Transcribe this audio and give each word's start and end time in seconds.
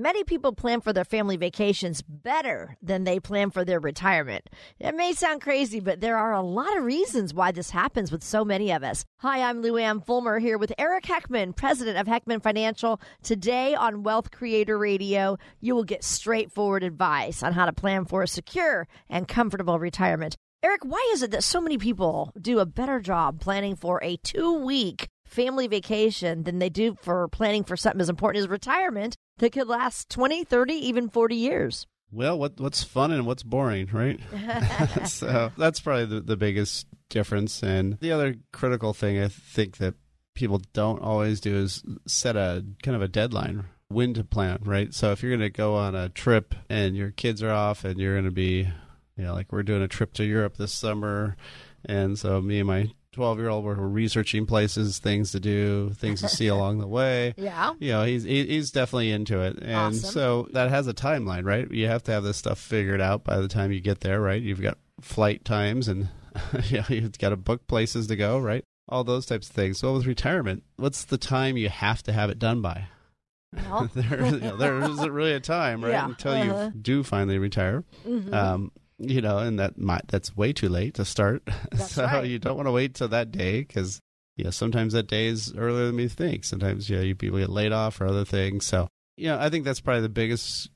Many 0.00 0.22
people 0.22 0.52
plan 0.52 0.80
for 0.80 0.92
their 0.92 1.04
family 1.04 1.36
vacations 1.36 2.02
better 2.02 2.76
than 2.80 3.02
they 3.02 3.18
plan 3.18 3.50
for 3.50 3.64
their 3.64 3.80
retirement. 3.80 4.48
It 4.78 4.94
may 4.94 5.12
sound 5.12 5.40
crazy, 5.40 5.80
but 5.80 6.00
there 6.00 6.16
are 6.16 6.32
a 6.32 6.40
lot 6.40 6.76
of 6.76 6.84
reasons 6.84 7.34
why 7.34 7.50
this 7.50 7.70
happens 7.70 8.12
with 8.12 8.22
so 8.22 8.44
many 8.44 8.70
of 8.70 8.84
us. 8.84 9.04
Hi, 9.16 9.42
I'm 9.42 9.60
Lou 9.60 9.76
Ann 9.76 10.00
Fulmer 10.00 10.38
here 10.38 10.56
with 10.56 10.72
Eric 10.78 11.02
Heckman, 11.02 11.56
president 11.56 11.98
of 11.98 12.06
Heckman 12.06 12.40
Financial. 12.40 13.00
Today 13.24 13.74
on 13.74 14.04
Wealth 14.04 14.30
Creator 14.30 14.78
Radio, 14.78 15.36
you 15.60 15.74
will 15.74 15.82
get 15.82 16.04
straightforward 16.04 16.84
advice 16.84 17.42
on 17.42 17.54
how 17.54 17.66
to 17.66 17.72
plan 17.72 18.04
for 18.04 18.22
a 18.22 18.28
secure 18.28 18.86
and 19.10 19.26
comfortable 19.26 19.80
retirement. 19.80 20.36
Eric, 20.62 20.84
why 20.84 21.10
is 21.12 21.24
it 21.24 21.32
that 21.32 21.42
so 21.42 21.60
many 21.60 21.76
people 21.76 22.32
do 22.40 22.60
a 22.60 22.66
better 22.66 23.00
job 23.00 23.40
planning 23.40 23.74
for 23.74 24.00
a 24.04 24.16
two 24.18 24.54
week 24.64 25.08
family 25.28 25.66
vacation 25.66 26.44
than 26.44 26.58
they 26.58 26.68
do 26.68 26.96
for 27.02 27.28
planning 27.28 27.64
for 27.64 27.76
something 27.76 28.00
as 28.00 28.08
important 28.08 28.42
as 28.42 28.48
retirement 28.48 29.16
that 29.38 29.52
could 29.52 29.68
last 29.68 30.08
20, 30.10 30.44
30, 30.44 30.74
even 30.74 31.08
40 31.08 31.36
years. 31.36 31.86
Well, 32.10 32.38
what 32.38 32.58
what's 32.58 32.82
fun 32.82 33.12
and 33.12 33.26
what's 33.26 33.42
boring, 33.42 33.88
right? 33.92 34.18
so 35.06 35.52
that's 35.58 35.80
probably 35.80 36.06
the, 36.06 36.20
the 36.20 36.36
biggest 36.36 36.86
difference. 37.10 37.62
And 37.62 37.98
the 38.00 38.12
other 38.12 38.36
critical 38.52 38.94
thing 38.94 39.18
I 39.18 39.28
think 39.28 39.76
that 39.76 39.94
people 40.34 40.62
don't 40.72 41.02
always 41.02 41.40
do 41.40 41.56
is 41.56 41.82
set 42.06 42.36
a 42.36 42.64
kind 42.82 42.94
of 42.94 43.02
a 43.02 43.08
deadline 43.08 43.64
when 43.88 44.14
to 44.14 44.24
plan, 44.24 44.60
right? 44.62 44.94
So 44.94 45.12
if 45.12 45.22
you're 45.22 45.30
going 45.30 45.40
to 45.40 45.50
go 45.50 45.74
on 45.74 45.94
a 45.94 46.08
trip 46.08 46.54
and 46.68 46.96
your 46.96 47.10
kids 47.10 47.42
are 47.42 47.50
off 47.50 47.84
and 47.84 47.98
you're 47.98 48.14
going 48.14 48.24
to 48.24 48.30
be, 48.30 48.68
you 49.16 49.24
know, 49.24 49.34
like 49.34 49.52
we're 49.52 49.62
doing 49.62 49.82
a 49.82 49.88
trip 49.88 50.12
to 50.14 50.24
Europe 50.24 50.56
this 50.56 50.72
summer. 50.72 51.36
And 51.84 52.18
so 52.18 52.40
me 52.40 52.58
and 52.58 52.68
my 52.68 52.90
12 53.18 53.38
year 53.40 53.48
old 53.48 53.64
we're 53.64 53.74
researching 53.74 54.46
places 54.46 55.00
things 55.00 55.32
to 55.32 55.40
do 55.40 55.90
things 55.94 56.20
to 56.20 56.28
see 56.28 56.46
along 56.56 56.78
the 56.78 56.86
way. 56.86 57.34
Yeah. 57.36 57.74
You 57.80 57.90
know 57.90 58.04
he's 58.04 58.22
he's 58.22 58.70
definitely 58.70 59.10
into 59.10 59.40
it. 59.40 59.58
And 59.60 59.74
Awesome. 59.96 60.10
so 60.10 60.48
that 60.52 60.70
has 60.70 60.86
a 60.86 60.94
timeline 60.94 61.44
right? 61.44 61.68
You 61.68 61.88
have 61.88 62.04
to 62.04 62.12
have 62.12 62.22
this 62.22 62.36
stuff 62.36 62.60
figured 62.60 63.00
out 63.00 63.24
by 63.24 63.38
the 63.40 63.48
time 63.48 63.72
you 63.72 63.80
get 63.80 64.00
there 64.00 64.20
right? 64.20 64.40
You've 64.40 64.62
got 64.62 64.78
flight 65.00 65.44
times 65.44 65.88
and 65.88 66.08
you 66.64 66.78
know, 66.78 66.84
you've 66.90 67.18
got 67.18 67.30
to 67.30 67.36
book 67.36 67.66
places 67.66 68.06
to 68.06 68.14
go 68.14 68.38
right? 68.38 68.62
All 68.88 69.02
those 69.02 69.26
types 69.26 69.48
of 69.50 69.54
things. 69.56 69.78
So 69.80 69.92
with 69.94 70.06
retirement 70.06 70.62
what's 70.76 71.02
the 71.04 71.18
time 71.18 71.56
you 71.56 71.70
have 71.70 72.04
to 72.04 72.12
have 72.12 72.30
it 72.30 72.38
done 72.38 72.62
by? 72.62 72.84
Well, 73.52 73.90
there, 73.96 74.26
you 74.26 74.38
know, 74.38 74.56
there 74.56 74.78
isn't 74.78 75.10
really 75.10 75.32
a 75.32 75.40
time 75.40 75.82
right? 75.82 75.90
Yeah. 75.90 76.04
until 76.04 76.32
Uh-huh. 76.34 76.70
you 76.72 76.78
do 76.80 77.02
finally 77.02 77.38
retire. 77.38 77.82
Mhm. 78.06 78.32
um, 78.32 78.70
you 78.98 79.20
know, 79.20 79.38
and 79.38 79.58
that 79.58 79.78
might 79.78 80.08
that's 80.08 80.36
way 80.36 80.52
too 80.52 80.68
late 80.68 80.94
to 80.94 81.04
start. 81.04 81.42
That's 81.70 81.92
so 81.92 82.04
right. 82.04 82.26
you 82.26 82.38
don't 82.38 82.56
want 82.56 82.66
to 82.66 82.72
wait 82.72 82.94
till 82.94 83.08
that 83.08 83.30
day 83.30 83.60
because 83.60 84.00
you 84.36 84.44
know 84.44 84.50
sometimes 84.50 84.92
that 84.92 85.06
day 85.06 85.26
is 85.26 85.54
earlier 85.56 85.86
than 85.86 85.98
you 85.98 86.08
think. 86.08 86.44
Sometimes 86.44 86.90
you 86.90 86.96
know 86.96 87.02
you 87.02 87.14
people 87.14 87.38
get 87.38 87.48
laid 87.48 87.72
off 87.72 88.00
or 88.00 88.06
other 88.06 88.24
things. 88.24 88.66
So 88.66 88.88
you 89.16 89.28
know, 89.28 89.38
I 89.38 89.50
think 89.50 89.64
that's 89.64 89.80
probably 89.80 90.02
the 90.02 90.08
biggest 90.08 90.70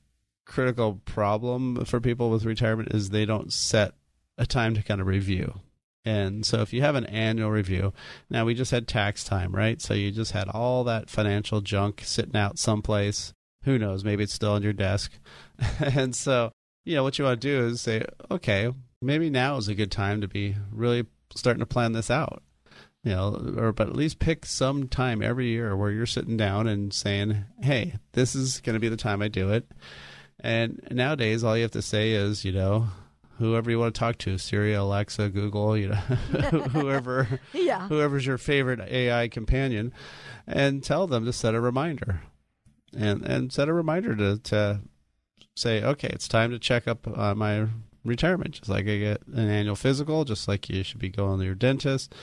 critical 0.44 1.00
problem 1.04 1.84
for 1.84 2.00
people 2.00 2.30
with 2.30 2.44
retirement 2.44 2.92
is 2.92 3.10
they 3.10 3.24
don't 3.24 3.52
set 3.52 3.94
a 4.38 4.46
time 4.46 4.74
to 4.74 4.82
kind 4.82 5.00
of 5.00 5.06
review. 5.06 5.60
And 6.04 6.44
so 6.44 6.60
if 6.60 6.72
you 6.72 6.80
have 6.82 6.96
an 6.96 7.06
annual 7.06 7.50
review, 7.50 7.92
now 8.28 8.44
we 8.44 8.54
just 8.54 8.72
had 8.72 8.88
tax 8.88 9.22
time, 9.22 9.54
right? 9.54 9.80
So 9.80 9.94
you 9.94 10.10
just 10.10 10.32
had 10.32 10.48
all 10.48 10.82
that 10.84 11.08
financial 11.08 11.60
junk 11.60 12.02
sitting 12.04 12.36
out 12.36 12.58
someplace. 12.58 13.32
Who 13.64 13.78
knows? 13.78 14.04
Maybe 14.04 14.24
it's 14.24 14.34
still 14.34 14.52
on 14.52 14.62
your 14.64 14.72
desk. 14.72 15.12
and 15.78 16.14
so 16.16 16.50
you 16.84 16.94
know 16.94 17.02
what 17.02 17.18
you 17.18 17.24
want 17.24 17.40
to 17.40 17.48
do 17.48 17.66
is 17.66 17.80
say 17.80 18.04
okay 18.30 18.72
maybe 19.02 19.28
now 19.28 19.56
is 19.56 19.68
a 19.68 19.74
good 19.74 19.90
time 19.90 20.20
to 20.20 20.28
be 20.28 20.54
really 20.70 21.06
starting 21.34 21.60
to 21.60 21.66
plan 21.66 21.92
this 21.92 22.10
out. 22.10 22.42
You 23.04 23.10
know 23.10 23.54
or 23.56 23.72
but 23.72 23.88
at 23.88 23.96
least 23.96 24.20
pick 24.20 24.46
some 24.46 24.86
time 24.86 25.22
every 25.22 25.48
year 25.48 25.76
where 25.76 25.90
you're 25.90 26.06
sitting 26.06 26.36
down 26.36 26.68
and 26.68 26.94
saying 26.94 27.44
hey 27.60 27.94
this 28.12 28.36
is 28.36 28.60
going 28.60 28.74
to 28.74 28.80
be 28.80 28.88
the 28.88 28.96
time 28.96 29.20
i 29.20 29.28
do 29.28 29.50
it. 29.50 29.66
And 30.38 30.80
nowadays 30.90 31.42
all 31.42 31.56
you 31.56 31.62
have 31.62 31.72
to 31.72 31.82
say 31.82 32.12
is 32.12 32.44
you 32.44 32.52
know 32.52 32.86
whoever 33.38 33.72
you 33.72 33.78
want 33.80 33.92
to 33.92 33.98
talk 33.98 34.18
to 34.18 34.38
siri 34.38 34.72
alexa 34.72 35.30
google 35.30 35.76
you 35.76 35.88
know 35.88 35.94
whoever 36.70 37.40
yeah. 37.52 37.88
whoever's 37.88 38.24
your 38.24 38.38
favorite 38.38 38.80
AI 38.88 39.26
companion, 39.26 39.92
and 40.46 40.84
tell 40.84 41.08
them 41.08 41.24
to 41.24 41.32
set 41.32 41.56
a 41.56 41.60
reminder, 41.60 42.22
and 42.96 43.22
and 43.24 43.52
set 43.52 43.68
a 43.68 43.72
reminder 43.72 44.14
to 44.14 44.38
to 44.38 44.80
say, 45.56 45.82
okay, 45.82 46.08
it's 46.08 46.28
time 46.28 46.50
to 46.50 46.58
check 46.58 46.88
up 46.88 47.06
on 47.06 47.38
my 47.38 47.66
retirement. 48.04 48.54
Just 48.54 48.68
like 48.68 48.86
I 48.86 48.98
get 48.98 49.26
an 49.26 49.48
annual 49.48 49.76
physical, 49.76 50.24
just 50.24 50.48
like 50.48 50.68
you 50.68 50.82
should 50.82 51.00
be 51.00 51.10
going 51.10 51.38
to 51.38 51.44
your 51.44 51.54
dentist. 51.54 52.14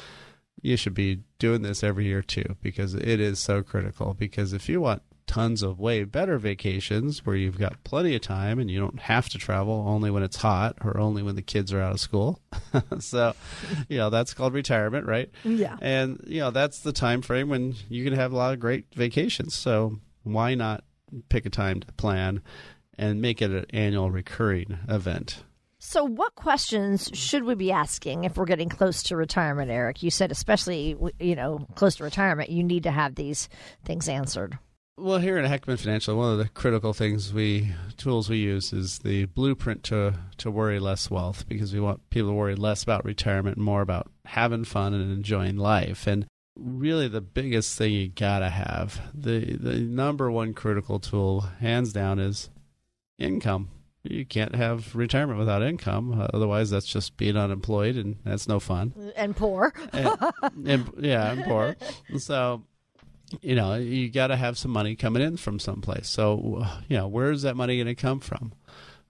You 0.61 0.75
should 0.75 0.93
be 0.93 1.21
doing 1.37 1.61
this 1.61 1.83
every 1.83 2.05
year 2.05 2.21
too, 2.21 2.57
because 2.61 2.93
it 2.93 3.19
is 3.19 3.39
so 3.39 3.63
critical. 3.63 4.13
Because 4.13 4.51
if 4.51 4.67
you 4.67 4.81
want 4.81 5.01
tons 5.29 5.61
of 5.61 5.79
way 5.79 6.03
better 6.03 6.39
vacations 6.39 7.23
where 7.23 7.35
you've 7.35 7.59
got 7.59 7.83
plenty 7.83 8.15
of 8.15 8.21
time 8.21 8.57
and 8.57 8.69
you 8.69 8.79
don't 8.79 8.99
have 8.99 9.29
to 9.29 9.37
travel 9.37 9.85
only 9.87 10.09
when 10.09 10.23
it's 10.23 10.37
hot 10.37 10.75
or 10.83 10.99
only 10.99 11.21
when 11.21 11.35
the 11.35 11.41
kids 11.43 11.71
are 11.71 11.79
out 11.79 11.91
of 11.91 11.99
school. 11.99 12.41
so, 12.99 13.35
you 13.87 13.97
know, 13.99 14.09
that's 14.09 14.33
called 14.33 14.53
retirement, 14.53 15.05
right? 15.05 15.29
Yeah. 15.43 15.77
And 15.81 16.19
you 16.25 16.39
know, 16.39 16.49
that's 16.49 16.79
the 16.79 16.91
time 16.91 17.21
frame 17.21 17.47
when 17.47 17.75
you 17.89 18.03
can 18.03 18.13
have 18.13 18.33
a 18.33 18.35
lot 18.35 18.53
of 18.53 18.59
great 18.59 18.87
vacations. 18.95 19.53
So, 19.53 19.99
why 20.23 20.55
not 20.55 20.83
pick 21.29 21.45
a 21.45 21.49
time 21.51 21.79
to 21.81 21.91
plan 21.93 22.41
and 22.99 23.21
make 23.21 23.41
it 23.41 23.51
an 23.51 23.65
annual 23.71 24.11
recurring 24.11 24.77
event? 24.87 25.43
So, 25.79 26.03
what 26.03 26.35
questions 26.35 27.09
should 27.13 27.45
we 27.45 27.55
be 27.55 27.71
asking 27.71 28.25
if 28.25 28.35
we're 28.35 28.45
getting 28.45 28.67
close 28.67 29.01
to 29.03 29.15
retirement, 29.15 29.71
Eric? 29.71 30.03
You 30.03 30.11
said, 30.11 30.29
especially, 30.29 30.97
you 31.19 31.35
know, 31.35 31.65
close 31.75 31.95
to 31.95 32.03
retirement, 32.03 32.49
you 32.49 32.63
need 32.63 32.83
to 32.83 32.91
have 32.91 33.15
these 33.15 33.47
things 33.85 34.09
answered. 34.09 34.59
Well, 34.97 35.19
here 35.19 35.37
at 35.37 35.49
Heckman 35.49 35.79
Financial, 35.79 36.17
one 36.17 36.33
of 36.33 36.37
the 36.37 36.49
critical 36.49 36.91
things 36.91 37.33
we 37.33 37.71
tools 37.95 38.29
we 38.29 38.37
use 38.39 38.73
is 38.73 38.99
the 38.99 39.25
blueprint 39.25 39.83
to 39.83 40.15
to 40.39 40.51
worry 40.51 40.79
less 40.79 41.09
wealth 41.09 41.47
because 41.47 41.73
we 41.73 41.79
want 41.79 42.09
people 42.09 42.31
to 42.31 42.35
worry 42.35 42.55
less 42.55 42.83
about 42.83 43.05
retirement, 43.05 43.57
more 43.57 43.81
about 43.81 44.11
having 44.25 44.65
fun 44.65 44.93
and 44.93 45.09
enjoying 45.09 45.55
life. 45.55 46.05
And 46.05 46.25
really, 46.57 47.07
the 47.07 47.21
biggest 47.21 47.77
thing 47.77 47.93
you 47.93 48.09
gotta 48.09 48.49
have 48.49 48.99
the 49.13 49.55
the 49.55 49.75
number 49.75 50.29
one 50.29 50.53
critical 50.53 50.99
tool, 50.99 51.45
hands 51.61 51.93
down, 51.93 52.19
is 52.19 52.49
income. 53.19 53.69
You 54.03 54.25
can't 54.25 54.55
have 54.55 54.95
retirement 54.95 55.39
without 55.39 55.61
income. 55.61 56.25
Otherwise, 56.33 56.69
that's 56.69 56.85
just 56.85 57.17
being 57.17 57.35
unemployed, 57.35 57.97
and 57.97 58.15
that's 58.23 58.47
no 58.47 58.59
fun 58.59 58.93
And 59.17 59.35
poor. 59.35 59.73
and, 59.91 60.17
and- 60.65 60.91
yeah, 60.99 61.29
I'm 61.31 61.43
poor. 61.43 61.75
So, 62.17 62.63
you 63.41 63.55
know, 63.55 63.75
you 63.75 64.09
got 64.09 64.27
to 64.27 64.35
have 64.37 64.57
some 64.57 64.71
money 64.71 64.95
coming 64.95 65.21
in 65.21 65.35
from 65.37 65.59
someplace. 65.59 66.07
So, 66.07 66.65
you 66.87 66.95
know, 66.97 67.07
where's 67.07 67.41
that 67.41 67.55
money 67.57 67.75
going 67.75 67.87
to 67.87 67.95
come 67.95 68.21
from? 68.21 68.53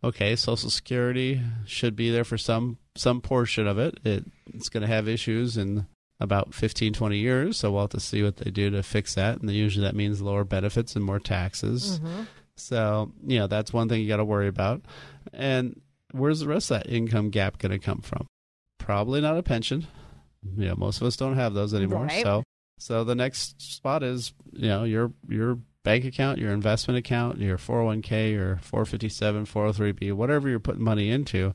Okay, 0.03 0.35
Social 0.35 0.69
Security 0.69 1.41
should 1.65 1.95
be 1.95 2.09
there 2.09 2.23
for 2.23 2.37
some 2.37 2.77
some 2.95 3.21
portion 3.21 3.67
of 3.67 3.77
it. 3.77 3.99
it 4.03 4.25
it's 4.53 4.69
going 4.69 4.81
to 4.81 4.87
have 4.87 5.07
issues 5.07 5.55
in 5.57 5.85
about 6.21 6.53
15, 6.53 6.93
20 6.93 7.17
years. 7.17 7.57
So 7.57 7.71
we'll 7.71 7.81
have 7.81 7.89
to 7.91 7.99
see 7.99 8.23
what 8.23 8.37
they 8.37 8.49
do 8.49 8.69
to 8.71 8.81
fix 8.83 9.15
that. 9.15 9.39
And 9.41 9.49
usually 9.51 9.85
that 9.85 9.95
means 9.95 10.21
lower 10.21 10.43
benefits 10.43 10.95
and 10.95 11.03
more 11.05 11.19
taxes. 11.19 11.99
Mm-hmm. 11.99 12.21
So, 12.59 13.11
you 13.25 13.39
know, 13.39 13.47
that's 13.47 13.73
one 13.73 13.89
thing 13.89 14.01
you 14.01 14.07
got 14.07 14.17
to 14.17 14.25
worry 14.25 14.47
about. 14.47 14.81
And 15.33 15.81
where's 16.11 16.39
the 16.39 16.47
rest 16.47 16.71
of 16.71 16.83
that 16.83 16.91
income 16.91 17.29
gap 17.29 17.57
going 17.57 17.71
to 17.71 17.79
come 17.79 18.01
from? 18.01 18.27
Probably 18.77 19.21
not 19.21 19.38
a 19.38 19.44
pension. 19.44 19.88
You 20.57 20.69
know, 20.69 20.75
most 20.75 21.01
of 21.01 21.07
us 21.07 21.17
don't 21.17 21.35
have 21.35 21.53
those 21.53 21.73
anymore. 21.73 22.06
Right. 22.06 22.23
So, 22.23 22.44
so 22.77 23.03
the 23.03 23.15
next 23.15 23.61
spot 23.61 24.03
is, 24.03 24.33
you 24.53 24.69
know, 24.69 24.83
your 24.83 25.11
your 25.27 25.59
bank 25.83 26.06
account, 26.06 26.39
your 26.39 26.51
investment 26.51 26.97
account, 26.97 27.39
your 27.39 27.57
401k, 27.57 28.31
your 28.31 28.57
457, 28.57 29.45
403b, 29.45 30.13
whatever 30.13 30.50
you're 30.50 30.59
putting 30.59 30.83
money 30.83 31.09
into. 31.09 31.53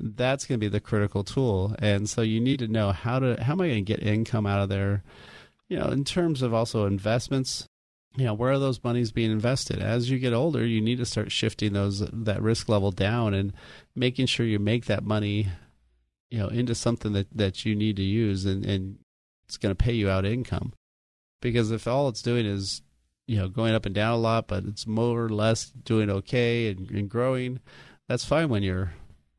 That's 0.00 0.46
going 0.46 0.60
to 0.60 0.64
be 0.64 0.70
the 0.70 0.80
critical 0.80 1.24
tool. 1.24 1.74
And 1.80 2.08
so 2.08 2.22
you 2.22 2.40
need 2.40 2.60
to 2.60 2.68
know 2.68 2.92
how 2.92 3.18
to 3.18 3.42
how 3.42 3.52
am 3.52 3.60
I 3.60 3.68
going 3.68 3.84
to 3.84 3.92
get 3.92 4.02
income 4.02 4.46
out 4.46 4.60
of 4.60 4.68
there? 4.68 5.02
You 5.68 5.78
know, 5.78 5.88
in 5.88 6.04
terms 6.04 6.40
of 6.42 6.54
also 6.54 6.86
investments, 6.86 7.66
you 8.16 8.24
know 8.24 8.34
where 8.34 8.52
are 8.52 8.58
those 8.58 8.82
monies 8.82 9.12
being 9.12 9.30
invested 9.30 9.80
as 9.80 10.10
you 10.10 10.18
get 10.18 10.32
older 10.32 10.66
you 10.66 10.80
need 10.80 10.98
to 10.98 11.04
start 11.04 11.30
shifting 11.30 11.72
those 11.72 12.00
that 12.12 12.42
risk 12.42 12.68
level 12.68 12.90
down 12.90 13.34
and 13.34 13.52
making 13.94 14.26
sure 14.26 14.46
you 14.46 14.58
make 14.58 14.86
that 14.86 15.04
money 15.04 15.48
you 16.30 16.38
know 16.38 16.48
into 16.48 16.74
something 16.74 17.12
that 17.12 17.26
that 17.34 17.64
you 17.64 17.74
need 17.74 17.96
to 17.96 18.02
use 18.02 18.44
and 18.44 18.64
and 18.64 18.98
it's 19.46 19.56
going 19.56 19.74
to 19.74 19.84
pay 19.84 19.92
you 19.92 20.10
out 20.10 20.24
income 20.24 20.72
because 21.40 21.70
if 21.70 21.86
all 21.86 22.08
it's 22.08 22.22
doing 22.22 22.46
is 22.46 22.82
you 23.26 23.36
know 23.36 23.48
going 23.48 23.74
up 23.74 23.86
and 23.86 23.94
down 23.94 24.14
a 24.14 24.18
lot, 24.18 24.48
but 24.48 24.64
it's 24.64 24.86
more 24.86 25.24
or 25.24 25.28
less 25.28 25.70
doing 25.70 26.10
okay 26.10 26.70
and, 26.70 26.90
and 26.90 27.08
growing, 27.08 27.60
that's 28.08 28.24
fine 28.24 28.48
when 28.48 28.62
you're 28.62 28.94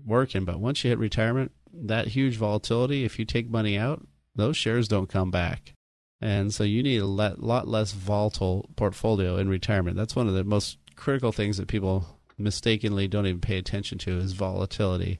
working. 0.05 0.45
But 0.45 0.59
once 0.59 0.83
you 0.83 0.89
hit 0.89 0.99
retirement, 0.99 1.51
that 1.73 2.09
huge 2.09 2.37
volatility, 2.37 3.03
if 3.03 3.19
you 3.19 3.25
take 3.25 3.49
money 3.49 3.77
out, 3.77 4.07
those 4.35 4.55
shares 4.55 4.87
don't 4.87 5.09
come 5.09 5.31
back. 5.31 5.73
And 6.21 6.53
so 6.53 6.63
you 6.63 6.83
need 6.83 6.97
a 6.97 7.05
lot 7.05 7.67
less 7.67 7.93
volatile 7.93 8.69
portfolio 8.75 9.37
in 9.37 9.47
retirement. 9.47 9.95
That's 9.95 10.15
one 10.15 10.27
of 10.27 10.33
the 10.33 10.43
most 10.43 10.77
critical 10.95 11.31
things 11.31 11.57
that 11.57 11.67
people 11.67 12.19
mistakenly 12.37 13.07
don't 13.07 13.25
even 13.25 13.41
pay 13.41 13.57
attention 13.57 13.97
to 13.99 14.17
is 14.17 14.33
volatility 14.33 15.19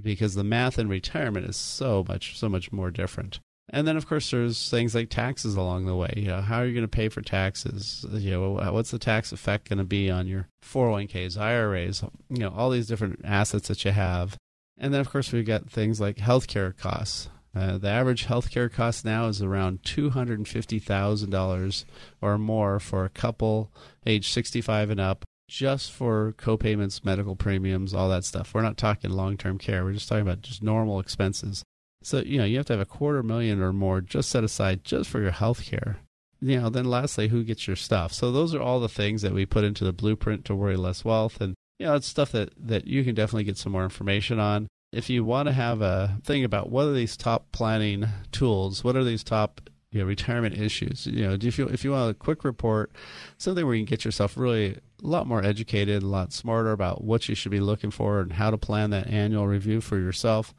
because 0.00 0.34
the 0.34 0.44
math 0.44 0.78
in 0.78 0.88
retirement 0.88 1.46
is 1.46 1.56
so 1.56 2.04
much 2.08 2.38
so 2.38 2.48
much 2.48 2.72
more 2.72 2.90
different. 2.90 3.40
And 3.68 3.86
then, 3.86 3.96
of 3.96 4.06
course, 4.06 4.30
there's 4.30 4.70
things 4.70 4.94
like 4.94 5.10
taxes 5.10 5.56
along 5.56 5.86
the 5.86 5.96
way. 5.96 6.12
You 6.16 6.28
know, 6.28 6.40
how 6.40 6.58
are 6.58 6.66
you 6.66 6.72
going 6.72 6.84
to 6.84 6.88
pay 6.88 7.08
for 7.08 7.20
taxes? 7.20 8.06
You 8.12 8.30
know, 8.30 8.72
what's 8.72 8.92
the 8.92 8.98
tax 8.98 9.32
effect 9.32 9.68
going 9.68 9.78
to 9.78 9.84
be 9.84 10.08
on 10.08 10.28
your 10.28 10.46
401ks, 10.62 11.36
IRAs? 11.36 12.04
You 12.30 12.38
know, 12.38 12.54
all 12.56 12.70
these 12.70 12.86
different 12.86 13.22
assets 13.24 13.66
that 13.66 13.84
you 13.84 13.90
have. 13.90 14.36
And 14.78 14.94
then, 14.94 15.00
of 15.00 15.10
course, 15.10 15.32
we've 15.32 15.44
got 15.44 15.68
things 15.68 16.00
like 16.00 16.16
healthcare 16.16 16.76
costs. 16.76 17.28
Uh, 17.56 17.78
the 17.78 17.88
average 17.88 18.26
healthcare 18.26 18.70
cost 18.70 19.02
now 19.02 19.28
is 19.28 19.40
around 19.40 19.82
two 19.82 20.10
hundred 20.10 20.38
and 20.38 20.46
fifty 20.46 20.78
thousand 20.78 21.30
dollars 21.30 21.86
or 22.20 22.36
more 22.36 22.78
for 22.78 23.06
a 23.06 23.08
couple 23.08 23.72
age 24.04 24.30
sixty-five 24.30 24.90
and 24.90 25.00
up, 25.00 25.24
just 25.48 25.90
for 25.90 26.34
co-payments, 26.36 27.02
medical 27.02 27.34
premiums, 27.34 27.94
all 27.94 28.10
that 28.10 28.24
stuff. 28.24 28.52
We're 28.52 28.60
not 28.60 28.76
talking 28.76 29.10
long-term 29.10 29.56
care. 29.56 29.84
We're 29.84 29.94
just 29.94 30.08
talking 30.08 30.22
about 30.22 30.42
just 30.42 30.62
normal 30.62 31.00
expenses. 31.00 31.62
So, 32.02 32.18
you 32.18 32.38
know, 32.38 32.44
you 32.44 32.58
have 32.58 32.66
to 32.66 32.74
have 32.74 32.80
a 32.80 32.84
quarter 32.84 33.22
million 33.22 33.62
or 33.62 33.72
more 33.72 34.00
just 34.02 34.28
set 34.28 34.44
aside 34.44 34.84
just 34.84 35.08
for 35.08 35.20
your 35.20 35.30
health 35.30 35.64
care. 35.64 35.96
You 36.40 36.60
know, 36.60 36.68
then 36.68 36.84
lastly, 36.84 37.28
who 37.28 37.42
gets 37.42 37.66
your 37.66 37.76
stuff? 37.76 38.12
So 38.12 38.30
those 38.30 38.54
are 38.54 38.60
all 38.60 38.80
the 38.80 38.88
things 38.88 39.22
that 39.22 39.32
we 39.32 39.46
put 39.46 39.64
into 39.64 39.82
the 39.82 39.94
blueprint 39.94 40.44
to 40.44 40.54
worry 40.54 40.76
less 40.76 41.06
wealth. 41.06 41.40
And, 41.40 41.54
you 41.78 41.86
know, 41.86 41.94
it's 41.94 42.06
stuff 42.06 42.32
that, 42.32 42.50
that 42.58 42.86
you 42.86 43.02
can 43.02 43.14
definitely 43.14 43.44
get 43.44 43.56
some 43.56 43.72
more 43.72 43.84
information 43.84 44.38
on. 44.38 44.68
If 44.96 45.10
you 45.10 45.24
want 45.24 45.46
to 45.46 45.52
have 45.52 45.82
a 45.82 46.18
thing 46.24 46.44
about 46.44 46.70
what 46.70 46.86
are 46.86 46.92
these 46.92 47.16
top 47.16 47.52
planning 47.52 48.06
tools, 48.32 48.82
what 48.82 48.96
are 48.96 49.04
these 49.04 49.22
top 49.22 49.60
you 49.92 50.00
know, 50.00 50.06
retirement 50.06 50.58
issues. 50.58 51.06
You 51.06 51.26
know, 51.26 51.38
if 51.40 51.58
you 51.58 51.66
if 51.68 51.84
you 51.84 51.92
want 51.92 52.10
a 52.10 52.14
quick 52.14 52.44
report, 52.44 52.90
something 53.38 53.64
where 53.64 53.74
you 53.74 53.86
can 53.86 53.90
get 53.90 54.04
yourself 54.04 54.36
really 54.36 54.74
a 54.74 55.06
lot 55.06 55.26
more 55.26 55.42
educated, 55.42 56.02
a 56.02 56.06
lot 56.06 56.32
smarter 56.32 56.72
about 56.72 57.04
what 57.04 57.28
you 57.28 57.34
should 57.34 57.52
be 57.52 57.60
looking 57.60 57.90
for 57.90 58.20
and 58.20 58.32
how 58.32 58.50
to 58.50 58.58
plan 58.58 58.90
that 58.90 59.06
annual 59.06 59.46
review 59.46 59.80
for 59.80 59.98
yourself 59.98 60.54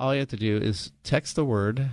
all 0.00 0.14
you 0.14 0.20
have 0.20 0.28
to 0.30 0.36
do 0.36 0.56
is 0.56 0.92
text 1.04 1.36
the 1.36 1.44
word 1.44 1.90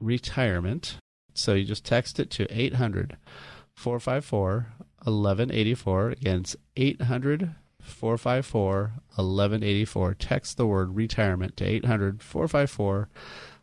retirement. 0.00 0.96
So 1.34 1.52
you 1.52 1.64
just 1.64 1.84
text 1.84 2.18
it 2.18 2.30
to 2.30 2.50
800 2.50 3.18
454 3.74 4.66
1184. 5.04 6.08
Again, 6.10 6.40
it's 6.40 6.56
800 6.76 7.54
454 7.82 8.92
1184. 9.16 10.14
Text 10.14 10.56
the 10.56 10.66
word 10.66 10.96
retirement 10.96 11.56
to 11.58 11.64
800 11.64 12.22
454 12.22 13.08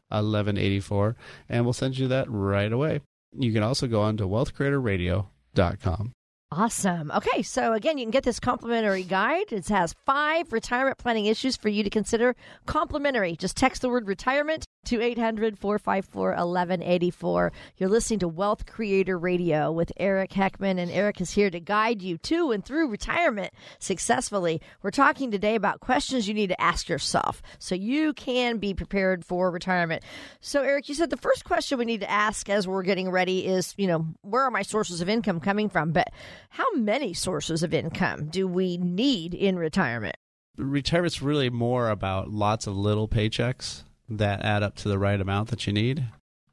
1184, 0.09 1.15
and 1.47 1.63
we'll 1.65 1.73
send 1.73 1.97
you 1.97 2.07
that 2.07 2.29
right 2.29 2.71
away. 2.71 3.01
You 3.37 3.53
can 3.53 3.63
also 3.63 3.87
go 3.87 4.01
on 4.01 4.17
to 4.17 4.25
wealthcreatorradio.com. 4.25 6.11
Awesome. 6.51 7.11
Okay, 7.11 7.43
so 7.43 7.73
again, 7.73 7.99
you 7.99 8.05
can 8.05 8.11
get 8.11 8.23
this 8.23 8.39
complimentary 8.39 9.03
guide. 9.03 9.51
It 9.51 9.67
has 9.67 9.93
five 10.03 10.51
retirement 10.51 10.97
planning 10.97 11.27
issues 11.27 11.55
for 11.55 11.69
you 11.69 11.83
to 11.83 11.91
consider. 11.91 12.35
Complimentary. 12.65 13.35
Just 13.35 13.55
text 13.55 13.83
the 13.83 13.89
word 13.89 14.07
retirement 14.07 14.65
to 14.85 15.01
800 15.01 15.59
454 15.59 16.29
1184. 16.29 17.51
You're 17.77 17.89
listening 17.89 18.19
to 18.19 18.27
Wealth 18.27 18.65
Creator 18.65 19.19
Radio 19.19 19.71
with 19.71 19.91
Eric 19.97 20.31
Heckman, 20.31 20.79
and 20.79 20.89
Eric 20.89 21.21
is 21.21 21.31
here 21.31 21.49
to 21.49 21.59
guide 21.59 22.01
you 22.01 22.17
to 22.19 22.51
and 22.51 22.65
through 22.65 22.89
retirement 22.89 23.53
successfully. 23.77 24.61
We're 24.81 24.91
talking 24.91 25.29
today 25.29 25.55
about 25.55 25.79
questions 25.79 26.27
you 26.27 26.33
need 26.33 26.47
to 26.47 26.61
ask 26.61 26.89
yourself 26.89 27.41
so 27.59 27.75
you 27.75 28.13
can 28.13 28.57
be 28.57 28.73
prepared 28.73 29.23
for 29.23 29.51
retirement. 29.51 30.03
So, 30.41 30.63
Eric, 30.63 30.89
you 30.89 30.95
said 30.95 31.11
the 31.11 31.17
first 31.17 31.43
question 31.43 31.77
we 31.77 31.85
need 31.85 32.01
to 32.01 32.09
ask 32.09 32.49
as 32.49 32.67
we're 32.67 32.83
getting 32.83 33.11
ready 33.11 33.45
is, 33.45 33.75
you 33.77 33.85
know, 33.85 34.07
where 34.21 34.43
are 34.43 34.51
my 34.51 34.63
sources 34.63 35.01
of 35.01 35.09
income 35.09 35.39
coming 35.39 35.69
from? 35.69 35.91
But 35.91 36.07
how 36.49 36.65
many 36.73 37.13
sources 37.13 37.61
of 37.61 37.73
income 37.73 38.29
do 38.29 38.47
we 38.47 38.77
need 38.77 39.35
in 39.35 39.57
retirement? 39.57 40.15
Retirement's 40.57 41.21
really 41.21 41.49
more 41.49 41.89
about 41.89 42.31
lots 42.31 42.65
of 42.65 42.75
little 42.75 43.07
paychecks 43.07 43.83
that 44.09 44.43
add 44.43 44.63
up 44.63 44.75
to 44.77 44.89
the 44.89 44.99
right 44.99 45.19
amount 45.19 45.49
that 45.49 45.67
you 45.67 45.73
need. 45.73 46.05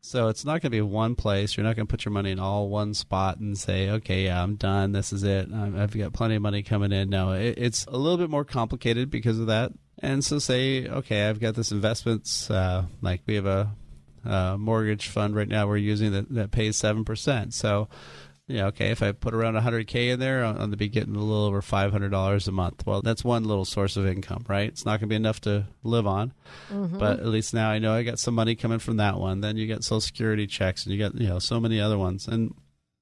So 0.06 0.29
it's 0.29 0.44
not 0.44 0.62
going 0.62 0.70
to 0.70 0.70
be 0.70 0.81
one 0.81 1.17
place. 1.17 1.56
You're 1.56 1.64
not 1.64 1.75
going 1.75 1.88
to 1.88 1.91
put 1.91 2.05
your 2.05 2.12
money 2.12 2.31
in 2.31 2.38
all 2.38 2.69
one 2.69 2.94
spot 2.94 3.38
and 3.38 3.58
say, 3.58 3.91
okay, 3.91 4.26
yeah, 4.26 4.41
I'm 4.41 4.55
done. 4.55 4.93
This 4.93 5.12
is 5.12 5.25
it. 5.25 5.53
I've 5.53 5.99
got 5.99 6.12
plenty 6.12 6.37
of 6.37 6.43
money 6.43 6.62
coming 6.62 6.93
in. 6.93 7.11
No, 7.11 7.32
it's 7.32 7.87
a 7.87 7.97
little 7.97 8.17
bit 8.17 8.31
more 8.31 8.44
complicated 8.44 9.11
because 9.11 9.41
of 9.41 9.49
that. 9.49 9.73
And 9.99 10.25
so 10.25 10.38
say, 10.38 10.87
okay, 10.87 11.29
I've 11.29 11.41
got 11.41 11.56
this 11.56 11.73
investments, 11.73 12.49
uh, 12.50 12.85
like 13.03 13.23
we 13.26 13.35
have 13.35 13.47
a, 13.47 13.75
a 14.25 14.56
mortgage 14.56 15.09
fund 15.09 15.35
right 15.35 15.49
now 15.49 15.67
we're 15.67 15.79
using 15.79 16.12
that, 16.12 16.32
that 16.35 16.50
pays 16.52 16.81
7%. 16.81 17.52
So 17.52 17.88
yeah, 18.49 18.67
okay, 18.67 18.91
if 18.91 19.03
I 19.03 19.11
put 19.11 19.35
around 19.35 19.55
100K 19.55 20.13
in 20.13 20.21
there, 20.21 20.45
I'm 20.45 20.57
going 20.57 20.71
to 20.71 20.77
be 20.77 20.89
getting 20.89 21.17
a 21.17 21.21
little 21.21 21.45
over 21.45 21.61
$500 21.61 22.49
a 22.49 22.53
month. 22.53 22.87
Well, 22.87 23.03
that's 23.03 23.25
one 23.25 23.43
little 23.43 23.65
source 23.65 23.97
of 23.97 24.07
income, 24.07 24.45
right? 24.49 24.69
It's 24.69 24.85
not 24.85 25.01
going 25.01 25.09
to 25.09 25.13
be 25.13 25.17
enough 25.17 25.41
to 25.43 25.67
live 25.83 26.07
on, 26.07 26.33
mm-hmm. 26.71 26.97
but 26.97 27.19
at 27.19 27.27
least 27.27 27.55
now 27.55 27.71
I 27.71 27.81
know 27.81 27.93
I 27.93 28.05
got 28.05 28.21
some 28.21 28.35
money 28.35 28.55
coming 28.55 28.79
from 28.79 28.99
that 28.99 29.19
one. 29.19 29.41
Then 29.41 29.57
you 29.57 29.67
get 29.67 29.83
Social 29.83 30.01
Security 30.01 30.47
checks 30.47 30.85
and 30.85 30.93
you 30.93 30.99
get, 30.99 31.21
you 31.21 31.27
know, 31.27 31.41
so 31.41 31.59
many 31.59 31.81
other 31.81 31.99
ones. 31.99 32.29
And, 32.29 32.55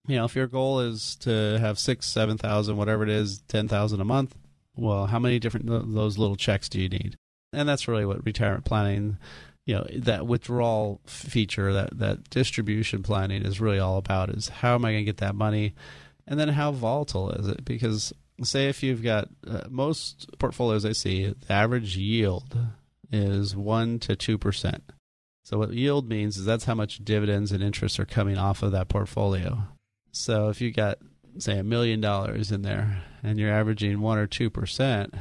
you 0.07 0.17
know, 0.17 0.25
if 0.25 0.35
your 0.35 0.47
goal 0.47 0.81
is 0.81 1.15
to 1.17 1.59
have 1.61 1.79
six, 1.79 2.07
7,000, 2.07 2.79
whatever 2.79 3.03
it 3.03 3.11
is, 3.11 3.43
10,000 3.49 4.01
a 4.01 4.05
month, 4.05 4.35
well, 4.77 5.07
how 5.07 5.19
many 5.19 5.39
different 5.39 5.67
those 5.67 6.17
little 6.17 6.37
checks 6.37 6.71
do 6.71 6.81
you 6.81 6.89
need? 6.89 7.17
And 7.53 7.69
that's 7.69 7.87
really 7.87 8.07
what 8.07 8.25
retirement 8.25 8.65
planning 8.65 9.19
you 9.67 9.75
know 9.75 9.87
that 9.95 10.27
withdrawal 10.27 11.01
feature 11.07 11.73
that 11.73 11.99
that 11.99 12.29
distribution 12.31 13.03
planning 13.03 13.43
is 13.43 13.61
really 13.61 13.79
all 13.79 13.99
about 13.99 14.31
is 14.31 14.49
how 14.49 14.75
am 14.75 14.85
i 14.85 14.93
going 14.93 15.05
to 15.05 15.11
get 15.11 15.19
that 15.19 15.35
money? 15.35 15.75
And 16.27 16.41
then 16.41 16.49
how 16.49 16.73
volatile 16.73 17.31
is 17.33 17.47
it? 17.49 17.65
Because 17.65 18.13
say 18.43 18.69
if 18.69 18.83
you've 18.83 19.03
got 19.03 19.29
uh, 19.47 19.63
most 19.71 20.29
portfolios 20.41 20.85
i 20.85 20.91
see 20.91 21.33
the 21.47 21.53
average 21.53 21.97
yield 21.97 22.59
is 23.13 23.55
1 23.55 24.01
to 24.01 24.17
2% 24.17 24.81
so 25.45 25.59
what 25.59 25.75
yield 25.75 26.09
means 26.09 26.39
is 26.39 26.47
that's 26.47 26.65
how 26.65 26.75
much 26.75 27.05
dividends 27.05 27.53
and 27.53 27.63
interest 27.63 28.01
are 28.01 28.07
coming 28.07 28.39
off 28.39 28.63
of 28.63 28.73
that 28.73 28.89
portfolio. 28.89 29.65
So 30.11 30.49
if 30.49 30.61
you 30.61 30.73
got 30.73 30.99
say 31.39 31.59
a 31.59 31.65
million 31.65 32.01
dollars 32.01 32.51
in 32.51 32.63
there 32.63 33.03
and 33.23 33.39
you're 33.39 33.53
averaging 33.53 34.01
1 34.01 34.19
or 34.19 34.27
2% 34.27 35.19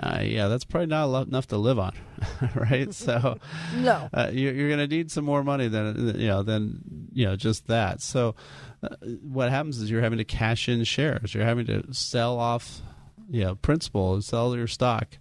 uh, 0.00 0.20
yeah, 0.22 0.48
that's 0.48 0.64
probably 0.64 0.86
not 0.86 1.26
enough 1.26 1.48
to 1.48 1.58
live 1.58 1.78
on, 1.78 1.92
right? 2.54 2.94
So, 2.94 3.38
no, 3.76 4.08
uh, 4.14 4.30
you're, 4.32 4.54
you're 4.54 4.68
going 4.68 4.88
to 4.88 4.94
need 4.94 5.10
some 5.10 5.24
more 5.24 5.44
money 5.44 5.68
than 5.68 6.18
you 6.18 6.28
know 6.28 6.42
than 6.42 7.08
you 7.12 7.26
know 7.26 7.36
just 7.36 7.66
that. 7.66 8.00
So, 8.00 8.34
uh, 8.82 8.96
what 9.22 9.50
happens 9.50 9.78
is 9.78 9.90
you're 9.90 10.00
having 10.00 10.18
to 10.18 10.24
cash 10.24 10.68
in 10.68 10.84
shares. 10.84 11.34
You're 11.34 11.44
having 11.44 11.66
to 11.66 11.92
sell 11.92 12.38
off, 12.38 12.80
you 13.28 13.44
know, 13.44 13.54
principal, 13.56 14.22
sell 14.22 14.56
your 14.56 14.66
stock 14.66 15.18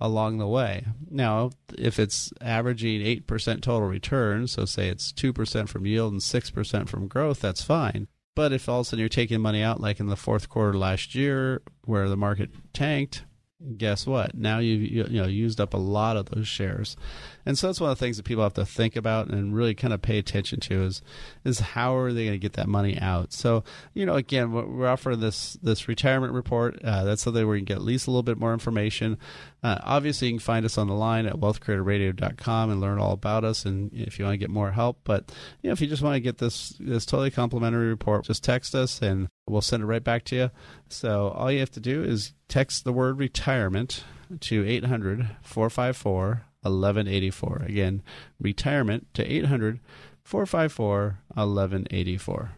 along 0.00 0.38
the 0.38 0.48
way. 0.48 0.86
Now, 1.10 1.50
if 1.76 1.98
it's 1.98 2.32
averaging 2.40 3.02
eight 3.02 3.26
percent 3.26 3.62
total 3.62 3.88
return, 3.88 4.46
so 4.46 4.64
say 4.64 4.88
it's 4.88 5.12
two 5.12 5.34
percent 5.34 5.68
from 5.68 5.84
yield 5.84 6.12
and 6.12 6.22
six 6.22 6.48
percent 6.50 6.88
from 6.88 7.08
growth, 7.08 7.40
that's 7.40 7.62
fine. 7.62 8.08
But 8.34 8.54
if 8.54 8.70
all 8.70 8.80
of 8.80 8.86
a 8.86 8.88
sudden 8.88 9.00
you're 9.00 9.08
taking 9.10 9.42
money 9.42 9.62
out, 9.62 9.82
like 9.82 10.00
in 10.00 10.06
the 10.06 10.16
fourth 10.16 10.48
quarter 10.48 10.78
last 10.78 11.14
year, 11.14 11.60
where 11.84 12.08
the 12.08 12.16
market 12.16 12.50
tanked 12.72 13.24
guess 13.76 14.06
what? 14.06 14.34
Now 14.34 14.58
you've 14.58 14.82
you, 14.82 15.04
you 15.08 15.22
know 15.22 15.28
used 15.28 15.60
up 15.60 15.74
a 15.74 15.78
lot 15.78 16.16
of 16.16 16.26
those 16.26 16.48
shares, 16.48 16.96
and 17.46 17.56
so 17.56 17.68
that's 17.68 17.80
one 17.80 17.90
of 17.90 17.98
the 17.98 18.04
things 18.04 18.16
that 18.16 18.24
people 18.24 18.42
have 18.42 18.54
to 18.54 18.66
think 18.66 18.96
about 18.96 19.28
and 19.28 19.54
really 19.54 19.74
kind 19.74 19.94
of 19.94 20.02
pay 20.02 20.18
attention 20.18 20.60
to 20.60 20.82
is 20.82 21.02
is 21.44 21.60
how 21.60 21.96
are 21.96 22.12
they 22.12 22.24
going 22.24 22.34
to 22.34 22.42
get 22.42 22.54
that 22.54 22.68
money 22.68 22.98
out? 22.98 23.32
So 23.32 23.64
you 23.94 24.04
know, 24.04 24.14
again, 24.14 24.52
we're 24.52 24.88
offering 24.88 25.20
this 25.20 25.54
this 25.62 25.88
retirement 25.88 26.32
report. 26.32 26.82
Uh, 26.84 27.04
that's 27.04 27.22
something 27.22 27.46
where 27.46 27.56
you 27.56 27.60
can 27.60 27.74
get 27.74 27.76
at 27.76 27.84
least 27.84 28.06
a 28.06 28.10
little 28.10 28.22
bit 28.22 28.38
more 28.38 28.52
information. 28.52 29.18
Uh, 29.62 29.78
obviously, 29.82 30.28
you 30.28 30.34
can 30.34 30.40
find 30.40 30.66
us 30.66 30.76
on 30.76 30.88
the 30.88 30.94
line 30.94 31.26
at 31.26 31.36
wealthcreatorradio.com 31.36 32.70
and 32.70 32.80
learn 32.80 32.98
all 32.98 33.12
about 33.12 33.44
us. 33.44 33.64
And 33.64 33.92
if 33.94 34.18
you 34.18 34.24
want 34.24 34.34
to 34.34 34.38
get 34.38 34.50
more 34.50 34.72
help, 34.72 34.98
but 35.04 35.32
you 35.62 35.68
know, 35.68 35.72
if 35.72 35.80
you 35.80 35.86
just 35.86 36.02
want 36.02 36.14
to 36.14 36.20
get 36.20 36.38
this 36.38 36.74
this 36.80 37.06
totally 37.06 37.30
complimentary 37.30 37.88
report, 37.88 38.24
just 38.24 38.44
text 38.44 38.74
us 38.74 39.00
and 39.00 39.28
we'll 39.46 39.60
send 39.60 39.82
it 39.82 39.86
right 39.86 40.04
back 40.04 40.24
to 40.24 40.36
you. 40.36 40.50
So 40.88 41.28
all 41.28 41.50
you 41.50 41.60
have 41.60 41.70
to 41.72 41.80
do 41.80 42.02
is 42.02 42.32
text 42.48 42.84
the 42.84 42.92
word 42.92 43.18
retirement 43.18 44.04
to 44.40 44.66
800 44.66 45.36
454 45.42 46.44
1184. 46.62 47.62
Again, 47.66 48.02
retirement 48.40 49.06
to 49.14 49.24
800 49.24 49.80
454 50.24 51.18
1184. 51.34 52.52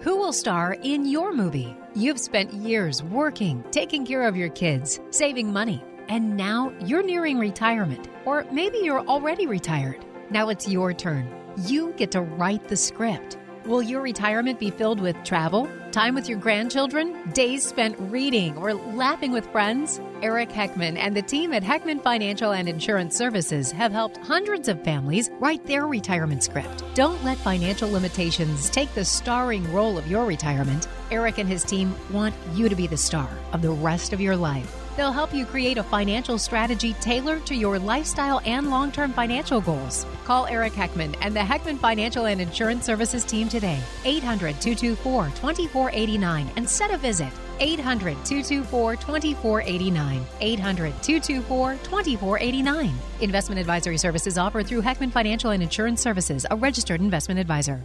Who 0.00 0.16
will 0.16 0.32
star 0.32 0.76
in 0.82 1.06
your 1.06 1.32
movie? 1.32 1.76
You've 1.94 2.18
spent 2.18 2.52
years 2.52 3.04
working, 3.04 3.62
taking 3.70 4.04
care 4.04 4.26
of 4.26 4.36
your 4.36 4.48
kids, 4.48 4.98
saving 5.10 5.52
money, 5.52 5.80
and 6.08 6.36
now 6.36 6.72
you're 6.84 7.04
nearing 7.04 7.38
retirement. 7.38 8.08
Or 8.24 8.44
maybe 8.50 8.78
you're 8.78 9.06
already 9.06 9.46
retired. 9.46 10.04
Now 10.32 10.48
it's 10.48 10.66
your 10.66 10.94
turn. 10.94 11.28
You 11.66 11.92
get 11.98 12.10
to 12.12 12.22
write 12.22 12.68
the 12.68 12.76
script. 12.76 13.36
Will 13.66 13.82
your 13.82 14.00
retirement 14.00 14.58
be 14.58 14.70
filled 14.70 14.98
with 14.98 15.14
travel, 15.24 15.68
time 15.90 16.14
with 16.14 16.26
your 16.26 16.38
grandchildren, 16.38 17.30
days 17.32 17.66
spent 17.66 17.96
reading, 18.00 18.56
or 18.56 18.72
laughing 18.72 19.32
with 19.32 19.44
friends? 19.52 20.00
Eric 20.22 20.48
Heckman 20.48 20.96
and 20.96 21.14
the 21.14 21.20
team 21.20 21.52
at 21.52 21.62
Heckman 21.62 22.02
Financial 22.02 22.52
and 22.52 22.66
Insurance 22.66 23.14
Services 23.14 23.70
have 23.72 23.92
helped 23.92 24.16
hundreds 24.16 24.68
of 24.68 24.82
families 24.82 25.30
write 25.38 25.66
their 25.66 25.86
retirement 25.86 26.42
script. 26.42 26.82
Don't 26.94 27.22
let 27.22 27.36
financial 27.36 27.92
limitations 27.92 28.70
take 28.70 28.92
the 28.94 29.04
starring 29.04 29.70
role 29.70 29.98
of 29.98 30.10
your 30.10 30.24
retirement. 30.24 30.88
Eric 31.10 31.36
and 31.36 31.48
his 31.48 31.62
team 31.62 31.94
want 32.10 32.34
you 32.54 32.70
to 32.70 32.74
be 32.74 32.86
the 32.86 32.96
star 32.96 33.28
of 33.52 33.60
the 33.60 33.70
rest 33.70 34.14
of 34.14 34.20
your 34.20 34.36
life. 34.36 34.81
They'll 34.96 35.12
help 35.12 35.32
you 35.32 35.46
create 35.46 35.78
a 35.78 35.82
financial 35.82 36.38
strategy 36.38 36.92
tailored 36.94 37.46
to 37.46 37.54
your 37.54 37.78
lifestyle 37.78 38.40
and 38.44 38.70
long 38.70 38.92
term 38.92 39.12
financial 39.12 39.60
goals. 39.60 40.06
Call 40.24 40.46
Eric 40.46 40.74
Heckman 40.74 41.16
and 41.20 41.34
the 41.34 41.40
Heckman 41.40 41.78
Financial 41.78 42.26
and 42.26 42.40
Insurance 42.40 42.84
Services 42.84 43.24
team 43.24 43.48
today, 43.48 43.80
800 44.04 44.60
224 44.60 45.26
2489, 45.26 46.50
and 46.56 46.68
set 46.68 46.90
a 46.90 46.98
visit. 46.98 47.32
800 47.60 48.16
224 48.24 48.96
2489. 48.96 50.26
800 50.40 51.02
224 51.02 51.74
2489. 51.74 52.94
Investment 53.20 53.60
advisory 53.60 53.98
services 53.98 54.36
offered 54.36 54.66
through 54.66 54.82
Heckman 54.82 55.12
Financial 55.12 55.50
and 55.50 55.62
Insurance 55.62 56.02
Services, 56.02 56.44
a 56.50 56.56
registered 56.56 57.00
investment 57.00 57.38
advisor. 57.38 57.82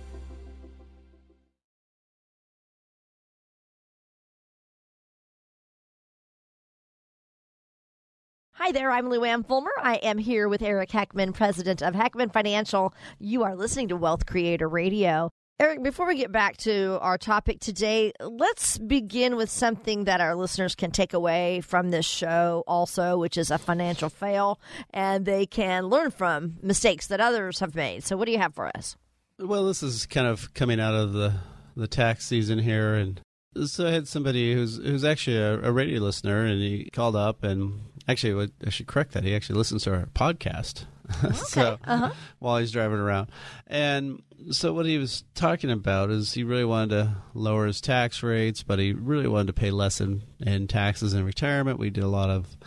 Hi 8.60 8.72
there, 8.72 8.90
I'm 8.90 9.08
Lou 9.08 9.24
Ann 9.24 9.44
Fulmer. 9.44 9.70
I 9.80 9.98
am 9.98 10.18
here 10.18 10.50
with 10.50 10.64
Eric 10.64 10.90
Heckman, 10.90 11.36
president 11.36 11.84
of 11.84 11.94
Heckman 11.94 12.34
Financial. 12.34 12.92
You 13.20 13.44
are 13.44 13.56
listening 13.56 13.90
to 13.90 13.96
Wealth 13.96 14.26
Creator 14.26 14.68
Radio. 14.68 15.30
Eric, 15.60 15.84
before 15.84 16.08
we 16.08 16.16
get 16.16 16.32
back 16.32 16.58
to 16.58 16.98
our 17.02 17.20
topic 17.20 17.60
today, 17.60 18.14
let's 18.20 18.80
begin 18.80 19.36
with 19.36 19.52
something 19.52 20.06
that 20.06 20.22
our 20.22 20.36
listeners 20.36 20.74
can 20.74 20.90
take 20.90 21.14
away 21.14 21.62
from 21.62 21.92
this 21.92 22.08
show 22.08 22.64
also, 22.66 23.20
which 23.20 23.38
is 23.38 23.52
a 23.52 23.60
financial 23.60 24.10
fail, 24.10 24.60
and 24.92 25.24
they 25.24 25.46
can 25.46 25.86
learn 25.86 26.10
from 26.10 26.58
mistakes 26.64 27.06
that 27.08 27.22
others 27.22 27.60
have 27.60 27.76
made. 27.76 28.06
So, 28.06 28.18
what 28.18 28.26
do 28.26 28.32
you 28.32 28.40
have 28.40 28.56
for 28.56 28.76
us? 28.76 28.98
Well, 29.38 29.68
this 29.68 29.84
is 29.84 30.08
kind 30.08 30.26
of 30.26 30.52
coming 30.56 30.80
out 30.80 30.96
of 30.96 31.14
the 31.14 31.36
the 31.76 31.88
tax 31.88 32.26
season 32.26 32.58
here, 32.58 32.96
and 32.96 33.22
so 33.68 33.86
I 33.86 33.92
had 33.92 34.08
somebody 34.08 34.56
who's 34.56 34.78
who's 34.78 35.06
actually 35.06 35.38
a, 35.38 35.62
a 35.62 35.72
radio 35.72 36.02
listener, 36.02 36.44
and 36.44 36.60
he 36.60 36.90
called 36.92 37.16
up 37.16 37.44
and 37.44 37.82
actually 38.08 38.50
I 38.66 38.70
should 38.70 38.88
correct 38.88 39.12
that 39.14 39.24
he 39.24 39.36
actually 39.36 39.58
listens 39.58 39.84
to 39.84 39.94
our 39.94 40.06
podcast. 40.08 40.86
Okay. 41.24 41.34
so 41.36 41.78
uh-huh. 41.86 42.12
while 42.40 42.58
he's 42.58 42.72
driving 42.72 42.98
around, 43.00 43.30
and 43.66 44.22
so 44.52 44.74
what 44.74 44.86
he 44.86 44.98
was 44.98 45.24
talking 45.36 45.72
about 45.72 46.10
is 46.10 46.34
he 46.34 46.44
really 46.44 46.66
wanted 46.66 46.90
to 46.90 47.16
lower 47.34 47.66
his 47.66 47.80
tax 47.80 48.22
rates, 48.22 48.62
but 48.62 48.78
he 48.78 48.92
really 48.92 49.28
wanted 49.30 49.48
to 49.48 49.54
pay 49.54 49.72
less 49.72 50.02
in, 50.02 50.24
in 50.42 50.68
taxes 50.68 51.14
in 51.14 51.24
retirement. 51.24 51.80
We 51.80 51.92
did 51.92 52.04
a 52.04 52.10
lot 52.10 52.30
of 52.30 52.58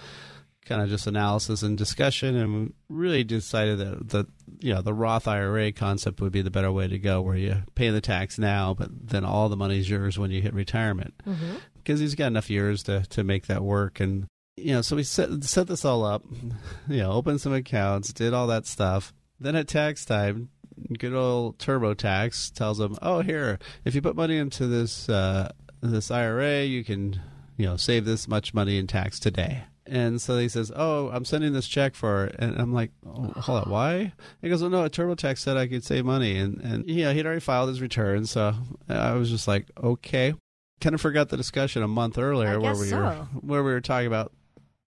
kind 0.64 0.80
of 0.80 0.88
just 0.88 1.06
analysis 1.06 1.62
and 1.62 1.76
discussion, 1.76 2.35
and 2.35 2.54
we 2.54 2.73
really 2.88 3.25
decided 3.25 3.78
that 3.78 4.09
the 4.09 4.26
you 4.61 4.73
know 4.73 4.80
the 4.80 4.94
Roth 4.94 5.28
IRA 5.28 5.70
concept 5.70 6.23
would 6.23 6.32
be 6.32 6.40
the 6.40 6.50
better 6.50 6.73
way 6.73 6.88
to 6.88 6.99
go, 6.99 7.20
where 7.20 7.37
you 7.37 7.56
pay 7.75 7.90
the 7.90 8.00
tax 8.00 8.38
now, 8.38 8.73
but 8.73 8.88
then 8.90 9.23
all 9.26 9.50
the 9.50 9.56
money's 9.56 9.90
yours 9.90 10.18
when 10.18 10.30
you 10.30 10.40
hit 10.40 10.54
retirement, 10.54 11.12
Mm-hmm. 11.26 11.56
because 11.75 12.00
he's 12.00 12.14
got 12.14 12.28
enough 12.28 12.49
years 12.49 12.82
to 12.85 13.02
to 13.11 13.23
make 13.23 13.49
that 13.49 13.62
work. 13.62 14.00
And 14.00 14.28
you 14.60 14.72
know, 14.72 14.82
so 14.82 14.96
we 14.96 15.02
set 15.02 15.44
set 15.44 15.66
this 15.66 15.84
all 15.84 16.04
up, 16.04 16.24
you 16.88 16.98
know, 16.98 17.12
opened 17.12 17.40
some 17.40 17.52
accounts, 17.52 18.12
did 18.12 18.34
all 18.34 18.46
that 18.48 18.66
stuff. 18.66 19.12
Then 19.38 19.56
at 19.56 19.68
tax 19.68 20.04
time, 20.04 20.50
good 20.98 21.14
old 21.14 21.58
TurboTax 21.58 22.52
tells 22.52 22.78
them, 22.78 22.96
"Oh, 23.02 23.20
here, 23.20 23.58
if 23.84 23.94
you 23.94 24.02
put 24.02 24.16
money 24.16 24.36
into 24.36 24.66
this 24.66 25.08
uh, 25.08 25.52
this 25.80 26.10
IRA, 26.10 26.64
you 26.64 26.84
can 26.84 27.20
you 27.56 27.66
know 27.66 27.76
save 27.76 28.04
this 28.04 28.28
much 28.28 28.54
money 28.54 28.78
in 28.78 28.86
tax 28.86 29.18
today." 29.18 29.64
And 29.86 30.20
so 30.20 30.38
he 30.38 30.48
says, 30.48 30.70
"Oh, 30.74 31.08
I'm 31.08 31.24
sending 31.24 31.52
this 31.52 31.66
check 31.66 31.94
for," 31.94 32.26
it. 32.26 32.36
and 32.38 32.58
I'm 32.58 32.72
like, 32.72 32.92
oh, 33.06 33.32
"Hold 33.36 33.64
on, 33.64 33.70
why?" 33.70 34.12
He 34.40 34.48
goes, 34.48 34.62
"Well, 34.62 34.70
no, 34.70 34.88
TurboTax 34.88 35.38
said 35.38 35.56
I 35.56 35.66
could 35.66 35.84
save 35.84 36.04
money," 36.04 36.36
and 36.36 36.60
and 36.60 36.88
you 36.88 37.04
know 37.04 37.12
he'd 37.12 37.26
already 37.26 37.40
filed 37.40 37.68
his 37.68 37.80
return, 37.80 38.26
so 38.26 38.54
I 38.88 39.12
was 39.12 39.30
just 39.30 39.48
like, 39.48 39.66
"Okay." 39.82 40.34
Kind 40.80 40.94
of 40.94 41.00
forgot 41.02 41.28
the 41.28 41.36
discussion 41.36 41.82
a 41.82 41.88
month 41.88 42.16
earlier 42.16 42.58
where 42.58 42.74
we 42.74 42.86
so. 42.86 42.96
were 42.98 43.12
where 43.42 43.62
we 43.62 43.70
were 43.70 43.82
talking 43.82 44.06
about 44.06 44.32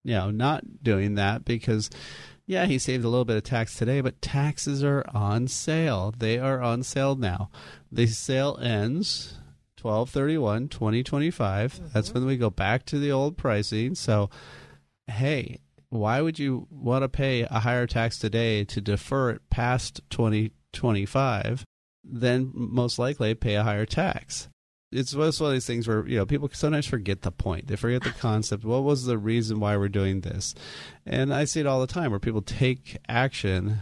you 0.03 0.13
know 0.13 0.31
not 0.31 0.83
doing 0.83 1.15
that 1.15 1.45
because 1.45 1.89
yeah 2.45 2.65
he 2.65 2.77
saved 2.77 3.05
a 3.05 3.09
little 3.09 3.25
bit 3.25 3.37
of 3.37 3.43
tax 3.43 3.75
today 3.75 4.01
but 4.01 4.21
taxes 4.21 4.83
are 4.83 5.05
on 5.13 5.47
sale. 5.47 6.13
They 6.17 6.39
are 6.39 6.61
on 6.61 6.83
sale 6.83 7.15
now. 7.15 7.49
The 7.91 8.07
sale 8.07 8.57
ends 8.61 9.39
1231 9.81 10.69
2025 10.69 11.73
mm-hmm. 11.73 11.87
that's 11.93 12.13
when 12.13 12.25
we 12.25 12.37
go 12.37 12.49
back 12.49 12.85
to 12.85 12.99
the 12.99 13.11
old 13.11 13.37
pricing. 13.37 13.95
So 13.95 14.29
hey 15.07 15.59
why 15.89 16.21
would 16.21 16.39
you 16.39 16.67
want 16.71 17.03
to 17.03 17.09
pay 17.09 17.41
a 17.43 17.59
higher 17.59 17.85
tax 17.85 18.17
today 18.17 18.63
to 18.65 18.81
defer 18.81 19.29
it 19.29 19.41
past 19.49 20.01
2025 20.09 21.63
then 22.03 22.51
most 22.53 22.99
likely 22.99 23.33
pay 23.35 23.55
a 23.55 23.63
higher 23.63 23.85
tax 23.85 24.49
it's 24.93 25.15
one 25.15 25.27
of 25.27 25.51
these 25.53 25.65
things 25.65 25.87
where 25.87 26.07
you 26.07 26.17
know 26.17 26.25
people 26.25 26.49
sometimes 26.53 26.87
forget 26.87 27.21
the 27.21 27.31
point. 27.31 27.67
They 27.67 27.75
forget 27.75 28.03
the 28.03 28.09
concept. 28.19 28.63
What 28.63 28.83
was 28.83 29.05
the 29.05 29.17
reason 29.17 29.59
why 29.59 29.75
we're 29.77 29.89
doing 29.89 30.21
this? 30.21 30.53
And 31.05 31.33
I 31.33 31.45
see 31.45 31.59
it 31.59 31.67
all 31.67 31.81
the 31.81 31.87
time 31.87 32.11
where 32.11 32.19
people 32.19 32.41
take 32.41 32.97
action 33.07 33.79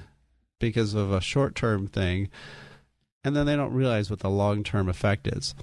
because 0.60 0.94
of 0.94 1.12
a 1.12 1.22
short 1.22 1.56
term 1.56 1.88
thing, 1.88 2.30
and 3.24 3.36
then 3.36 3.46
they 3.46 3.56
don't 3.56 3.74
realize 3.74 4.10
what 4.10 4.20
the 4.20 4.30
long 4.30 4.64
term 4.64 4.88
effect 4.90 5.28
is. 5.28 5.54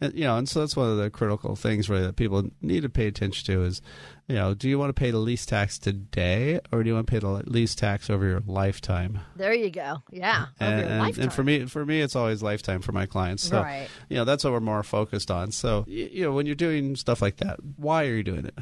And, 0.00 0.14
you 0.14 0.24
know, 0.24 0.36
and 0.36 0.48
so 0.48 0.60
that's 0.60 0.76
one 0.76 0.90
of 0.90 0.96
the 0.96 1.10
critical 1.10 1.56
things 1.56 1.88
really 1.88 2.06
that 2.06 2.16
people 2.16 2.50
need 2.60 2.82
to 2.82 2.88
pay 2.88 3.06
attention 3.06 3.46
to 3.46 3.64
is, 3.64 3.80
you 4.28 4.34
know, 4.36 4.54
do 4.54 4.68
you 4.68 4.78
want 4.78 4.88
to 4.88 4.94
pay 4.98 5.10
the 5.10 5.18
least 5.18 5.48
tax 5.48 5.78
today, 5.78 6.60
or 6.72 6.82
do 6.82 6.88
you 6.88 6.94
want 6.94 7.06
to 7.06 7.10
pay 7.10 7.18
the 7.18 7.28
least 7.46 7.78
tax 7.78 8.08
over 8.08 8.26
your 8.26 8.42
lifetime? 8.46 9.20
There 9.36 9.52
you 9.52 9.70
go. 9.70 10.02
Yeah. 10.10 10.46
And, 10.60 10.80
and- 10.80 10.98
lifetime. 11.00 11.22
and 11.24 11.32
for 11.32 11.44
me, 11.44 11.66
for 11.66 11.84
me, 11.84 12.00
it's 12.00 12.16
always 12.16 12.42
lifetime 12.42 12.80
for 12.80 12.92
my 12.92 13.06
clients. 13.06 13.42
So, 13.48 13.60
Right. 13.62 13.88
you 14.08 14.16
know, 14.16 14.24
that's 14.24 14.44
what 14.44 14.52
we're 14.52 14.60
more 14.60 14.82
focused 14.82 15.30
on. 15.30 15.52
So, 15.52 15.84
you 15.86 16.22
know, 16.22 16.32
when 16.32 16.46
you're 16.46 16.54
doing 16.54 16.96
stuff 16.96 17.20
like 17.20 17.36
that, 17.38 17.58
why 17.76 18.06
are 18.06 18.14
you 18.14 18.22
doing 18.22 18.46
it? 18.46 18.58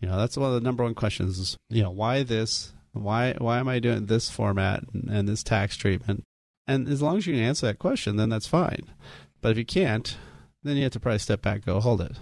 You 0.00 0.08
know, 0.08 0.16
that's 0.16 0.36
one 0.36 0.48
of 0.48 0.54
the 0.54 0.60
number 0.60 0.82
one 0.84 0.94
questions. 0.94 1.38
Is, 1.38 1.56
you 1.68 1.82
know, 1.82 1.90
why 1.90 2.22
this? 2.22 2.72
Why 2.92 3.34
why 3.38 3.58
am 3.58 3.68
I 3.68 3.78
doing 3.78 4.06
this 4.06 4.30
format 4.30 4.82
and, 4.92 5.08
and 5.10 5.28
this 5.28 5.42
tax 5.42 5.76
treatment? 5.76 6.24
And 6.66 6.88
as 6.88 7.02
long 7.02 7.18
as 7.18 7.26
you 7.26 7.34
can 7.34 7.42
answer 7.42 7.66
that 7.66 7.78
question, 7.78 8.16
then 8.16 8.28
that's 8.28 8.46
fine. 8.46 8.84
But 9.40 9.50
if 9.52 9.58
you 9.58 9.64
can't, 9.64 10.16
then 10.62 10.76
you 10.76 10.84
have 10.84 10.92
to 10.92 11.00
probably 11.00 11.18
step 11.18 11.42
back, 11.42 11.64
go 11.64 11.80
hold 11.80 12.00
it. 12.00 12.16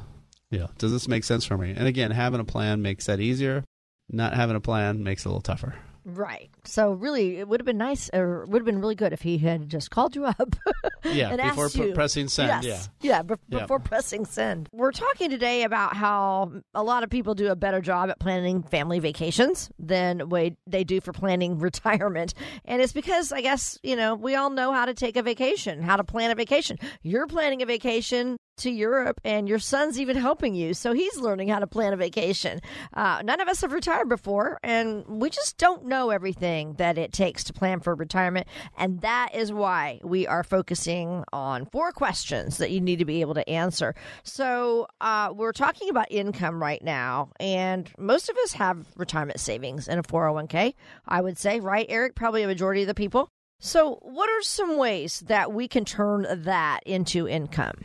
You 0.50 0.60
know, 0.60 0.70
does 0.78 0.92
this 0.92 1.08
make 1.08 1.24
sense 1.24 1.44
for 1.44 1.58
me? 1.58 1.74
And 1.76 1.86
again, 1.86 2.10
having 2.10 2.40
a 2.40 2.44
plan 2.44 2.80
makes 2.82 3.06
that 3.06 3.20
easier. 3.20 3.64
Not 4.10 4.32
having 4.32 4.56
a 4.56 4.60
plan 4.60 5.02
makes 5.04 5.24
it 5.24 5.26
a 5.26 5.28
little 5.28 5.42
tougher. 5.42 5.74
Right. 6.06 6.48
So 6.64 6.92
really, 6.92 7.36
it 7.36 7.46
would 7.46 7.60
have 7.60 7.66
been 7.66 7.76
nice, 7.76 8.08
or 8.14 8.46
would 8.46 8.60
have 8.62 8.64
been 8.64 8.80
really 8.80 8.94
good 8.94 9.12
if 9.12 9.20
he 9.20 9.36
had 9.36 9.68
just 9.68 9.90
called 9.90 10.16
you 10.16 10.24
up. 10.24 10.56
Yeah, 11.04 11.30
and 11.30 11.40
before 11.40 11.66
asked 11.66 11.76
pu- 11.76 11.86
you. 11.88 11.94
pressing 11.94 12.26
send, 12.28 12.64
Yes. 12.64 12.90
Yeah. 13.00 13.22
be- 13.22 13.34
Yeah. 13.48 13.60
before 13.60 13.78
pressing 13.78 14.24
send. 14.26 14.68
We're 14.72 14.90
talking 14.90 15.30
today 15.30 15.62
about 15.62 15.96
how 15.96 16.50
a 16.74 16.82
lot 16.82 17.02
of 17.04 17.08
people 17.08 17.34
do 17.34 17.48
a 17.50 17.56
better 17.56 17.80
job 17.80 18.10
at 18.10 18.18
planning 18.18 18.62
family 18.64 18.98
vacations 18.98 19.70
than 19.78 20.28
way 20.28 20.56
they 20.66 20.82
do 20.82 21.00
for 21.00 21.12
planning 21.12 21.58
retirement, 21.60 22.34
and 22.64 22.82
it's 22.82 22.92
because 22.92 23.30
I 23.32 23.42
guess 23.42 23.78
you 23.84 23.94
know 23.96 24.16
we 24.16 24.34
all 24.34 24.50
know 24.50 24.72
how 24.72 24.86
to 24.86 24.92
take 24.94 25.16
a 25.16 25.22
vacation, 25.22 25.80
how 25.80 25.96
to 25.96 26.04
plan 26.04 26.30
a 26.32 26.34
vacation. 26.34 26.78
You're 27.02 27.28
planning 27.28 27.62
a 27.62 27.66
vacation 27.66 28.36
to 28.58 28.70
Europe, 28.70 29.20
and 29.24 29.48
your 29.48 29.58
son's 29.58 29.98
even 30.00 30.16
helping 30.16 30.54
you, 30.54 30.74
so 30.74 30.92
he's 30.92 31.16
learning 31.18 31.48
how 31.48 31.58
to 31.58 31.66
plan 31.66 31.92
a 31.92 31.96
vacation. 31.96 32.60
Uh, 32.94 33.22
none 33.24 33.40
of 33.40 33.48
us 33.48 33.60
have 33.60 33.72
retired 33.72 34.08
before, 34.08 34.58
and 34.62 35.04
we 35.06 35.30
just 35.30 35.58
don't 35.58 35.84
know 35.86 36.10
everything 36.10 36.74
that 36.74 36.98
it 36.98 37.12
takes 37.12 37.44
to 37.44 37.52
plan 37.52 37.80
for 37.80 37.94
retirement, 37.94 38.46
and 38.76 39.00
that 39.00 39.34
is 39.34 39.52
why 39.52 40.00
we 40.02 40.26
are 40.26 40.44
focusing 40.44 41.24
on 41.32 41.66
four 41.66 41.92
questions 41.92 42.58
that 42.58 42.70
you 42.70 42.80
need 42.80 42.98
to 42.98 43.04
be 43.04 43.20
able 43.20 43.34
to 43.34 43.48
answer. 43.48 43.94
So 44.22 44.86
uh, 45.00 45.32
we're 45.34 45.52
talking 45.52 45.90
about 45.90 46.06
income 46.10 46.62
right 46.62 46.82
now, 46.82 47.30
and 47.40 47.90
most 47.98 48.28
of 48.28 48.36
us 48.38 48.52
have 48.52 48.86
retirement 48.96 49.40
savings 49.40 49.88
in 49.88 49.98
a 49.98 50.02
401k. 50.02 50.74
I 51.06 51.20
would 51.20 51.38
say, 51.38 51.60
right, 51.60 51.86
Eric? 51.88 52.14
Probably 52.14 52.42
a 52.42 52.46
majority 52.46 52.82
of 52.82 52.88
the 52.88 52.94
people. 52.94 53.28
So, 53.60 53.98
what 54.02 54.30
are 54.30 54.42
some 54.42 54.76
ways 54.76 55.20
that 55.26 55.52
we 55.52 55.66
can 55.66 55.84
turn 55.84 56.26
that 56.44 56.80
into 56.86 57.26
income? 57.26 57.84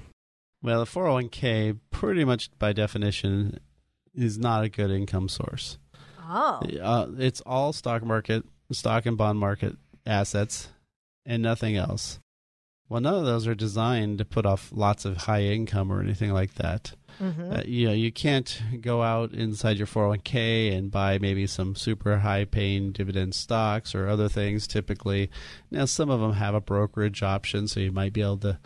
Well, 0.63 0.79
the 0.79 0.89
401k, 0.89 1.77
pretty 1.91 2.23
much 2.25 2.49
by 2.57 2.73
definition, 2.73 3.59
is 4.15 4.37
not 4.39 4.63
a 4.63 4.69
good 4.69 4.89
income 4.89 5.27
source. 5.29 5.77
Oh, 6.25 6.61
Uh, 6.81 7.07
it's 7.17 7.41
all 7.41 7.73
stock 7.73 8.01
market, 8.03 8.45
stock 8.71 9.05
and 9.05 9.17
bond 9.17 9.39
market 9.39 9.75
assets, 10.05 10.69
and 11.25 11.43
nothing 11.43 11.75
else. 11.75 12.19
Well, 12.87 13.01
none 13.01 13.15
of 13.15 13.25
those 13.25 13.45
are 13.47 13.55
designed 13.55 14.19
to 14.19 14.25
put 14.25 14.45
off 14.45 14.69
lots 14.73 15.03
of 15.03 15.17
high 15.17 15.43
income 15.43 15.91
or 15.91 16.01
anything 16.01 16.31
like 16.31 16.53
that. 16.55 16.93
Uh, 17.53 17.61
you 17.65 17.87
know, 17.87 17.93
you 17.93 18.11
can't 18.11 18.61
go 18.81 19.01
out 19.03 19.33
inside 19.33 19.77
your 19.77 19.87
401k 19.87 20.75
and 20.75 20.91
buy 20.91 21.17
maybe 21.19 21.45
some 21.47 21.75
super 21.75 22.19
high 22.19 22.45
paying 22.45 22.91
dividend 22.91 23.35
stocks 23.35 23.93
or 23.93 24.07
other 24.07 24.29
things 24.29 24.65
typically. 24.67 25.29
Now, 25.71 25.85
some 25.85 26.09
of 26.09 26.19
them 26.21 26.33
have 26.33 26.55
a 26.55 26.61
brokerage 26.61 27.21
option, 27.21 27.67
so 27.67 27.79
you 27.79 27.91
might 27.91 28.13
be 28.13 28.21
able 28.21 28.37
to 28.39 28.59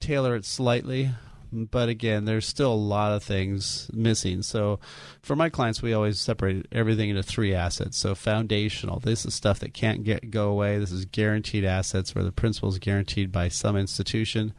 tailor 0.00 0.36
it 0.36 0.44
slightly. 0.44 1.10
But 1.52 1.88
again, 1.88 2.24
there's 2.24 2.46
still 2.46 2.72
a 2.72 2.74
lot 2.74 3.12
of 3.12 3.22
things 3.22 3.90
missing. 3.92 4.42
So, 4.42 4.78
for 5.22 5.34
my 5.34 5.48
clients, 5.48 5.82
we 5.82 5.92
always 5.92 6.20
separate 6.20 6.66
everything 6.70 7.10
into 7.10 7.22
three 7.22 7.54
assets. 7.54 7.98
So, 7.98 8.14
foundational, 8.14 9.00
this 9.00 9.24
is 9.24 9.34
stuff 9.34 9.58
that 9.60 9.74
can't 9.74 10.04
get 10.04 10.30
go 10.30 10.50
away. 10.50 10.78
This 10.78 10.92
is 10.92 11.04
guaranteed 11.04 11.64
assets 11.64 12.14
where 12.14 12.24
the 12.24 12.32
principal 12.32 12.68
is 12.68 12.78
guaranteed 12.78 13.32
by 13.32 13.48
some 13.48 13.76
institution 13.76 14.54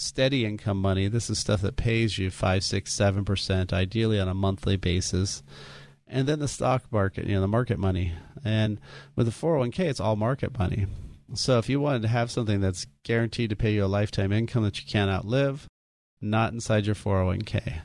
steady 0.00 0.46
income 0.46 0.80
money. 0.80 1.08
This 1.08 1.28
is 1.28 1.38
stuff 1.38 1.60
that 1.60 1.76
pays 1.76 2.18
you 2.18 2.30
five, 2.30 2.64
six, 2.64 2.92
seven 2.92 3.24
percent, 3.24 3.72
ideally 3.72 4.18
on 4.18 4.28
a 4.28 4.34
monthly 4.34 4.76
basis. 4.76 5.42
And 6.06 6.26
then 6.26 6.40
the 6.40 6.48
stock 6.48 6.90
market, 6.90 7.26
you 7.26 7.34
know, 7.34 7.40
the 7.40 7.48
market 7.48 7.78
money. 7.78 8.14
And 8.44 8.80
with 9.14 9.26
the 9.26 9.32
401k, 9.32 9.80
it's 9.80 10.00
all 10.00 10.16
market 10.16 10.58
money. 10.58 10.86
So 11.34 11.58
if 11.58 11.68
you 11.68 11.80
wanted 11.80 12.02
to 12.02 12.08
have 12.08 12.30
something 12.30 12.60
that's 12.60 12.86
guaranteed 13.04 13.50
to 13.50 13.56
pay 13.56 13.72
you 13.72 13.84
a 13.84 13.86
lifetime 13.86 14.32
income 14.32 14.64
that 14.64 14.80
you 14.80 14.86
can't 14.90 15.10
outlive, 15.10 15.68
not 16.20 16.52
inside 16.52 16.86
your 16.86 16.94
401k. 16.94 17.80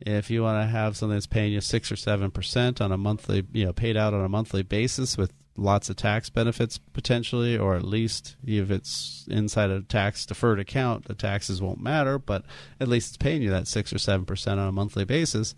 If 0.00 0.30
you 0.30 0.42
want 0.42 0.62
to 0.62 0.70
have 0.70 0.96
something 0.96 1.16
that's 1.16 1.26
paying 1.26 1.52
you 1.52 1.60
six 1.60 1.90
or 1.90 1.96
seven 1.96 2.30
percent 2.30 2.80
on 2.80 2.92
a 2.92 2.98
monthly, 2.98 3.44
you 3.52 3.64
know, 3.64 3.72
paid 3.72 3.96
out 3.96 4.12
on 4.12 4.24
a 4.24 4.28
monthly 4.28 4.62
basis 4.62 5.16
with 5.16 5.32
lots 5.56 5.88
of 5.88 5.96
tax 5.96 6.28
benefits 6.28 6.78
potentially, 6.78 7.56
or 7.56 7.76
at 7.76 7.84
least 7.84 8.36
if 8.44 8.70
it's 8.70 9.26
inside 9.30 9.70
a 9.70 9.82
tax 9.82 10.26
deferred 10.26 10.60
account, 10.60 11.06
the 11.06 11.14
taxes 11.14 11.62
won't 11.62 11.80
matter, 11.80 12.18
but 12.18 12.44
at 12.78 12.88
least 12.88 13.08
it's 13.08 13.16
paying 13.16 13.42
you 13.42 13.50
that 13.50 13.66
six 13.66 13.92
or 13.92 13.98
seven 13.98 14.26
percent 14.26 14.60
on 14.60 14.68
a 14.68 14.72
monthly 14.72 15.04
basis. 15.04 15.54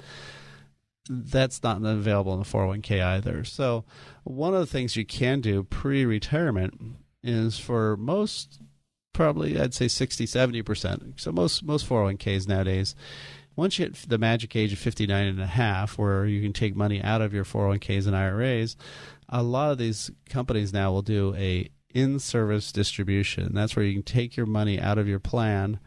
That's 1.11 1.62
not 1.62 1.82
available 1.82 2.35
in 2.35 2.40
the 2.40 2.44
401k 2.44 3.02
either. 3.02 3.42
So, 3.42 3.85
one 4.25 4.52
of 4.52 4.61
the 4.61 4.66
things 4.66 4.94
you 4.94 5.06
can 5.06 5.40
do 5.40 5.62
pre 5.62 6.04
retirement 6.04 6.78
is 7.23 7.58
for 7.58 7.97
most, 7.97 8.61
probably 9.12 9.59
I'd 9.59 9.75
say 9.75 9.88
60, 9.88 10.27
70%. 10.27 11.21
So, 11.21 11.33
most, 11.33 11.65
most 11.65 11.88
401ks 11.88 12.49
nowadays, 12.49 12.95
once 13.57 13.79
you 13.79 13.87
hit 13.87 13.97
the 14.09 14.19
magic 14.19 14.55
age 14.55 14.73
of 14.73 14.79
59 14.79 15.27
and 15.27 15.41
a 15.41 15.47
half, 15.47 15.99
where 15.99 16.27
you 16.27 16.41
can 16.41 16.53
take 16.53 16.77
money 16.77 17.03
out 17.03 17.21
of 17.21 17.35
your 17.35 17.45
401ks 17.45 18.07
and 18.07 18.17
IRAs, 18.17 18.77
a 19.29 19.43
lot 19.43 19.73
of 19.73 19.79
these 19.79 20.11
companies 20.29 20.73
now 20.73 20.93
will 20.93 21.03
do 21.03 21.35
a 21.35 21.69
in-service 21.93 22.71
distribution. 22.71 23.55
That's 23.55 23.75
where 23.75 23.85
you 23.85 23.95
can 23.95 24.03
take 24.03 24.37
your 24.37 24.47
money 24.47 24.81
out 24.81 24.99
of 24.99 25.09
your 25.09 25.19
plan 25.19 25.81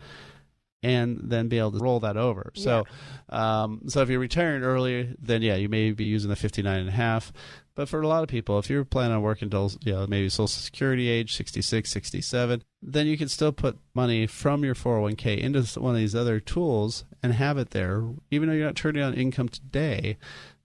and 0.84 1.20
then 1.24 1.48
be 1.48 1.60
able 1.60 1.72
to 1.72 1.80
roll 1.80 2.00
that 2.00 2.18
over. 2.18 2.52
So, 2.56 2.86
um, 3.30 3.82
so 3.88 4.02
if 4.02 4.10
you're 4.10 4.20
retiring 4.20 4.64
early, 4.64 5.16
then 5.20 5.42
yeah, 5.42 5.56
you 5.56 5.70
may 5.70 5.92
be 5.92 6.06
using 6.06 6.30
the 6.30 6.36
59 6.36 6.80
and 6.80 6.90
a 6.90 6.94
half. 6.94 7.32
But 7.74 7.88
for 7.88 8.02
a 8.02 8.08
lot 8.08 8.24
of 8.24 8.30
people, 8.30 8.60
if 8.60 8.70
you're 8.70 8.84
planning 8.84 9.16
on 9.16 9.22
working 9.22 9.46
until 9.46 9.72
you 9.84 9.94
know, 9.94 10.06
maybe 10.08 10.28
Social 10.28 10.48
Security 10.48 11.08
age, 11.08 11.36
66, 11.36 11.90
67, 11.90 12.64
then 12.82 13.08
you 13.08 13.18
can 13.18 13.30
still 13.30 13.52
put 13.52 13.78
money 13.94 14.28
from 14.28 14.66
your 14.66 14.76
401k 14.76 15.38
into 15.40 15.80
one 15.80 15.96
of 15.96 16.00
these 16.00 16.16
other 16.16 16.40
tools 16.40 17.06
and 17.24 17.34
have 17.34 17.58
it 17.58 17.70
there, 17.70 18.04
even 18.30 18.50
though 18.50 18.56
you're 18.56 18.66
not 18.66 18.76
turning 18.76 19.04
on 19.04 19.14
income 19.14 19.48
today 19.48 20.18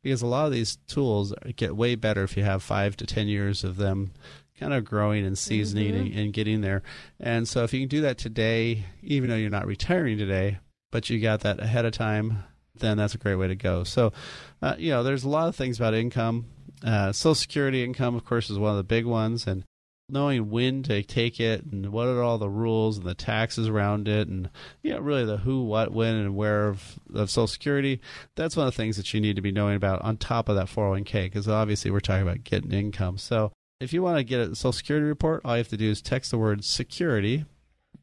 because 0.03 0.23
a 0.23 0.27
lot 0.27 0.47
of 0.47 0.53
these 0.53 0.77
tools 0.87 1.35
get 1.57 1.75
way 1.75 1.97
better 1.97 2.23
if 2.23 2.37
you 2.37 2.45
have 2.45 2.63
five 2.63 2.97
to 2.97 3.05
ten 3.05 3.27
years 3.27 3.65
of 3.65 3.77
them 3.77 4.13
kind 4.59 4.73
of 4.73 4.85
growing 4.85 5.25
and 5.25 5.37
seasoning 5.39 5.95
Mm-hmm. 5.95 6.07
and, 6.07 6.15
and 6.19 6.33
getting 6.33 6.61
there. 6.61 6.83
And 7.21 7.47
so 7.47 7.65
if 7.65 7.73
you 7.73 7.81
can 7.81 7.89
do 7.89 8.01
that 8.03 8.19
today, 8.19 8.85
even 9.03 9.31
though 9.31 9.37
you're 9.37 9.51
not 9.51 9.67
retiring 9.67 10.19
today, 10.19 10.59
but 10.91 11.11
you 11.11 11.21
got 11.21 11.41
that 11.41 11.61
ahead 11.61 11.85
of 11.85 11.93
time, 11.93 12.45
then 12.75 12.97
that's 12.97 13.15
a 13.15 13.19
great 13.19 13.37
way 13.37 13.49
to 13.49 13.55
go. 13.55 13.85
So, 13.85 14.13
uh, 14.63 14.75
you 14.79 14.91
know, 14.91 15.03
there's 15.03 15.25
a 15.25 15.29
lot 15.29 15.49
of 15.49 15.57
things 15.57 15.79
about 15.79 15.95
income. 15.95 16.47
Uh, 16.85 17.13
Social 17.13 17.35
Security 17.35 17.83
income, 17.85 18.15
of 18.15 18.25
course, 18.25 18.51
is 18.51 18.59
one 18.59 18.71
of 18.73 18.77
the 18.77 18.85
big 18.85 19.07
ones, 19.07 19.47
and 19.47 19.65
knowing 20.09 20.51
when 20.51 20.83
to 20.85 21.03
take 21.03 21.41
it 21.41 21.65
and 21.65 21.91
what 21.91 22.07
are 22.07 22.23
all 22.23 22.39
the 22.39 22.49
rules 22.49 22.97
and 22.99 23.07
the 23.07 23.15
taxes 23.15 23.67
around 23.67 24.07
it 24.07 24.29
and 24.29 24.49
you 24.81 24.93
know 24.93 25.01
really 25.01 25.25
the 25.25 25.39
who 25.39 25.65
what 25.65 25.91
when 25.91 26.15
and 26.15 26.37
where 26.37 26.69
of, 26.69 27.01
of 27.13 27.29
social 27.29 27.49
security 27.49 28.01
that's 28.37 28.57
one 28.57 28.69
of 28.69 28.73
the 28.73 28.77
things 28.77 28.97
that 28.97 29.13
you 29.13 29.21
need 29.21 29.35
to 29.35 29.43
be 29.43 29.51
knowing 29.51 29.75
about 29.75 30.01
on 30.03 30.17
top 30.17 30.49
of 30.49 30.55
that 30.55 30.69
401k 30.69 31.25
because 31.25 31.49
obviously 31.49 31.91
we're 31.91 31.99
talking 31.99 32.23
about 32.23 32.45
getting 32.45 32.71
income 32.71 33.19
so 33.19 33.51
if 33.81 33.93
you 33.93 34.03
want 34.03 34.19
to 34.19 34.25
get 34.25 34.41
a 34.41 34.55
social 34.55 34.73
security 34.73 35.07
report 35.07 35.43
all 35.45 35.55
you 35.55 35.59
have 35.59 35.69
to 35.69 35.77
do 35.77 35.91
is 35.91 36.01
text 36.01 36.31
the 36.31 36.39
word 36.39 36.65
security 36.65 37.45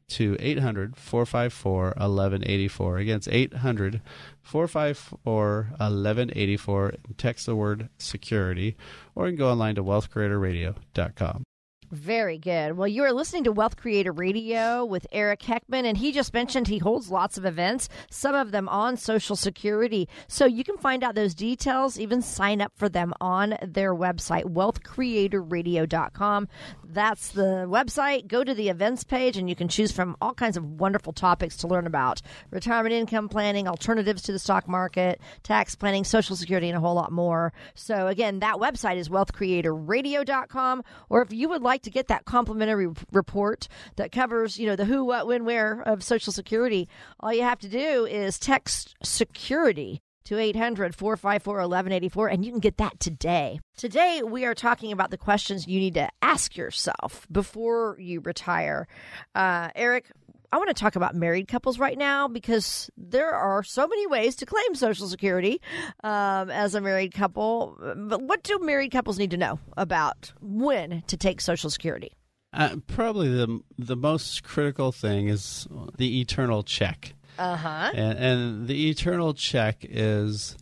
to 0.08 0.36
800 0.38 0.96
454 0.96 1.84
1184. 1.96 2.98
Again, 2.98 3.16
it's 3.16 3.28
800 3.28 4.00
454 4.42 5.68
1184. 5.76 6.94
Text 7.16 7.46
the 7.46 7.56
word 7.56 7.88
security, 7.98 8.76
or 9.14 9.26
you 9.26 9.32
can 9.32 9.38
go 9.38 9.50
online 9.50 9.74
to 9.76 9.84
wealthcreatorradio.com. 9.84 11.44
Very 11.94 12.38
good. 12.38 12.76
Well, 12.76 12.88
you 12.88 13.04
are 13.04 13.12
listening 13.12 13.44
to 13.44 13.52
Wealth 13.52 13.76
Creator 13.76 14.10
Radio 14.10 14.84
with 14.84 15.06
Eric 15.12 15.42
Heckman, 15.42 15.84
and 15.84 15.96
he 15.96 16.10
just 16.10 16.34
mentioned 16.34 16.66
he 16.66 16.78
holds 16.78 17.08
lots 17.08 17.38
of 17.38 17.44
events, 17.44 17.88
some 18.10 18.34
of 18.34 18.50
them 18.50 18.68
on 18.68 18.96
Social 18.96 19.36
Security. 19.36 20.08
So 20.26 20.44
you 20.44 20.64
can 20.64 20.76
find 20.76 21.04
out 21.04 21.14
those 21.14 21.36
details, 21.36 21.96
even 21.96 22.20
sign 22.20 22.60
up 22.60 22.72
for 22.74 22.88
them 22.88 23.14
on 23.20 23.56
their 23.62 23.94
website, 23.94 24.46
wealthcreatorradio.com. 24.46 26.48
That's 26.82 27.28
the 27.28 27.66
website. 27.68 28.26
Go 28.26 28.42
to 28.42 28.54
the 28.54 28.70
events 28.70 29.04
page, 29.04 29.36
and 29.36 29.48
you 29.48 29.54
can 29.54 29.68
choose 29.68 29.92
from 29.92 30.16
all 30.20 30.34
kinds 30.34 30.56
of 30.56 30.64
wonderful 30.64 31.12
topics 31.12 31.56
to 31.58 31.68
learn 31.68 31.86
about 31.86 32.22
retirement 32.50 32.92
income 32.92 33.28
planning, 33.28 33.68
alternatives 33.68 34.22
to 34.22 34.32
the 34.32 34.40
stock 34.40 34.66
market, 34.66 35.20
tax 35.44 35.76
planning, 35.76 36.02
Social 36.02 36.34
Security, 36.34 36.68
and 36.68 36.76
a 36.76 36.80
whole 36.80 36.94
lot 36.94 37.12
more. 37.12 37.52
So, 37.76 38.08
again, 38.08 38.40
that 38.40 38.56
website 38.56 38.96
is 38.96 39.08
wealthcreatorradio.com. 39.08 40.82
Or 41.08 41.22
if 41.22 41.32
you 41.32 41.48
would 41.48 41.62
like 41.62 41.83
to 41.84 41.90
get 41.90 42.08
that 42.08 42.24
complimentary 42.24 42.88
report 43.12 43.68
that 43.96 44.12
covers, 44.12 44.58
you 44.58 44.66
know, 44.66 44.76
the 44.76 44.84
who, 44.84 45.04
what, 45.04 45.26
when, 45.26 45.44
where 45.44 45.80
of 45.82 46.02
Social 46.02 46.32
Security, 46.32 46.88
all 47.20 47.32
you 47.32 47.42
have 47.42 47.60
to 47.60 47.68
do 47.68 48.04
is 48.06 48.38
text 48.38 48.94
security 49.02 50.02
to 50.24 50.38
800 50.38 50.94
454 50.94 51.54
1184, 51.54 52.28
and 52.28 52.44
you 52.44 52.50
can 52.50 52.60
get 52.60 52.78
that 52.78 52.98
today. 52.98 53.60
Today, 53.76 54.22
we 54.24 54.44
are 54.44 54.54
talking 54.54 54.90
about 54.90 55.10
the 55.10 55.18
questions 55.18 55.66
you 55.66 55.78
need 55.78 55.94
to 55.94 56.08
ask 56.22 56.56
yourself 56.56 57.26
before 57.30 57.96
you 58.00 58.20
retire. 58.20 58.88
Uh, 59.34 59.68
Eric, 59.74 60.10
I 60.54 60.56
want 60.56 60.68
to 60.68 60.74
talk 60.74 60.94
about 60.94 61.16
married 61.16 61.48
couples 61.48 61.80
right 61.80 61.98
now 61.98 62.28
because 62.28 62.88
there 62.96 63.32
are 63.32 63.64
so 63.64 63.88
many 63.88 64.06
ways 64.06 64.36
to 64.36 64.46
claim 64.46 64.76
Social 64.76 65.08
Security 65.08 65.60
um, 66.04 66.48
as 66.48 66.76
a 66.76 66.80
married 66.80 67.12
couple. 67.12 67.76
But 67.96 68.22
what 68.22 68.44
do 68.44 68.60
married 68.60 68.92
couples 68.92 69.18
need 69.18 69.32
to 69.32 69.36
know 69.36 69.58
about 69.76 70.32
when 70.40 71.02
to 71.08 71.16
take 71.16 71.40
Social 71.40 71.70
Security? 71.70 72.12
Uh, 72.52 72.76
probably 72.86 73.28
the 73.30 73.62
the 73.78 73.96
most 73.96 74.44
critical 74.44 74.92
thing 74.92 75.26
is 75.26 75.66
the 75.98 76.20
eternal 76.20 76.62
check. 76.62 77.14
Uh 77.36 77.56
huh. 77.56 77.90
And, 77.92 78.18
and 78.18 78.68
the 78.68 78.90
eternal 78.90 79.34
check 79.34 79.78
is 79.80 80.56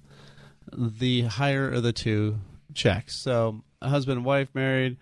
the 0.72 1.24
higher 1.24 1.70
of 1.70 1.83
the 1.83 1.92
two 1.92 2.38
checks. 2.72 3.14
So, 3.14 3.61
a 3.83 3.90
husband 3.90 4.16
and 4.16 4.24
wife 4.24 4.48
married, 4.55 4.96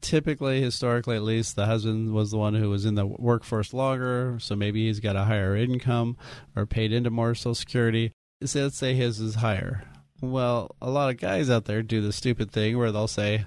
typically, 0.00 0.60
historically 0.62 1.16
at 1.16 1.22
least, 1.22 1.56
the 1.56 1.66
husband 1.66 2.12
was 2.12 2.30
the 2.30 2.38
one 2.38 2.54
who 2.54 2.70
was 2.70 2.84
in 2.84 2.94
the 2.94 3.06
workforce 3.06 3.72
longer, 3.72 4.38
so 4.40 4.56
maybe 4.56 4.86
he's 4.86 5.00
got 5.00 5.16
a 5.16 5.24
higher 5.24 5.56
income 5.56 6.16
or 6.56 6.66
paid 6.66 6.92
into 6.92 7.10
more 7.10 7.34
Social 7.34 7.54
Security. 7.54 8.12
So 8.44 8.62
let's 8.62 8.76
say 8.76 8.94
his 8.94 9.20
is 9.20 9.36
higher. 9.36 9.84
Well, 10.20 10.74
a 10.80 10.90
lot 10.90 11.10
of 11.10 11.18
guys 11.20 11.50
out 11.50 11.64
there 11.66 11.82
do 11.82 12.00
the 12.00 12.12
stupid 12.12 12.50
thing 12.50 12.78
where 12.78 12.92
they'll 12.92 13.08
say, 13.08 13.46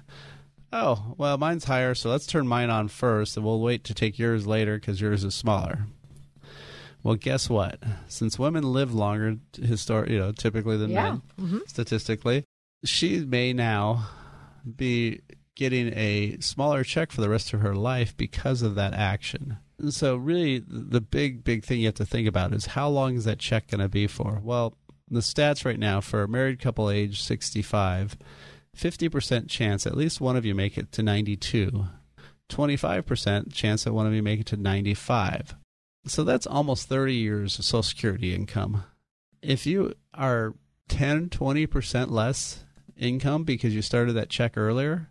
Oh, 0.72 1.14
well, 1.16 1.38
mine's 1.38 1.64
higher, 1.64 1.94
so 1.94 2.10
let's 2.10 2.26
turn 2.26 2.46
mine 2.48 2.70
on 2.70 2.88
first, 2.88 3.36
and 3.36 3.46
we'll 3.46 3.60
wait 3.60 3.84
to 3.84 3.94
take 3.94 4.18
yours 4.18 4.46
later 4.46 4.76
because 4.78 5.00
yours 5.00 5.22
is 5.24 5.34
smaller. 5.34 5.86
Well, 7.02 7.14
guess 7.14 7.48
what? 7.48 7.78
Since 8.08 8.38
women 8.38 8.64
live 8.72 8.92
longer, 8.92 9.36
histor- 9.54 10.10
you 10.10 10.18
know, 10.18 10.32
typically 10.32 10.76
than 10.76 10.90
Yeah. 10.90 11.18
men, 11.38 11.62
statistically, 11.66 12.44
she 12.84 13.20
may 13.20 13.52
now 13.52 14.08
be 14.76 15.20
getting 15.56 15.92
a 15.96 16.38
smaller 16.38 16.84
check 16.84 17.10
for 17.10 17.20
the 17.20 17.28
rest 17.28 17.52
of 17.52 17.60
her 17.60 17.74
life 17.74 18.16
because 18.16 18.62
of 18.62 18.76
that 18.76 18.94
action. 18.94 19.56
And 19.78 19.92
so, 19.92 20.16
really, 20.16 20.62
the 20.66 21.00
big, 21.00 21.42
big 21.42 21.64
thing 21.64 21.80
you 21.80 21.86
have 21.86 21.94
to 21.96 22.06
think 22.06 22.28
about 22.28 22.54
is 22.54 22.66
how 22.66 22.88
long 22.88 23.16
is 23.16 23.24
that 23.24 23.38
check 23.38 23.68
going 23.68 23.80
to 23.80 23.88
be 23.88 24.06
for? 24.06 24.40
Well, 24.42 24.74
the 25.10 25.20
stats 25.20 25.64
right 25.64 25.78
now 25.78 26.00
for 26.00 26.22
a 26.22 26.28
married 26.28 26.60
couple 26.60 26.90
age 26.90 27.20
65, 27.22 28.16
50% 28.76 29.48
chance 29.48 29.86
at 29.86 29.96
least 29.96 30.20
one 30.20 30.36
of 30.36 30.44
you 30.44 30.54
make 30.54 30.78
it 30.78 30.92
to 30.92 31.02
92. 31.02 31.86
25% 32.48 33.52
chance 33.52 33.84
that 33.84 33.92
one 33.92 34.06
of 34.06 34.12
you 34.12 34.22
make 34.22 34.40
it 34.40 34.46
to 34.46 34.56
95. 34.56 35.56
So 36.06 36.22
that's 36.22 36.46
almost 36.46 36.88
30 36.88 37.14
years 37.14 37.58
of 37.58 37.64
Social 37.64 37.82
Security 37.82 38.34
income. 38.34 38.84
If 39.42 39.66
you 39.66 39.94
are 40.14 40.54
10, 40.88 41.30
20% 41.30 42.10
less 42.10 42.64
income 42.96 43.44
because 43.44 43.74
you 43.74 43.82
started 43.82 44.12
that 44.14 44.30
check 44.30 44.56
earlier, 44.56 45.10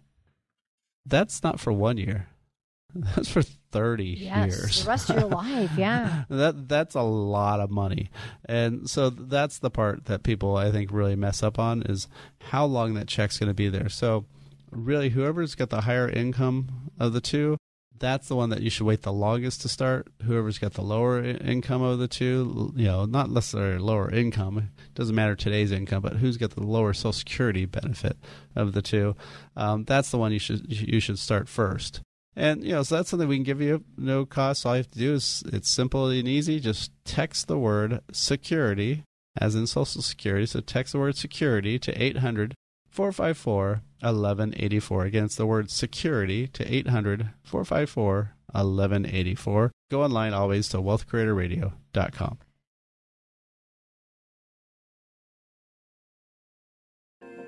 that's 1.05 1.43
not 1.43 1.59
for 1.59 1.71
one 1.71 1.97
year. 1.97 2.27
That's 2.97 3.27
for 3.27 3.41
30 3.41 4.05
yes, 4.05 4.47
years. 4.47 4.83
the 4.83 4.89
rest 4.89 5.09
of 5.09 5.17
your 5.17 5.27
life, 5.29 5.71
yeah. 5.77 6.23
that 6.29 6.69
that's 6.69 6.95
a 6.95 7.01
lot 7.01 7.59
of 7.59 7.69
money. 7.69 8.09
And 8.45 8.89
so 8.89 9.09
that's 9.09 9.59
the 9.59 9.69
part 9.69 10.05
that 10.05 10.23
people 10.23 10.55
I 10.55 10.71
think 10.71 10.93
really 10.93 11.17
mess 11.17 11.43
up 11.43 11.59
on 11.59 11.81
is 11.81 12.07
how 12.39 12.63
long 12.63 12.93
that 12.93 13.09
check's 13.09 13.37
going 13.37 13.49
to 13.49 13.53
be 13.53 13.67
there. 13.67 13.89
So 13.89 14.23
really 14.71 15.09
whoever's 15.09 15.55
got 15.55 15.71
the 15.71 15.81
higher 15.81 16.07
income 16.07 16.89
of 16.97 17.11
the 17.11 17.19
two, 17.19 17.57
that's 17.99 18.27
the 18.27 18.35
one 18.35 18.49
that 18.49 18.61
you 18.61 18.69
should 18.69 18.85
wait 18.85 19.01
the 19.01 19.13
longest 19.13 19.61
to 19.61 19.69
start. 19.69 20.07
Whoever's 20.23 20.59
got 20.59 20.73
the 20.73 20.81
lower 20.81 21.23
income 21.23 21.81
of 21.81 21.99
the 21.99 22.07
two, 22.07 22.73
you 22.75 22.85
know, 22.85 23.05
not 23.05 23.29
necessarily 23.29 23.79
lower 23.79 24.09
income, 24.09 24.69
doesn't 24.93 25.15
matter 25.15 25.35
today's 25.35 25.71
income, 25.71 26.01
but 26.01 26.17
who's 26.17 26.37
got 26.37 26.51
the 26.51 26.63
lower 26.63 26.93
Social 26.93 27.13
Security 27.13 27.65
benefit 27.65 28.17
of 28.55 28.73
the 28.73 28.81
two, 28.81 29.15
um, 29.55 29.83
that's 29.85 30.11
the 30.11 30.17
one 30.17 30.31
you 30.31 30.39
should 30.39 30.65
you 30.69 30.99
should 30.99 31.19
start 31.19 31.47
first. 31.47 32.01
And 32.35 32.63
you 32.63 32.73
know, 32.73 32.83
so 32.83 32.95
that's 32.95 33.09
something 33.09 33.29
we 33.29 33.37
can 33.37 33.43
give 33.43 33.61
you 33.61 33.83
no 33.97 34.25
cost. 34.25 34.65
All 34.65 34.73
you 34.73 34.83
have 34.83 34.91
to 34.91 34.99
do 34.99 35.13
is 35.13 35.43
it's 35.53 35.69
simple 35.69 36.09
and 36.09 36.27
easy. 36.27 36.59
Just 36.59 36.91
text 37.05 37.47
the 37.47 37.57
word 37.57 38.01
security, 38.11 39.03
as 39.37 39.55
in 39.55 39.67
Social 39.67 40.01
Security. 40.01 40.45
So 40.45 40.59
text 40.59 40.93
the 40.93 40.99
word 40.99 41.15
security 41.15 41.79
to 41.79 42.03
800 42.03 42.53
454 42.89 43.81
1184. 44.05 45.05
Again, 45.05 45.25
it's 45.25 45.35
the 45.35 45.45
word 45.45 45.69
security 45.69 46.47
to 46.47 46.63
800 46.73 47.29
454 47.43 48.35
1184. 48.51 49.71
Go 49.91 50.03
online 50.03 50.33
always 50.33 50.69
to 50.69 50.77
wealthcreatorradio.com. 50.77 52.37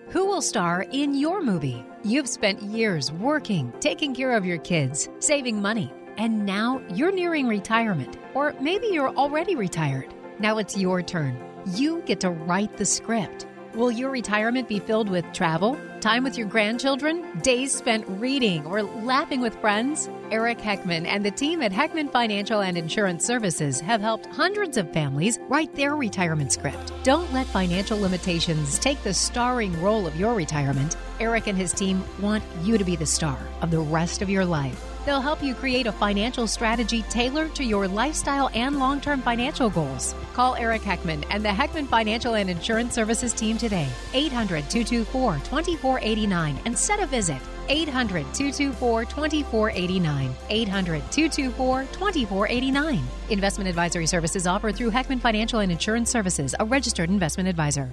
Who 0.10 0.26
will 0.26 0.42
star 0.42 0.86
in 0.92 1.16
your 1.16 1.42
movie? 1.42 1.86
You've 2.04 2.30
spent 2.30 2.62
years 2.62 3.12
working, 3.12 3.74
taking 3.82 4.16
care 4.16 4.38
of 4.38 4.46
your 4.46 4.58
kids, 4.58 5.10
saving 5.20 5.62
money, 5.62 5.92
and 6.18 6.46
now 6.46 6.82
you're 6.94 7.12
nearing 7.12 7.48
retirement. 7.48 8.18
Or 8.34 8.56
maybe 8.62 8.88
you're 8.88 9.14
already 9.16 9.56
retired. 9.56 10.14
Now 10.40 10.60
it's 10.60 10.78
your 10.78 11.02
turn. 11.02 11.38
You 11.76 12.02
get 12.06 12.22
to 12.22 12.30
write 12.30 12.78
the 12.78 12.86
script. 12.86 13.48
Will 13.74 13.92
your 13.92 14.10
retirement 14.10 14.70
be 14.70 14.80
filled 14.80 15.10
with 15.10 15.26
travel, 15.34 15.78
time 16.08 16.24
with 16.24 16.38
your 16.38 16.48
grandchildren, 16.48 17.38
days 17.40 17.70
spent 17.76 18.06
reading, 18.08 18.66
or 18.66 18.82
laughing 18.82 19.42
with 19.42 19.54
friends? 19.60 20.10
Eric 20.32 20.58
Heckman 20.58 21.06
and 21.06 21.26
the 21.26 21.32
team 21.32 21.62
at 21.62 21.74
Heckman 21.74 22.10
Financial 22.10 22.62
and 22.62 22.78
Insurance 22.78 23.26
Services 23.26 23.82
have 23.82 24.00
helped 24.00 24.26
hundreds 24.28 24.78
of 24.78 24.90
families 24.94 25.38
write 25.50 25.76
their 25.76 25.98
retirement 25.98 26.54
script. 26.54 26.94
Don't 27.04 27.30
let 27.34 27.46
financial 27.48 28.00
limitations 28.00 28.80
take 28.80 29.04
the 29.04 29.14
starring 29.14 29.82
role 29.82 30.08
of 30.08 30.16
your 30.16 30.34
retirement. 30.34 30.96
Eric 31.20 31.48
and 31.48 31.58
his 31.58 31.74
team 31.74 32.02
want 32.22 32.42
you 32.64 32.78
to 32.78 32.86
be 32.86 32.96
the 32.96 33.06
star 33.06 33.38
of 33.62 33.70
the 33.70 33.82
rest 33.82 34.22
of 34.22 34.30
your 34.30 34.46
life. 34.46 34.97
They'll 35.08 35.22
help 35.22 35.42
you 35.42 35.56
create 35.56 35.88
a 35.88 35.92
financial 35.94 36.48
strategy 36.48 37.02
tailored 37.04 37.56
to 37.56 37.64
your 37.64 37.88
lifestyle 37.88 38.50
and 38.54 38.78
long 38.78 39.00
term 39.00 39.22
financial 39.22 39.70
goals. 39.70 40.14
Call 40.34 40.56
Eric 40.56 40.82
Heckman 40.82 41.24
and 41.30 41.46
the 41.46 41.50
Heckman 41.50 41.88
Financial 41.88 42.34
and 42.36 42.50
Insurance 42.50 42.94
Services 42.94 43.32
team 43.32 43.58
today, 43.58 43.88
800 44.14 44.70
224 44.70 45.36
2489, 45.36 46.60
and 46.66 46.78
set 46.78 47.00
a 47.00 47.06
visit. 47.06 47.38
800 47.70 48.26
224 48.34 49.06
2489. 49.06 50.36
800 50.50 51.00
224 51.10 51.84
2489. 51.84 53.02
Investment 53.30 53.70
advisory 53.70 54.08
services 54.08 54.46
offered 54.46 54.76
through 54.76 54.92
Heckman 54.92 55.22
Financial 55.22 55.60
and 55.60 55.72
Insurance 55.72 56.12
Services, 56.12 56.54
a 56.60 56.66
registered 56.66 57.10
investment 57.10 57.48
advisor. 57.48 57.90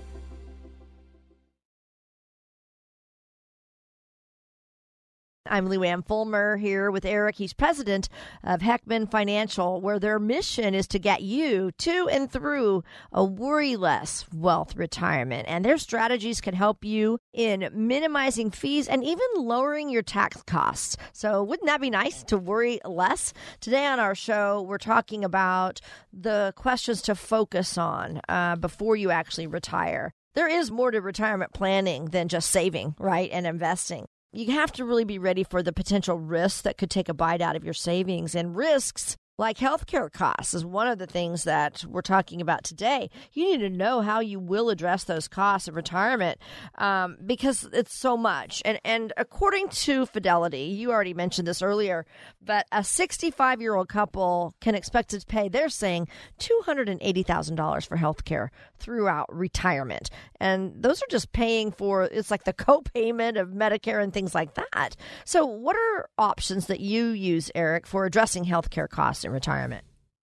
I'm 5.46 5.68
Lou 5.68 5.83
Ann 5.83 6.00
Fulmer 6.00 6.57
here 6.57 6.90
with 6.90 7.04
Eric. 7.04 7.37
He's 7.37 7.52
president 7.52 8.09
of 8.42 8.62
Heckman 8.62 9.11
Financial, 9.11 9.78
where 9.78 9.98
their 9.98 10.18
mission 10.18 10.74
is 10.74 10.87
to 10.87 10.98
get 10.98 11.20
you 11.20 11.70
to 11.80 12.09
and 12.09 12.33
through 12.33 12.83
a 13.12 13.22
worry 13.22 13.76
less 13.76 14.24
wealth 14.33 14.74
retirement. 14.74 15.46
And 15.46 15.62
their 15.62 15.76
strategies 15.76 16.40
can 16.40 16.54
help 16.54 16.83
you 16.83 17.18
in 17.35 17.68
minimizing 17.74 18.52
fees 18.52 18.88
and 18.88 19.04
even 19.04 19.26
lowering 19.37 19.90
your 19.90 20.00
tax 20.00 20.42
costs. 20.44 20.96
So, 21.12 21.44
wouldn't 21.44 21.66
that 21.66 21.83
be 21.83 21.90
nice 21.90 22.22
to 22.24 22.38
worry 22.38 22.80
less? 22.83 23.35
Today 23.61 23.85
on 23.85 24.00
our 24.00 24.14
show, 24.14 24.62
we're 24.62 24.78
talking 24.78 25.26
about 25.26 25.78
the 26.11 26.54
questions 26.57 27.02
to 27.02 27.14
focus 27.14 27.76
on 27.76 28.22
uh, 28.30 28.57
before 28.57 28.96
you 28.96 29.11
actually 29.11 29.48
retire. 29.48 30.14
There 30.33 30.48
is 30.48 30.70
more 30.70 30.90
to 30.90 31.02
retirement 31.02 31.52
planning 31.52 32.07
than 32.07 32.28
just 32.28 32.50
saving, 32.50 32.94
right, 32.98 33.28
and 33.30 33.46
investing 33.46 34.07
you 34.34 34.52
have 34.52 34.72
to 34.72 34.84
really 34.84 35.04
be 35.04 35.18
ready 35.18 35.44
for 35.44 35.62
the 35.62 35.72
potential 35.72 36.18
risks 36.18 36.62
that 36.62 36.76
could 36.76 36.90
take 36.90 37.08
a 37.08 37.14
bite 37.14 37.40
out 37.40 37.56
of 37.56 37.64
your 37.64 37.74
savings 37.74 38.34
and 38.34 38.56
risks 38.56 39.16
like 39.36 39.58
healthcare 39.58 40.12
costs 40.12 40.54
is 40.54 40.64
one 40.64 40.86
of 40.86 40.98
the 40.98 41.06
things 41.06 41.44
that 41.44 41.84
we're 41.88 42.02
talking 42.02 42.40
about 42.40 42.62
today. 42.62 43.10
You 43.32 43.50
need 43.50 43.58
to 43.58 43.68
know 43.68 44.00
how 44.00 44.20
you 44.20 44.38
will 44.38 44.70
address 44.70 45.04
those 45.04 45.26
costs 45.26 45.66
in 45.66 45.74
retirement 45.74 46.38
um, 46.76 47.16
because 47.24 47.68
it's 47.72 47.98
so 47.98 48.16
much. 48.16 48.62
And 48.64 48.80
and 48.84 49.12
according 49.16 49.68
to 49.70 50.06
Fidelity, 50.06 50.64
you 50.64 50.92
already 50.92 51.14
mentioned 51.14 51.48
this 51.48 51.62
earlier, 51.62 52.06
but 52.40 52.66
a 52.70 52.84
65 52.84 53.60
year 53.60 53.74
old 53.74 53.88
couple 53.88 54.54
can 54.60 54.76
expect 54.76 55.10
to 55.10 55.24
pay. 55.26 55.48
They're 55.48 55.68
saying 55.68 56.08
two 56.38 56.60
hundred 56.64 56.88
and 56.88 57.02
eighty 57.02 57.24
thousand 57.24 57.56
dollars 57.56 57.84
for 57.84 57.96
healthcare 57.96 58.50
throughout 58.78 59.34
retirement, 59.34 60.10
and 60.38 60.74
those 60.80 61.02
are 61.02 61.10
just 61.10 61.32
paying 61.32 61.72
for. 61.72 62.04
It's 62.04 62.30
like 62.30 62.44
the 62.44 62.52
co-payment 62.52 63.36
of 63.36 63.48
Medicare 63.48 64.02
and 64.02 64.12
things 64.12 64.34
like 64.34 64.54
that. 64.54 64.94
So, 65.24 65.44
what 65.44 65.74
are 65.76 66.08
options 66.18 66.66
that 66.66 66.80
you 66.80 67.06
use, 67.08 67.50
Eric, 67.54 67.86
for 67.86 68.04
addressing 68.04 68.44
healthcare 68.44 68.88
costs? 68.88 69.23
In 69.24 69.32
retirement? 69.32 69.84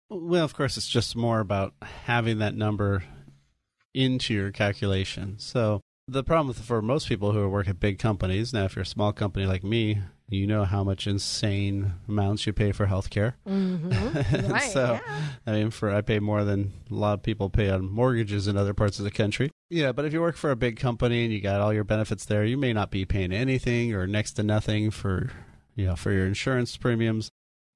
Well, 0.10 0.46
of 0.46 0.54
course, 0.54 0.78
it's 0.78 0.88
just 0.88 1.16
more 1.16 1.40
about 1.40 1.74
having 2.06 2.40
that 2.40 2.56
number 2.56 3.04
into 3.94 4.34
your 4.34 4.52
calculation. 4.52 5.36
So 5.40 5.82
the 6.08 6.24
problem 6.24 6.48
with, 6.48 6.60
for 6.60 6.82
most 6.82 7.10
people 7.10 7.34
who 7.34 7.50
work 7.50 7.68
at 7.68 7.80
big 7.80 8.00
companies, 8.00 8.54
now 8.54 8.66
if 8.66 8.76
you're 8.76 8.84
a 8.84 8.86
small 8.86 9.12
company 9.12 9.46
like 9.46 9.64
me, 9.64 10.00
you 10.30 10.46
know 10.46 10.66
how 10.66 10.84
much 10.84 11.08
insane 11.08 11.94
amounts 12.08 12.46
you 12.46 12.54
pay 12.54 12.72
for 12.72 12.88
healthcare. 12.88 13.34
Mm-hmm. 13.48 14.52
right, 14.52 14.72
so, 14.72 15.00
yeah. 15.06 15.22
I 15.46 15.52
mean, 15.52 15.72
for 15.72 15.94
I 15.94 16.02
pay 16.02 16.20
more 16.20 16.44
than 16.44 16.74
a 16.90 16.94
lot 16.94 17.14
of 17.14 17.24
people 17.24 17.50
pay 17.50 17.70
on 17.70 17.90
mortgages 17.90 18.48
in 18.48 18.58
other 18.58 18.74
parts 18.74 19.00
of 19.00 19.06
the 19.06 19.12
country. 19.12 19.52
Yeah, 19.70 19.92
but 19.92 20.06
if 20.06 20.14
you 20.14 20.22
work 20.22 20.36
for 20.36 20.52
a 20.52 20.56
big 20.56 20.78
company 20.78 21.26
and 21.26 21.34
you 21.34 21.42
got 21.42 21.62
all 21.62 21.74
your 21.74 21.84
benefits 21.84 22.26
there, 22.26 22.46
you 22.46 22.58
may 22.58 22.74
not 22.74 22.92
be 22.92 23.06
paying 23.06 23.34
anything 23.34 23.94
or 23.94 24.08
next 24.08 24.34
to 24.34 24.44
nothing 24.44 24.92
for 24.92 25.32
you 25.76 25.86
know 25.86 25.96
for 25.96 26.12
your 26.12 26.26
insurance 26.26 26.76
premiums 26.76 27.30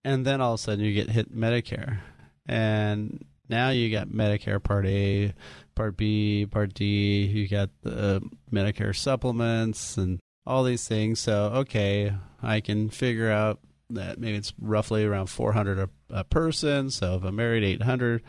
and 0.04 0.26
then 0.26 0.42
all 0.42 0.54
of 0.54 0.60
a 0.60 0.64
sudden 0.64 0.84
you 0.84 0.94
get 0.94 1.10
hit 1.10 1.36
Medicare, 1.36 2.00
and 2.46 3.26
now 3.50 3.70
you 3.70 3.92
got 3.92 4.08
Medicare 4.08 4.62
Part 4.62 4.86
A, 4.86 5.34
Part 5.76 5.98
B, 5.98 6.46
Part 6.50 6.74
D. 6.74 7.26
You 7.26 7.48
got 7.48 7.70
the 7.82 8.22
Medicare 8.52 8.96
supplements 8.96 9.98
and 9.98 10.20
all 10.46 10.64
these 10.64 10.88
things. 10.88 11.20
So 11.20 11.52
okay, 11.56 12.14
I 12.42 12.62
can 12.62 12.90
figure 12.90 13.30
out 13.32 13.60
that 13.90 14.20
maybe 14.20 14.38
it's 14.38 14.54
roughly 14.60 15.04
around 15.04 15.28
400 15.28 15.78
a, 15.80 15.90
a 16.10 16.24
person. 16.24 16.90
So 16.90 17.16
if 17.18 17.24
I'm 17.24 17.36
married, 17.36 17.64
800. 17.64 18.24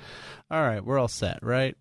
All 0.50 0.60
right, 0.62 0.84
we're 0.84 0.98
all 0.98 1.06
set, 1.08 1.38
right? 1.42 1.76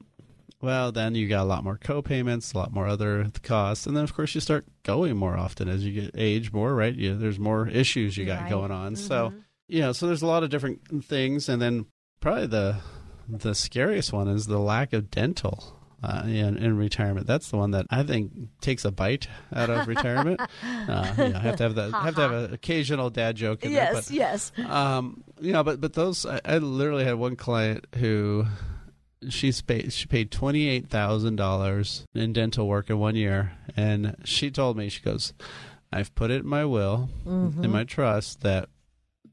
Well, 0.62 0.92
then 0.92 1.16
you 1.16 1.28
got 1.28 1.42
a 1.42 1.46
lot 1.46 1.64
more 1.64 1.78
co-payments, 1.78 2.54
a 2.54 2.58
lot 2.60 2.72
more 2.72 2.88
other 2.88 3.26
costs, 3.42 3.88
and 3.88 3.98
then 3.98 4.04
of 4.04 4.14
course 4.14 4.36
you 4.36 4.42
start 4.42 4.68
going 4.84 5.18
more 5.18 5.36
often 5.36 5.68
as 5.68 5.84
you 5.84 6.00
get 6.00 6.12
age 6.16 6.54
more, 6.54 6.76
right? 6.76 6.94
You, 6.94 7.18
there's 7.18 7.40
more 7.40 7.68
issues 7.68 8.16
you 8.16 8.26
got 8.26 8.42
Right. 8.42 8.50
going 8.52 8.70
on. 8.72 8.94
Mm-hmm. 8.94 9.08
So 9.08 9.34
yeah, 9.72 9.92
so 9.94 10.06
there's 10.08 10.22
a 10.22 10.28
lot 10.28 10.44
of 10.44 10.50
different 10.50 11.04
things, 11.06 11.48
and 11.50 11.62
then 11.62 11.86
probably 12.20 12.48
the 12.48 12.78
the 13.28 13.56
scariest 13.56 14.12
one 14.12 14.28
is 14.28 14.46
the 14.48 14.60
lack 14.60 14.94
of 14.94 15.10
dental. 15.10 15.78
Uh, 16.04 16.24
in, 16.26 16.58
in 16.58 16.76
retirement, 16.78 17.28
that's 17.28 17.52
the 17.52 17.58
one 17.58 17.70
that 17.72 17.86
I 17.92 18.02
think 18.02 18.32
takes 18.60 18.86
a 18.86 18.92
bite 18.92 19.28
out 19.54 19.70
of 19.70 19.88
retirement. 19.88 20.40
Uh, 20.64 21.14
you 21.16 21.30
know, 21.30 21.40
have 21.40 21.58
to 21.58 21.64
have 21.64 21.76
that, 21.76 21.92
have 21.92 22.16
to 22.16 22.22
have 22.22 22.32
an 22.32 22.54
occasional 22.56 23.12
dad 23.12 23.36
joke 23.36 23.64
in 23.64 23.72
there. 23.72 23.94
Yes, 23.94 24.08
But, 24.08 24.16
yes. 24.16 24.52
um, 24.68 25.24
you 25.40 25.54
know, 25.54 25.64
but 25.64 25.80
but 25.80 25.94
those 25.94 26.26
I, 26.26 26.42
I 26.44 26.58
literally 26.58 27.04
had 27.06 27.16
one 27.16 27.36
client 27.36 27.86
who 27.98 28.46
she's 29.30 29.62
paid 29.62 29.94
she 29.94 30.08
paid 30.08 30.32
twenty 30.32 30.68
eight 30.68 30.90
thousand 30.90 31.36
dollars 31.36 32.04
in 32.16 32.34
dental 32.34 32.68
work 32.68 32.90
in 32.90 32.98
one 32.98 33.16
year, 33.16 33.52
and 33.78 34.16
she 34.26 34.50
told 34.50 34.76
me 34.76 34.90
she 34.90 35.02
goes, 35.02 35.34
I've 35.94 36.14
put 36.16 36.32
it 36.32 36.42
in 36.44 36.48
my 36.48 36.66
will 36.66 37.10
Mm-hmm. 37.28 37.64
in 37.64 37.70
my 37.72 37.84
trust 37.84 38.42
that 38.42 38.70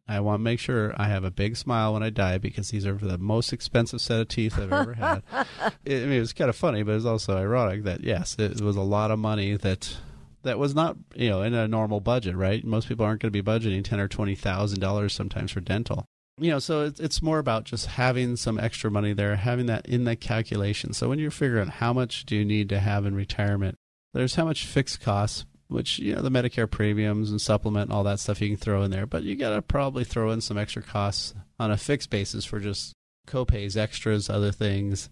I 0.08 0.20
want 0.20 0.40
to 0.40 0.42
make 0.44 0.58
sure 0.58 0.94
I 0.96 1.08
have 1.08 1.24
a 1.24 1.30
big 1.30 1.56
smile 1.56 1.92
when 1.92 2.02
I 2.02 2.08
die 2.08 2.38
because 2.38 2.70
these 2.70 2.86
are 2.86 2.94
the 2.94 3.18
most 3.18 3.52
expensive 3.52 4.00
set 4.00 4.20
of 4.20 4.28
teeth 4.28 4.58
I've 4.58 4.72
ever 4.72 4.94
had. 4.94 5.22
it, 5.84 6.02
I 6.02 6.06
mean, 6.06 6.12
it 6.12 6.20
was 6.20 6.32
kind 6.32 6.48
of 6.48 6.56
funny, 6.56 6.82
but 6.82 6.92
it 6.92 6.96
was 6.96 7.06
also 7.06 7.36
ironic 7.36 7.84
that 7.84 8.02
yes, 8.02 8.36
it 8.38 8.60
was 8.60 8.76
a 8.76 8.82
lot 8.82 9.10
of 9.10 9.18
money 9.18 9.56
that 9.56 9.98
that 10.42 10.58
was 10.58 10.74
not 10.74 10.96
you 11.14 11.28
know 11.28 11.42
in 11.42 11.52
a 11.52 11.68
normal 11.68 12.00
budget, 12.00 12.36
right? 12.36 12.64
Most 12.64 12.88
people 12.88 13.04
aren't 13.04 13.20
going 13.20 13.32
to 13.32 13.42
be 13.42 13.46
budgeting 13.46 13.84
ten 13.84 14.00
or 14.00 14.08
twenty 14.08 14.34
thousand 14.34 14.80
dollars 14.80 15.12
sometimes 15.12 15.52
for 15.52 15.60
dental. 15.60 16.06
You 16.40 16.52
know, 16.52 16.58
so 16.58 16.84
it's 16.84 17.00
it's 17.00 17.20
more 17.20 17.38
about 17.38 17.64
just 17.64 17.86
having 17.86 18.36
some 18.36 18.58
extra 18.58 18.90
money 18.90 19.12
there, 19.12 19.36
having 19.36 19.66
that 19.66 19.86
in 19.86 20.04
the 20.04 20.16
calculation. 20.16 20.94
So 20.94 21.08
when 21.08 21.18
you're 21.18 21.30
figuring 21.30 21.68
out 21.68 21.74
how 21.74 21.92
much 21.92 22.24
do 22.24 22.34
you 22.34 22.44
need 22.44 22.68
to 22.70 22.80
have 22.80 23.04
in 23.04 23.14
retirement, 23.14 23.76
there's 24.14 24.36
how 24.36 24.46
much 24.46 24.64
fixed 24.64 25.00
costs 25.00 25.44
which 25.68 25.98
you 25.98 26.14
know 26.14 26.22
the 26.22 26.30
Medicare 26.30 26.70
premiums 26.70 27.30
and 27.30 27.40
supplement 27.40 27.90
and 27.90 27.92
all 27.92 28.04
that 28.04 28.20
stuff 28.20 28.40
you 28.40 28.48
can 28.48 28.56
throw 28.56 28.82
in 28.82 28.90
there. 28.90 29.06
But 29.06 29.22
you 29.22 29.36
got 29.36 29.54
to 29.54 29.62
probably 29.62 30.04
throw 30.04 30.30
in 30.30 30.40
some 30.40 30.58
extra 30.58 30.82
costs 30.82 31.34
on 31.58 31.70
a 31.70 31.76
fixed 31.76 32.10
basis 32.10 32.44
for 32.44 32.58
just 32.58 32.94
copays, 33.26 33.76
extras, 33.76 34.30
other 34.30 34.52
things, 34.52 35.10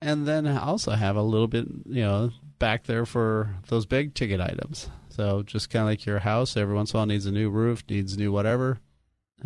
and 0.00 0.26
then 0.26 0.46
also 0.46 0.92
have 0.92 1.16
a 1.16 1.22
little 1.22 1.48
bit 1.48 1.66
you 1.86 2.02
know 2.02 2.30
back 2.58 2.84
there 2.84 3.06
for 3.06 3.56
those 3.68 3.86
big 3.86 4.14
ticket 4.14 4.40
items. 4.40 4.88
So 5.10 5.42
just 5.42 5.70
kind 5.70 5.82
of 5.82 5.88
like 5.88 6.06
your 6.06 6.20
house, 6.20 6.56
every 6.56 6.74
once 6.74 6.92
in 6.92 6.96
a 6.96 6.98
while 6.98 7.06
needs 7.06 7.26
a 7.26 7.32
new 7.32 7.50
roof, 7.50 7.84
needs 7.88 8.18
new 8.18 8.32
whatever. 8.32 8.80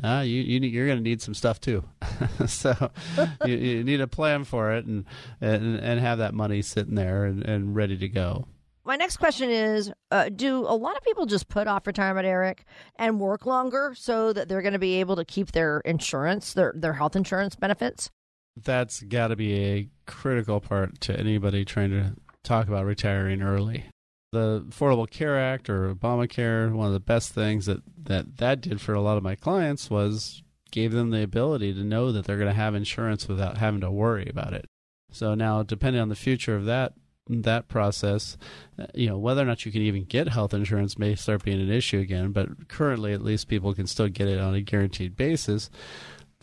Ah, 0.03 0.21
you, 0.21 0.41
you 0.41 0.61
you're 0.61 0.87
going 0.87 0.99
to 0.99 1.03
need 1.03 1.21
some 1.21 1.35
stuff 1.35 1.61
too, 1.61 1.83
so 2.47 2.91
you, 3.45 3.57
you, 3.57 3.85
need 3.85 4.01
a 4.01 4.07
plan 4.07 4.45
for 4.45 4.73
it 4.73 4.85
and 4.85 5.05
and 5.41 5.77
and 5.77 5.99
have 5.99 6.19
that 6.19 6.35
money 6.35 6.63
sitting 6.63 6.95
there 6.95 7.25
and, 7.25 7.43
and 7.45 7.75
ready 7.75 7.97
to 7.97 8.09
go. 8.09 8.47
My 8.89 8.97
next 8.97 9.19
question 9.19 9.51
is: 9.51 9.93
uh, 10.11 10.31
Do 10.31 10.61
a 10.67 10.75
lot 10.75 10.97
of 10.97 11.05
people 11.05 11.27
just 11.27 11.49
put 11.49 11.69
off 11.69 11.87
retirement, 11.87 12.27
Eric, 12.27 12.65
and 12.97 13.21
work 13.21 13.45
longer 13.45 13.93
so 13.95 14.33
that 14.33 14.49
they're 14.49 14.63
going 14.63 14.73
to 14.73 14.79
be 14.79 14.99
able 15.01 15.15
to 15.17 15.27
keep 15.27 15.53
their 15.53 15.81
insurance, 15.81 16.55
their 16.55 16.73
their 16.75 16.95
health 16.95 17.15
insurance 17.15 17.55
benefits? 17.55 18.11
That's 18.57 19.03
got 19.03 19.29
to 19.29 19.37
be 19.37 19.55
a 19.63 19.89
critical 20.07 20.61
part 20.61 21.03
to 21.03 21.21
anybody 21.21 21.67
trying 21.67 21.91
to 21.91 22.15
talk 22.43 22.67
about 22.67 22.87
retiring 22.87 23.43
early 23.43 23.85
the 24.33 24.65
Affordable 24.69 25.09
Care 25.09 25.39
Act 25.39 25.69
or 25.71 25.95
Obamacare, 25.95 26.73
one 26.73 26.87
of 26.87 26.93
the 26.93 27.01
best 27.01 27.33
things 27.33 27.67
that, 27.67 27.83
that 28.05 28.39
that 28.39 28.61
did 28.63 28.81
for 28.81 28.95
a 28.95 29.01
lot 29.01 29.17
of 29.17 29.23
my 29.23 29.35
clients 29.35 29.91
was 29.91 30.43
gave 30.71 30.93
them 30.93 31.11
the 31.11 31.23
ability 31.23 31.75
to 31.75 31.85
know 31.85 32.11
that 32.13 32.25
they're 32.25 32.37
going 32.37 32.49
to 32.49 32.55
have 32.55 32.75
insurance 32.75 33.29
without 33.29 33.59
having 33.59 33.81
to 33.81 33.91
worry 33.91 34.29
about 34.31 34.53
it. 34.53 34.67
So 35.11 35.35
now, 35.35 35.63
depending 35.63 36.01
on 36.01 36.11
the 36.11 36.15
future 36.15 36.57
of 36.57 36.67
that 36.67 36.93
that 37.29 37.69
process, 37.69 38.37
uh, 38.79 38.87
you 38.95 39.09
know 39.09 39.19
whether 39.19 39.43
or 39.43 39.45
not 39.45 39.67
you 39.67 39.73
can 39.73 39.83
even 39.83 40.05
get 40.05 40.29
health 40.29 40.55
insurance 40.55 40.99
may 40.99 41.15
start 41.15 41.45
being 41.45 41.61
an 41.61 41.71
issue 41.71 41.99
again. 41.99 42.33
But 42.33 42.69
currently, 42.69 43.13
at 43.13 43.23
least 43.23 43.49
people 43.49 43.75
can 43.75 43.87
still 43.87 44.09
get 44.09 44.29
it 44.29 44.41
on 44.41 44.55
a 44.55 44.61
guaranteed 44.61 45.17
basis. 45.17 45.71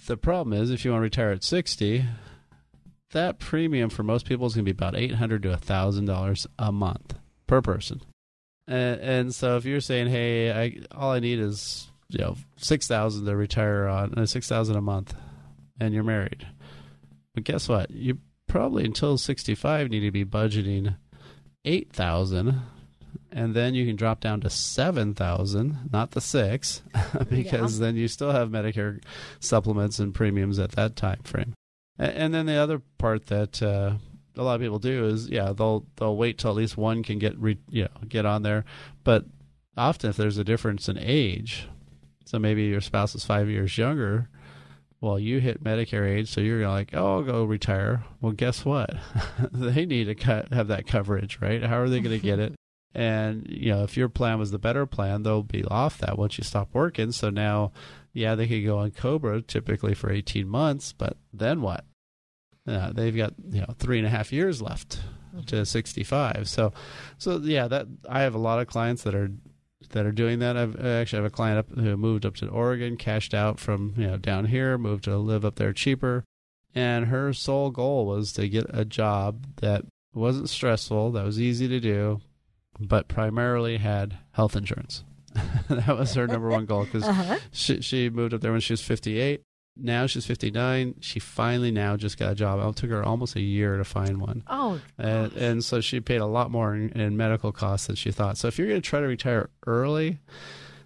The 0.06 0.18
problem 0.18 0.54
is, 0.54 0.72
if 0.72 0.86
you 0.86 0.92
want 0.92 1.02
to 1.02 1.06
retire 1.06 1.32
at 1.32 1.44
sixty, 1.44 2.06
that 3.12 3.40
premium 3.40 3.90
for 3.90 4.04
most 4.04 4.26
people 4.26 4.46
is 4.46 4.54
going 4.54 4.66
to 4.66 4.74
be 4.74 4.78
about 4.78 4.96
eight 4.96 5.16
hundred 5.16 5.44
to 5.44 5.58
thousand 5.58 6.06
dollars 6.06 6.46
a 6.60 6.72
month 6.72 7.16
per 7.48 7.62
person. 7.62 8.02
And, 8.68 9.00
and 9.00 9.36
so 9.36 9.58
if 9.58 9.66
you're 9.66 9.80
saying, 9.82 10.08
hey, 10.08 10.52
I 10.52 10.82
all 10.92 11.12
I 11.12 11.20
need 11.20 11.40
is 11.40 11.88
you 12.10 12.20
know 12.20 12.36
six 12.58 12.88
thousand 12.88 13.26
to 13.26 13.36
retire 13.36 13.88
on, 13.88 14.14
uh, 14.16 14.26
six 14.26 14.48
thousand 14.48 14.76
a 14.76 14.82
month, 14.82 15.16
and 15.80 15.94
you're 15.94 16.04
married, 16.04 16.48
but 17.34 17.44
guess 17.44 17.70
what? 17.70 17.90
You 17.92 18.18
probably 18.48 18.86
until 18.86 19.18
sixty 19.18 19.56
five 19.56 19.90
need 19.90 20.02
to 20.02 20.12
be 20.12 20.26
budgeting 20.26 20.96
eight 21.64 21.92
thousand. 21.92 22.62
And 23.32 23.54
then 23.54 23.76
you 23.76 23.86
can 23.86 23.98
drop 23.98 24.22
down 24.22 24.40
to 24.42 24.50
7000 24.50 25.90
not 25.92 26.12
the 26.12 26.22
6 26.22 26.82
because 27.30 27.80
yeah. 27.80 27.86
then 27.86 27.98
you 27.98 28.08
still 28.08 28.32
have 28.32 28.48
medicare 28.48 29.04
supplements 29.42 30.00
and 30.00 30.16
premiums 30.16 30.58
at 30.58 30.72
that 30.74 30.96
time 30.96 31.20
frame 31.24 31.54
and, 32.00 32.34
then 32.34 32.46
the 32.46 32.56
other 32.56 32.82
part 32.98 33.26
that 33.28 33.62
uh, 33.62 33.96
a 34.38 34.44
lot 34.44 34.56
of 34.56 34.62
people 34.62 34.80
do 34.80 35.06
is 35.08 35.30
yeah 35.30 35.54
they'll 35.54 35.86
they'll 35.98 36.16
wait 36.16 36.38
till 36.38 36.52
at 36.52 36.58
least 36.58 36.78
one 36.78 37.04
can 37.04 37.20
get 37.20 37.38
re, 37.38 37.58
you 37.70 37.84
know 37.84 38.08
get 38.08 38.26
on 38.26 38.44
there. 38.44 38.66
But 39.04 39.26
often 39.78 40.10
if 40.10 40.18
there's 40.18 40.38
a 40.38 40.44
difference 40.44 40.88
in 40.88 40.98
age 40.98 41.68
so 42.26 42.40
maybe 42.40 42.64
your 42.64 42.82
spouse 42.82 43.14
is 43.16 43.26
five 43.26 43.50
years 43.50 43.78
younger 43.78 44.30
well 45.02 45.20
you 45.20 45.40
hit 45.40 45.64
medicare 45.64 46.08
age 46.08 46.30
so 46.30 46.42
you're 46.42 46.68
like 46.68 46.92
oh 46.94 47.18
i'll 47.18 47.24
go 47.24 47.44
retire. 47.44 48.04
Well 48.22 48.34
guess 48.34 48.66
what? 48.66 48.92
They 49.52 49.86
need 49.86 50.06
to 50.06 50.16
cut, 50.16 50.54
have 50.54 50.68
that 50.68 50.88
coverage 50.88 51.40
right? 51.42 51.64
How 51.64 51.80
are 51.80 51.90
they 51.90 52.00
going 52.00 52.20
to 52.20 52.24
get 52.24 52.40
it? 52.40 52.56
And 52.98 53.46
you 53.50 53.74
know 53.74 53.84
if 53.84 53.98
your 53.98 54.08
plan 54.08 54.40
was 54.40 54.52
the 54.52 54.58
better 54.58 54.86
plan 54.86 55.24
they'll 55.24 55.44
be 55.44 55.66
off 55.66 55.98
that 55.98 56.18
once 56.18 56.38
you 56.38 56.46
stop 56.46 56.70
working. 56.72 57.12
So 57.12 57.30
now 57.30 57.74
yeah 58.14 58.36
they 58.36 58.48
could 58.48 58.64
go 58.64 58.78
on 58.78 58.92
cobra 58.92 59.42
typically 59.42 59.94
for 59.94 60.10
18 60.10 60.48
months 60.48 60.94
but 60.94 61.18
then 61.34 61.62
what? 61.62 61.84
Uh, 62.66 62.94
they've 62.94 63.16
got 63.16 63.34
you 63.52 63.60
know 63.60 63.76
three 63.78 63.98
and 63.98 64.08
a 64.08 64.10
half 64.10 64.32
years 64.32 64.62
left 64.62 65.02
to 65.48 65.66
65. 65.66 66.48
So, 66.48 66.74
so 67.18 67.38
yeah, 67.38 67.68
that 67.68 67.88
I 68.10 68.22
have 68.22 68.36
a 68.36 68.40
lot 68.40 68.60
of 68.60 68.68
clients 68.68 69.04
that 69.04 69.16
are 69.16 69.32
that 69.90 70.06
are 70.06 70.12
doing 70.12 70.40
that. 70.40 70.58
I've 70.58 70.80
I 70.80 70.90
actually 70.90 71.18
have 71.18 71.32
a 71.32 71.36
client 71.36 71.60
up 71.60 71.70
who 71.70 71.98
moved 71.98 72.26
up 72.26 72.36
to 72.38 72.48
Oregon, 72.48 72.98
cashed 72.98 73.34
out 73.34 73.60
from 73.60 73.94
you 73.98 74.08
know 74.08 74.18
down 74.18 74.46
here, 74.46 74.78
moved 74.78 75.06
to 75.06 75.18
live 75.18 75.46
up 75.46 75.56
there 75.56 75.74
cheaper, 75.74 76.24
and 76.74 77.08
her 77.08 77.34
sole 77.34 77.72
goal 77.72 78.06
was 78.06 78.34
to 78.34 78.50
get 78.50 78.66
a 78.70 78.86
job 78.86 79.48
that 79.58 79.86
wasn't 80.14 80.50
stressful, 80.50 81.12
that 81.12 81.26
was 81.26 81.40
easy 81.40 81.68
to 81.68 81.80
do, 81.80 82.22
but 82.80 83.08
primarily 83.08 83.78
had 83.78 84.18
health 84.32 84.56
insurance. 84.56 85.04
that 85.70 85.98
was 85.98 86.14
her 86.14 86.28
number 86.28 86.50
one 86.50 86.66
goal 86.66 86.86
because 86.86 87.04
uh-huh. 87.04 87.38
she, 87.52 87.82
she 87.82 88.10
moved 88.10 88.34
up 88.34 88.42
there 88.42 88.54
when 88.54 88.62
she 88.62 88.74
was 88.74 88.82
58 88.82 89.42
now 89.78 90.06
she's 90.06 90.26
59. 90.26 90.96
She 91.02 91.20
finally 91.20 91.72
now 91.72 91.98
just 91.98 92.18
got 92.18 92.32
a 92.32 92.36
job. 92.36 92.60
It 92.68 92.76
took 92.76 92.90
her 92.90 93.04
almost 93.04 93.36
a 93.36 93.42
year 93.42 93.78
to 93.78 93.84
find 93.84 94.22
one. 94.22 94.44
Oh, 94.48 94.80
and, 94.98 95.34
and 95.34 95.64
so 95.64 95.82
she 95.82 96.00
paid 96.00 96.22
a 96.22 96.26
lot 96.26 96.52
more 96.52 96.74
in, 96.76 96.90
in 96.92 97.18
medical 97.18 97.52
costs 97.52 97.88
than 97.88 97.96
she 97.96 98.12
thought. 98.12 98.38
So 98.38 98.48
if 98.48 98.58
you're 98.58 98.68
going 98.68 98.82
to 98.82 98.90
try 98.90 99.02
to 99.02 99.08
retire 99.08 99.50
early, 99.68 100.20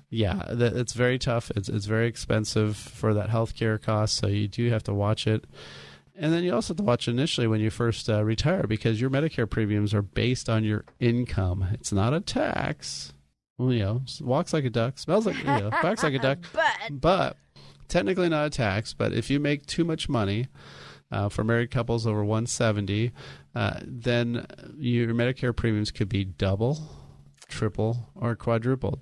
yeah, 0.10 0.43
it's 0.49 0.93
very 0.93 1.19
tough. 1.19 1.52
It's 1.56 1.69
it's 1.69 1.86
very 1.86 2.08
expensive 2.08 2.75
for 2.75 3.13
that 3.13 3.30
health 3.30 3.56
care 3.56 3.78
cost. 3.78 4.15
So 4.17 4.28
you 4.28 4.47
do 4.47 4.69
have 4.71 4.84
to 4.84 4.93
watch 4.93 5.28
it. 5.28 5.45
And 6.15 6.34
then 6.34 6.43
you 6.43 6.54
also 6.54 6.73
have 6.73 6.78
to 6.78 6.84
watch 6.84 7.08
initially 7.08 7.47
when 7.47 7.62
you 7.62 7.69
first 7.69 8.10
uh, 8.10 8.23
retire 8.25 8.63
because 8.63 8.99
your 8.99 9.10
Medicare 9.10 9.49
premiums 9.49 9.93
are 9.93 10.02
based 10.02 10.49
on 10.49 10.65
your 10.65 10.84
income. 10.99 11.65
It's 11.73 11.93
not 11.93 12.13
a 12.13 12.19
tax. 12.19 13.13
Well, 13.58 13.71
you 13.71 13.80
know, 13.80 14.02
walks 14.21 14.52
like 14.52 14.65
a 14.65 14.69
duck, 14.69 14.97
smells 14.99 15.25
like, 15.25 15.38
you 15.38 15.45
know, 15.45 15.69
like 15.84 16.04
a 16.04 16.19
duck. 16.19 16.39
but, 16.52 16.73
but 16.91 17.38
technically 17.89 18.30
not 18.30 18.45
a 18.45 18.49
tax, 18.49 18.93
but 18.93 19.12
if 19.12 19.30
you 19.30 19.39
make 19.39 19.65
too 19.65 19.84
much 19.84 20.08
money 20.08 20.47
uh, 21.12 21.28
for 21.28 21.43
married 21.43 21.71
couples 21.71 22.08
over 22.08 22.23
170, 22.23 23.12
uh, 23.56 23.80
then 23.84 24.45
your 24.78 25.13
Medicare 25.13 25.56
premiums 25.56 25.91
could 25.91 26.08
be 26.08 26.23
double, 26.23 26.78
triple, 27.47 28.12
or 28.15 28.36
quadrupled. 28.36 28.99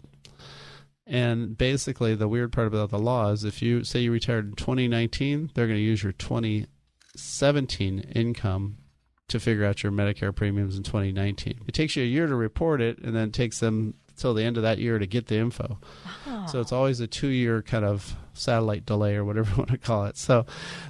And 1.05 1.57
basically, 1.57 2.15
the 2.15 2.27
weird 2.27 2.51
part 2.51 2.67
about 2.67 2.89
the 2.89 2.99
law 2.99 3.31
is 3.31 3.43
if 3.45 3.61
you 3.61 3.83
say 3.83 3.99
you 3.99 4.11
retired 4.11 4.45
in 4.45 4.53
2019, 4.53 5.51
they're 5.53 5.67
going 5.67 5.77
to 5.77 5.83
use 5.83 6.03
your 6.03 6.11
2017 6.13 7.99
income 7.99 8.77
to 9.29 9.39
figure 9.39 9.65
out 9.65 9.83
your 9.83 9.91
Medicare 9.91 10.35
premiums 10.35 10.77
in 10.77 10.83
2019. 10.83 11.61
It 11.67 11.73
takes 11.73 11.95
you 11.95 12.03
a 12.03 12.05
year 12.05 12.27
to 12.27 12.35
report 12.35 12.81
it, 12.81 12.99
and 12.99 13.15
then 13.15 13.29
it 13.29 13.33
takes 13.33 13.59
them 13.59 13.93
till 14.17 14.33
the 14.33 14.43
end 14.43 14.57
of 14.57 14.63
that 14.63 14.79
year 14.79 14.99
to 14.99 15.07
get 15.07 15.27
the 15.27 15.37
info. 15.37 15.79
Oh. 16.27 16.45
So 16.47 16.59
it's 16.59 16.71
always 16.71 16.99
a 16.99 17.07
two 17.07 17.27
year 17.27 17.61
kind 17.61 17.85
of 17.85 18.15
satellite 18.37 18.85
delay 18.85 19.15
or 19.15 19.25
whatever 19.25 19.49
you 19.51 19.57
want 19.57 19.71
to 19.71 19.77
call 19.77 20.05
it. 20.05 20.17
So, 20.17 20.45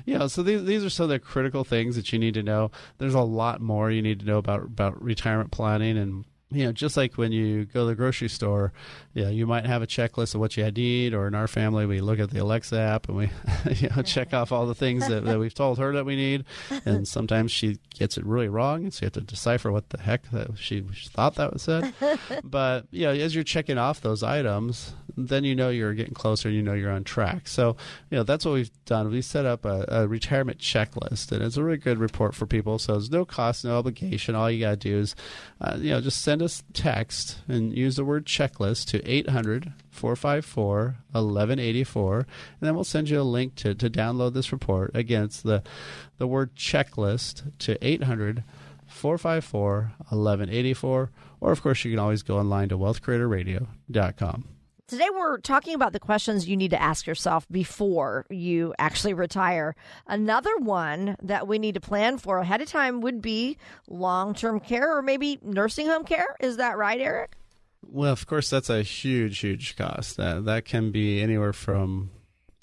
you 0.05 0.17
know, 0.17 0.27
so 0.27 0.43
these 0.43 0.63
these 0.63 0.83
are 0.83 0.89
some 0.89 1.05
of 1.05 1.09
the 1.09 1.19
critical 1.19 1.63
things 1.63 1.95
that 1.95 2.11
you 2.11 2.19
need 2.19 2.33
to 2.35 2.43
know. 2.43 2.71
There's 2.97 3.13
a 3.13 3.21
lot 3.21 3.61
more 3.61 3.91
you 3.91 4.01
need 4.01 4.19
to 4.21 4.25
know 4.25 4.37
about 4.37 4.63
about 4.63 5.01
retirement 5.01 5.51
planning 5.51 5.97
and 5.97 6.25
you 6.49 6.63
know, 6.63 6.71
just 6.71 6.95
like 6.95 7.17
when 7.17 7.33
you 7.33 7.65
go 7.65 7.81
to 7.81 7.87
the 7.87 7.95
grocery 7.95 8.29
store, 8.29 8.71
you 9.13 9.25
know, 9.25 9.29
you 9.29 9.45
might 9.45 9.65
have 9.65 9.81
a 9.81 9.87
checklist 9.87 10.33
of 10.33 10.39
what 10.39 10.55
you 10.55 10.69
need, 10.71 11.13
or 11.13 11.27
in 11.27 11.35
our 11.35 11.47
family, 11.47 11.85
we 11.85 11.99
look 11.99 12.19
at 12.19 12.29
the 12.29 12.39
Alexa 12.39 12.77
app 12.77 13.09
and 13.09 13.17
we, 13.17 13.29
you 13.75 13.89
know, 13.89 14.01
check 14.01 14.33
off 14.33 14.51
all 14.53 14.65
the 14.65 14.75
things 14.75 15.07
that, 15.09 15.25
that 15.25 15.39
we've 15.39 15.53
told 15.53 15.77
her 15.77 15.91
that 15.91 16.05
we 16.05 16.15
need. 16.15 16.45
And 16.85 17.05
sometimes 17.05 17.51
she 17.51 17.79
gets 17.93 18.17
it 18.17 18.25
really 18.25 18.47
wrong, 18.47 18.83
and 18.83 18.93
so 18.93 19.03
you 19.03 19.05
have 19.07 19.13
to 19.13 19.21
decipher 19.21 19.71
what 19.71 19.89
the 19.89 19.99
heck 19.99 20.29
that 20.31 20.57
she 20.57 20.81
thought 20.81 21.35
that 21.35 21.51
was 21.53 21.63
said. 21.63 21.93
But, 22.43 22.85
you 22.91 23.05
know, 23.05 23.11
as 23.11 23.35
you're 23.35 23.43
checking 23.43 23.77
off 23.77 23.99
those 23.99 24.23
items, 24.23 24.93
then 25.17 25.43
you 25.43 25.55
know 25.55 25.69
you're 25.69 25.95
getting 25.95 26.13
closer 26.13 26.47
and 26.47 26.55
you 26.55 26.61
know 26.61 26.73
you're 26.73 26.91
on 26.91 27.03
track. 27.03 27.47
So, 27.47 27.75
you 28.11 28.17
know, 28.17 28.23
that's 28.23 28.45
what 28.45 28.53
we've 28.53 28.71
done. 28.85 29.09
We 29.09 29.21
set 29.21 29.45
up 29.45 29.65
a, 29.65 29.85
a 29.87 30.07
retirement 30.07 30.59
checklist, 30.59 31.31
and 31.31 31.43
it's 31.43 31.57
a 31.57 31.63
really 31.63 31.77
good 31.77 31.97
report 31.97 32.35
for 32.35 32.45
people. 32.45 32.77
So 32.77 32.93
there's 32.93 33.09
no 33.09 33.25
cost, 33.25 33.65
no 33.65 33.77
obligation. 33.77 34.35
All 34.35 34.49
you 34.51 34.59
got 34.59 34.71
to 34.71 34.89
do 34.89 34.99
is, 34.99 35.15
uh, 35.59 35.77
you 35.79 35.89
know, 35.89 36.01
just 36.01 36.21
send 36.21 36.43
us 36.43 36.63
text 36.73 37.39
and 37.47 37.75
use 37.75 37.95
the 37.95 38.05
word 38.05 38.25
checklist 38.25 38.85
to 38.89 39.05
800 39.09 39.73
454 39.89 40.97
1184, 41.11 42.17
and 42.17 42.27
then 42.61 42.75
we'll 42.75 42.83
send 42.83 43.09
you 43.09 43.19
a 43.19 43.23
link 43.23 43.55
to, 43.55 43.73
to 43.73 43.89
download 43.89 44.33
this 44.33 44.51
report. 44.51 44.91
Again, 44.93 45.23
it's 45.23 45.41
the, 45.41 45.63
the 46.19 46.27
word 46.27 46.55
checklist 46.55 47.51
to 47.59 47.83
800 47.85 48.43
454 48.85 49.93
1184, 49.97 51.11
or 51.39 51.51
of 51.51 51.61
course, 51.61 51.83
you 51.83 51.91
can 51.91 51.99
always 51.99 52.21
go 52.21 52.37
online 52.37 52.69
to 52.69 52.77
wealthcreatorradio.com. 52.77 54.56
Today, 54.87 55.07
we're 55.13 55.39
talking 55.39 55.73
about 55.75 55.91
the 55.91 55.99
questions 55.99 56.47
you 56.47 56.55
need 56.55 56.71
to 56.71 56.81
ask 56.81 57.05
yourself 57.05 57.45
before 57.51 58.25
you 58.29 58.73
actually 58.79 59.13
retire. 59.13 59.75
Another 60.07 60.55
one 60.59 61.17
that 61.21 61.45
we 61.45 61.59
need 61.59 61.73
to 61.73 61.81
plan 61.81 62.17
for 62.17 62.37
ahead 62.37 62.61
of 62.61 62.69
time 62.69 63.01
would 63.01 63.21
be 63.21 63.57
long 63.89 64.33
term 64.33 64.61
care 64.61 64.97
or 64.97 65.01
maybe 65.01 65.39
nursing 65.43 65.87
home 65.87 66.05
care. 66.05 66.37
Is 66.39 66.55
that 66.55 66.77
right, 66.77 67.01
Eric? 67.01 67.33
Well, 67.85 68.13
of 68.13 68.25
course, 68.27 68.49
that's 68.49 68.69
a 68.69 68.81
huge, 68.81 69.39
huge 69.39 69.75
cost. 69.75 70.15
That 70.15 70.45
that 70.45 70.63
can 70.63 70.91
be 70.91 71.21
anywhere 71.21 71.51
from 71.51 72.11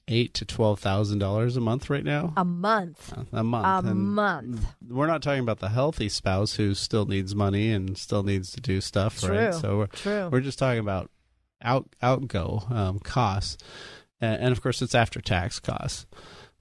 eight 0.09 0.33
to 0.33 0.47
twelve 0.47 0.81
thousand 0.81 1.19
dollars 1.19 1.59
a 1.59 1.61
month 1.61 1.91
right 1.91 2.05
now. 2.05 2.33
A 2.39 2.45
month. 2.45 3.13
A 3.35 3.45
month. 3.45 3.87
A 3.87 3.91
And 3.91 3.99
month. 4.15 4.65
We're 4.89 5.09
not 5.09 5.21
talking 5.23 5.43
about 5.43 5.59
the 5.59 5.69
healthy 5.69 6.09
spouse 6.09 6.55
who 6.55 6.73
still 6.73 7.05
needs 7.05 7.35
money 7.35 7.71
and 7.71 7.99
still 7.99 8.23
needs 8.23 8.51
to 8.53 8.63
do 8.63 8.81
stuff, 8.81 9.21
True. 9.21 9.29
right? 9.37 9.53
So 9.55 9.77
we're, 9.81 9.87
True. 9.89 10.29
we're 10.33 10.41
just 10.41 10.59
talking 10.59 10.81
about 10.81 11.11
out 11.65 11.89
outgo 12.03 12.63
um, 12.71 12.99
costs, 13.01 13.57
and, 14.21 14.41
and 14.43 14.53
of 14.53 14.63
course 14.63 14.83
it's 14.83 14.95
after 14.95 15.21
tax 15.21 15.59
costs. 15.61 16.07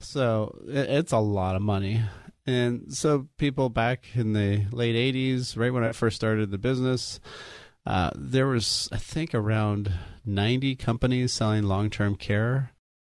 So 0.00 0.58
it, 0.66 0.90
it's 0.90 1.12
a 1.12 1.18
lot 1.18 1.56
of 1.56 1.62
money. 1.62 2.02
And 2.46 2.92
so 2.94 3.28
people 3.38 3.68
back 3.70 4.04
in 4.14 4.32
the 4.32 4.64
late 4.72 4.96
'80s, 5.14 5.56
right 5.56 5.72
when 5.72 5.84
I 5.84 5.92
first 5.92 6.16
started 6.16 6.50
the 6.50 6.58
business, 6.58 7.20
uh, 7.86 8.10
there 8.14 8.46
was 8.46 8.88
I 8.92 8.96
think 8.98 9.34
around 9.34 9.92
90 10.26 10.76
companies 10.76 11.32
selling 11.32 11.64
long-term 11.64 12.16
care. 12.16 12.72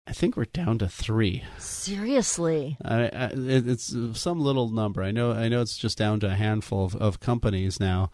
I 0.07 0.13
think 0.13 0.35
we're 0.35 0.45
down 0.45 0.79
to 0.79 0.87
three. 0.87 1.43
Seriously. 1.59 2.77
I, 2.83 3.03
I, 3.03 3.25
it- 3.33 3.67
it's 3.67 3.95
some 4.13 4.39
little 4.39 4.69
number. 4.71 5.03
I 5.03 5.11
know. 5.11 5.31
I 5.31 5.47
know 5.49 5.61
it's 5.61 5.77
just 5.77 5.97
down 5.99 6.19
to 6.21 6.27
a 6.27 6.35
handful 6.35 6.85
of, 6.85 6.95
of 6.95 7.19
companies 7.19 7.79
now, 7.79 8.09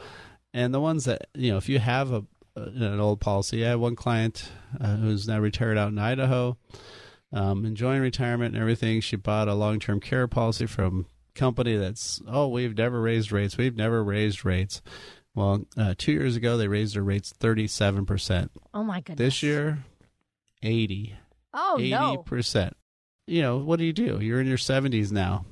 and 0.53 0.73
the 0.73 0.81
ones 0.81 1.05
that 1.05 1.27
you 1.33 1.51
know, 1.51 1.57
if 1.57 1.69
you 1.69 1.79
have 1.79 2.11
a 2.11 2.25
an 2.55 2.99
old 2.99 3.19
policy, 3.19 3.65
I 3.65 3.69
had 3.69 3.79
one 3.79 3.95
client 3.95 4.49
uh, 4.79 4.95
who's 4.95 5.27
now 5.27 5.39
retired 5.39 5.77
out 5.77 5.89
in 5.89 5.99
Idaho, 5.99 6.57
um, 7.31 7.65
enjoying 7.65 8.01
retirement 8.01 8.53
and 8.53 8.61
everything. 8.61 9.01
She 9.01 9.15
bought 9.15 9.47
a 9.47 9.53
long 9.53 9.79
term 9.79 9.99
care 9.99 10.27
policy 10.27 10.65
from 10.65 11.07
a 11.35 11.39
company 11.39 11.75
that's 11.75 12.21
oh, 12.27 12.47
we've 12.47 12.77
never 12.77 13.01
raised 13.01 13.31
rates. 13.31 13.57
We've 13.57 13.75
never 13.75 14.03
raised 14.03 14.45
rates. 14.45 14.81
Well, 15.33 15.65
uh, 15.77 15.95
two 15.97 16.13
years 16.13 16.37
ago 16.37 16.55
they 16.57 16.67
raised 16.67 16.95
their 16.95 17.03
rates 17.03 17.33
thirty 17.37 17.67
seven 17.67 18.05
percent. 18.05 18.51
Oh 18.73 18.83
my 18.83 19.01
goodness. 19.01 19.17
This 19.17 19.43
year, 19.43 19.79
eighty. 20.63 21.13
Oh 21.53 21.77
eighty 21.77 21.91
no. 21.91 22.17
percent. 22.17 22.75
You 23.27 23.41
know 23.41 23.57
what 23.57 23.79
do 23.79 23.85
you 23.85 23.93
do? 23.93 24.19
You're 24.21 24.39
in 24.39 24.47
your 24.47 24.57
seventies 24.57 25.11
now. 25.11 25.45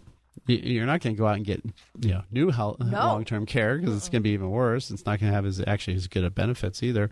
Y- 0.48 0.56
You're 0.64 0.86
not 0.86 1.00
going 1.02 1.16
to 1.16 1.18
go 1.20 1.28
out 1.28 1.38
and 1.38 1.46
get 1.46 1.62
you 2.02 2.10
know 2.12 2.24
new 2.32 2.50
health, 2.50 2.80
No. 2.80 2.98
long 2.98 3.24
term 3.26 3.46
care 3.46 3.78
because 3.78 3.96
it's 3.96 4.10
going 4.10 4.22
to 4.22 4.24
be 4.24 4.32
even 4.32 4.50
worse. 4.50 4.92
It's 4.92 5.06
not 5.06 5.20
going 5.20 5.32
to 5.32 5.36
have 5.36 5.46
as 5.46 5.62
actually 5.66 5.96
as 5.96 6.08
good 6.08 6.24
of 6.24 6.36
benefits 6.36 6.84
either. 6.84 7.12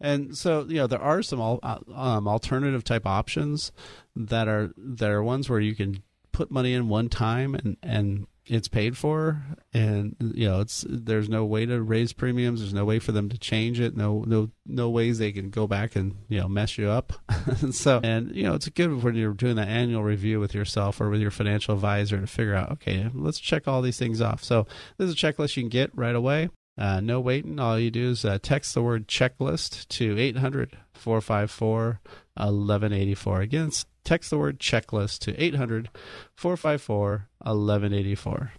And 0.00 0.36
so 0.36 0.64
you 0.68 0.76
know 0.76 0.86
there 0.86 1.00
are 1.00 1.22
some 1.22 1.40
al- 1.40 1.60
uh, 1.62 1.78
um, 1.94 2.26
alternative 2.26 2.82
type 2.84 3.06
options 3.06 3.72
that 4.16 4.48
are 4.48 4.72
that 4.76 5.10
are 5.10 5.22
ones 5.22 5.48
where 5.48 5.60
you 5.60 5.74
can 5.74 6.02
put 6.32 6.50
money 6.50 6.72
in 6.74 6.88
one 6.88 7.08
time 7.08 7.54
and 7.54 7.76
and 7.82 8.26
it's 8.48 8.68
paid 8.68 8.96
for 8.96 9.42
and 9.72 10.14
you 10.20 10.48
know 10.48 10.60
it's 10.60 10.84
there's 10.88 11.28
no 11.28 11.44
way 11.44 11.66
to 11.66 11.82
raise 11.82 12.12
premiums. 12.12 12.60
There's 12.60 12.74
no 12.74 12.84
way 12.84 12.98
for 12.98 13.12
them 13.12 13.28
to 13.28 13.38
change 13.38 13.80
it. 13.80 13.96
No 13.96 14.24
no 14.26 14.50
no 14.64 14.88
ways 14.90 15.18
they 15.18 15.32
can 15.32 15.50
go 15.50 15.66
back 15.66 15.96
and 15.96 16.16
you 16.28 16.40
know 16.40 16.48
mess 16.48 16.78
you 16.78 16.88
up. 16.88 17.12
So 17.70 18.00
and 18.02 18.34
you 18.34 18.42
know 18.42 18.54
it's 18.54 18.68
good 18.68 19.02
when 19.02 19.14
you're 19.14 19.32
doing 19.32 19.56
that 19.56 19.68
annual 19.68 20.02
review 20.02 20.40
with 20.40 20.54
yourself 20.54 21.00
or 21.00 21.08
with 21.08 21.20
your 21.20 21.30
financial 21.30 21.74
advisor 21.74 22.20
to 22.20 22.26
figure 22.26 22.54
out 22.54 22.72
okay 22.72 23.08
let's 23.14 23.38
check 23.38 23.66
all 23.66 23.82
these 23.82 23.98
things 23.98 24.20
off. 24.20 24.42
So 24.42 24.66
this 24.98 25.08
is 25.08 25.14
a 25.14 25.16
checklist 25.16 25.56
you 25.56 25.62
can 25.62 25.70
get 25.70 25.90
right 25.96 26.14
away. 26.14 26.50
Uh, 26.78 27.00
no 27.00 27.20
waiting. 27.20 27.58
All 27.58 27.78
you 27.78 27.90
do 27.90 28.10
is 28.10 28.24
uh, 28.24 28.38
text 28.42 28.74
the 28.74 28.82
word 28.82 29.08
checklist 29.08 29.88
to 29.88 30.18
800 30.18 30.76
454 30.92 32.00
1184. 32.36 33.40
Again, 33.40 33.70
text 34.04 34.30
the 34.30 34.38
word 34.38 34.58
checklist 34.58 35.20
to 35.20 35.42
800 35.42 35.88
454 36.36 37.28
1184. 37.38 38.52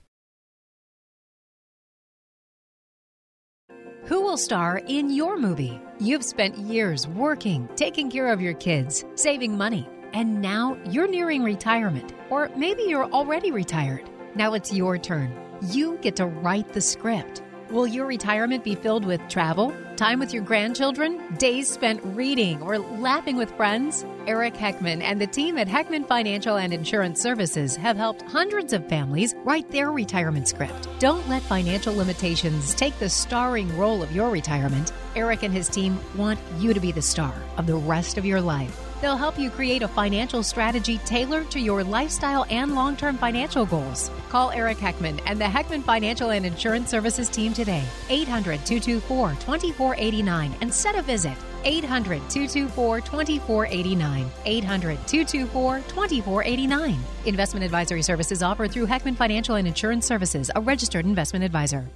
Who 4.05 4.21
will 4.21 4.37
star 4.37 4.81
in 4.87 5.09
your 5.09 5.37
movie? 5.37 5.81
You've 5.99 6.23
spent 6.23 6.57
years 6.57 7.05
working, 7.09 7.67
taking 7.75 8.09
care 8.09 8.31
of 8.31 8.39
your 8.39 8.53
kids, 8.53 9.03
saving 9.15 9.57
money, 9.57 9.85
and 10.13 10.41
now 10.41 10.77
you're 10.89 11.09
nearing 11.09 11.43
retirement. 11.43 12.13
Or 12.29 12.49
maybe 12.55 12.83
you're 12.83 13.11
already 13.11 13.51
retired. 13.51 14.09
Now 14.33 14.53
it's 14.53 14.71
your 14.71 14.97
turn. 14.97 15.35
You 15.61 15.97
get 15.97 16.15
to 16.17 16.25
write 16.25 16.71
the 16.71 16.79
script. 16.79 17.41
Will 17.69 17.85
your 17.85 18.05
retirement 18.05 18.63
be 18.63 18.75
filled 18.75 19.03
with 19.03 19.19
travel, 19.27 19.73
time 19.97 20.19
with 20.19 20.31
your 20.33 20.43
grandchildren, 20.43 21.35
days 21.37 21.67
spent 21.67 21.99
reading, 22.03 22.61
or 22.61 22.77
laughing 22.77 23.35
with 23.35 23.49
friends? 23.57 24.05
Eric 24.27 24.53
Heckman 24.53 25.01
and 25.01 25.19
the 25.19 25.25
team 25.25 25.57
at 25.57 25.67
Heckman 25.67 26.07
Financial 26.07 26.57
and 26.57 26.71
Insurance 26.71 27.19
Services 27.19 27.75
have 27.75 27.97
helped 27.97 28.21
hundreds 28.21 28.73
of 28.73 28.87
families 28.87 29.33
write 29.43 29.69
their 29.71 29.91
retirement 29.91 30.47
script. 30.47 30.87
Don't 30.99 31.27
let 31.27 31.41
financial 31.41 31.95
limitations 31.95 32.75
take 32.75 32.97
the 32.99 33.09
starring 33.09 33.75
role 33.75 34.03
of 34.03 34.11
your 34.11 34.29
retirement. 34.29 34.93
Eric 35.15 35.41
and 35.41 35.53
his 35.53 35.67
team 35.67 35.99
want 36.15 36.39
you 36.59 36.73
to 36.73 36.79
be 36.79 36.91
the 36.91 37.01
star 37.01 37.33
of 37.57 37.65
the 37.65 37.75
rest 37.75 38.17
of 38.19 38.25
your 38.25 38.39
life. 38.39 38.86
They'll 39.01 39.17
help 39.17 39.37
you 39.37 39.49
create 39.49 39.83
a 39.83 39.87
financial 39.87 40.41
strategy 40.41 40.97
tailored 40.99 41.51
to 41.51 41.59
your 41.59 41.83
lifestyle 41.83 42.45
and 42.49 42.73
long 42.73 42.95
term 42.95 43.17
financial 43.17 43.65
goals. 43.65 44.09
Call 44.29 44.51
Eric 44.51 44.77
Heckman 44.77 45.21
and 45.25 45.39
the 45.39 45.45
Heckman 45.45 45.83
Financial 45.83 46.31
and 46.31 46.45
Insurance 46.45 46.89
Services 46.89 47.29
team 47.29 47.53
today, 47.53 47.83
800 48.09 48.65
224 48.65 49.29
2489, 49.31 50.55
and 50.61 50.73
set 50.73 50.95
a 50.95 51.01
visit. 51.01 51.37
800 51.63 52.21
224 52.29 53.01
2489. 53.01 54.31
800 54.45 55.07
224 55.07 55.79
2489. 55.79 56.99
Investment 57.25 57.63
advisory 57.63 58.01
services 58.01 58.41
offered 58.41 58.71
through 58.71 58.87
Heckman 58.87 59.15
Financial 59.15 59.55
and 59.55 59.67
Insurance 59.67 60.05
Services, 60.05 60.49
a 60.55 60.61
registered 60.61 61.05
investment 61.05 61.43
advisor. 61.43 61.87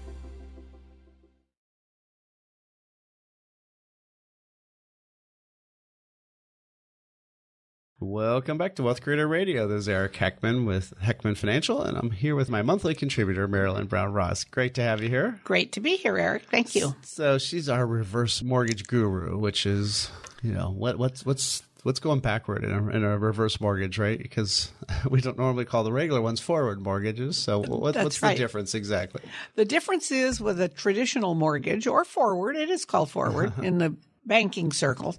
Welcome 8.02 8.58
back 8.58 8.78
to 8.78 8.84
Wealth 8.84 9.04
Creator 9.04 9.28
Radio. 9.28 9.68
This 9.68 9.82
is 9.82 9.90
Eric 9.90 10.14
Heckman 10.14 10.66
with 10.66 10.92
Heckman 11.04 11.38
Financial, 11.38 11.84
and 11.84 11.96
I'm 11.96 12.10
here 12.10 12.36
with 12.36 12.50
my 12.50 12.64
monthly 12.64 12.96
contributor, 12.96 13.48
Marilyn 13.48 13.86
Brown 13.86 14.12
Ross. 14.12 14.44
Great 14.44 14.74
to 14.74 14.82
have 14.82 15.04
you 15.04 15.10
here. 15.10 15.40
Great 15.44 15.74
to 15.74 15.82
be 15.82 15.98
here, 15.98 16.18
Eric. 16.18 16.46
Thank 16.50 16.74
you. 16.74 16.96
So 17.04 17.38
she's 17.38 17.70
our 17.70 17.86
reverse 17.86 18.42
mortgage 18.42 18.88
guru, 18.88 19.38
which 19.38 19.68
is, 19.68 20.10
you 20.42 20.52
know, 20.52 20.72
what 20.72 20.98
what's 20.98 21.24
what's 21.28 21.62
what's 21.84 22.00
going 22.00 22.22
backward 22.22 22.64
in 22.64 22.72
a, 22.72 22.90
in 22.90 23.04
a 23.04 23.20
reverse 23.20 23.62
mortgage, 23.62 24.00
right? 24.00 24.18
Because 24.18 24.72
we 25.10 25.22
don't 25.22 25.38
normally 25.38 25.66
call 25.66 25.84
the 25.84 25.94
regular 25.94 26.22
ones 26.22 26.40
forward 26.40 26.82
mortgages. 26.82 27.38
So 27.38 27.60
what, 27.60 27.96
what's 27.96 28.20
the 28.20 28.34
difference 28.34 28.74
exactly? 28.74 29.22
The 29.54 29.66
difference 29.66 30.10
is 30.10 30.42
with 30.42 30.60
a 30.60 30.68
traditional 30.68 31.36
mortgage 31.36 31.86
or 31.86 32.04
forward, 32.04 32.56
it 32.56 32.72
is 32.72 32.84
called 32.84 33.12
forward 33.12 33.54
in 33.62 33.78
the 33.78 33.96
banking 34.26 34.72
circles, 34.72 35.18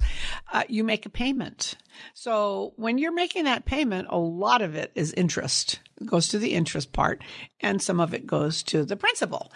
uh, 0.53 0.65
you 0.69 0.85
make 0.85 1.07
a 1.07 1.11
payment. 1.11 1.75
So 2.15 2.73
when 2.77 2.99
you're 2.99 3.13
making 3.13 3.45
that 3.45 3.65
payment, 3.65 4.09
a 4.11 4.19
lot 4.19 4.63
of 4.63 4.75
it 4.75 4.93
is 4.95 5.13
interest. 5.13 5.81
It 6.01 6.07
goes 6.07 6.29
to 6.29 6.39
the 6.39 6.55
interest 6.55 6.93
part, 6.93 7.23
and 7.61 7.81
some 7.83 8.01
of 8.01 8.15
it 8.15 8.27
goes 8.27 8.63
to 8.65 8.85
the 8.85 8.97
principal. 8.97 9.53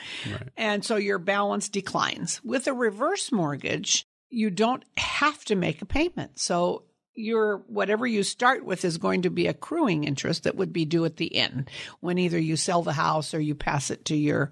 And 0.56 0.84
so 0.84 0.96
your 0.96 1.18
balance 1.18 1.68
declines. 1.68 2.40
With 2.44 2.66
a 2.66 2.72
reverse 2.72 3.32
mortgage, 3.32 4.04
you 4.28 4.50
don't 4.50 4.84
have 4.96 5.44
to 5.46 5.56
make 5.56 5.82
a 5.82 5.86
payment. 5.86 6.38
So 6.38 6.84
your 7.16 7.64
whatever 7.66 8.06
you 8.06 8.22
start 8.22 8.64
with 8.64 8.84
is 8.84 8.98
going 8.98 9.22
to 9.22 9.30
be 9.30 9.46
accruing 9.46 10.04
interest 10.04 10.44
that 10.44 10.56
would 10.56 10.72
be 10.72 10.84
due 10.84 11.04
at 11.06 11.16
the 11.16 11.34
end 11.34 11.70
when 12.00 12.18
either 12.18 12.38
you 12.38 12.56
sell 12.56 12.82
the 12.82 12.92
house 12.92 13.32
or 13.32 13.40
you 13.40 13.54
pass 13.54 13.90
it 13.90 14.04
to 14.04 14.14
your 14.14 14.50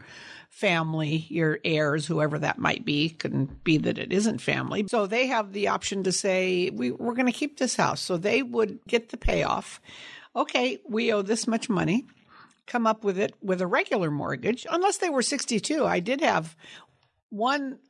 family, 0.55 1.27
your 1.31 1.59
heirs, 1.65 2.07
whoever 2.07 2.39
that 2.39 2.61
might 2.61 2.85
be. 2.85 3.11
Couldn't 3.11 3.65
be 3.65 3.77
that 3.79 3.99
it 3.99 4.13
isn't 4.13 4.41
family. 4.41 4.87
So 4.89 5.05
they 5.05 5.27
have 5.27 5.53
the 5.53 5.67
option 5.67 6.05
to 6.05 6.13
say, 6.13 6.71
we, 6.71 6.93
we're 6.93 7.15
going 7.15 7.27
to 7.27 7.33
keep 7.33 7.59
this 7.59 7.75
house. 7.75 8.01
So 8.01 8.17
they 8.17 8.41
would 8.41 8.79
get 8.87 9.09
the 9.09 9.17
payoff. 9.17 9.81
Okay, 10.37 10.79
we 10.89 11.13
owe 11.13 11.23
this 11.23 11.49
much 11.49 11.69
money. 11.69 12.07
Come 12.67 12.87
up 12.87 13.03
with 13.03 13.19
it 13.19 13.35
with 13.43 13.61
a 13.61 13.67
regular 13.67 14.13
mortgage, 14.13 14.65
unless 14.71 14.99
they 14.99 15.11
were 15.11 15.23
62. 15.23 15.85
I 15.85 15.99
did 15.99 16.21
have 16.21 16.57
one 17.31 17.81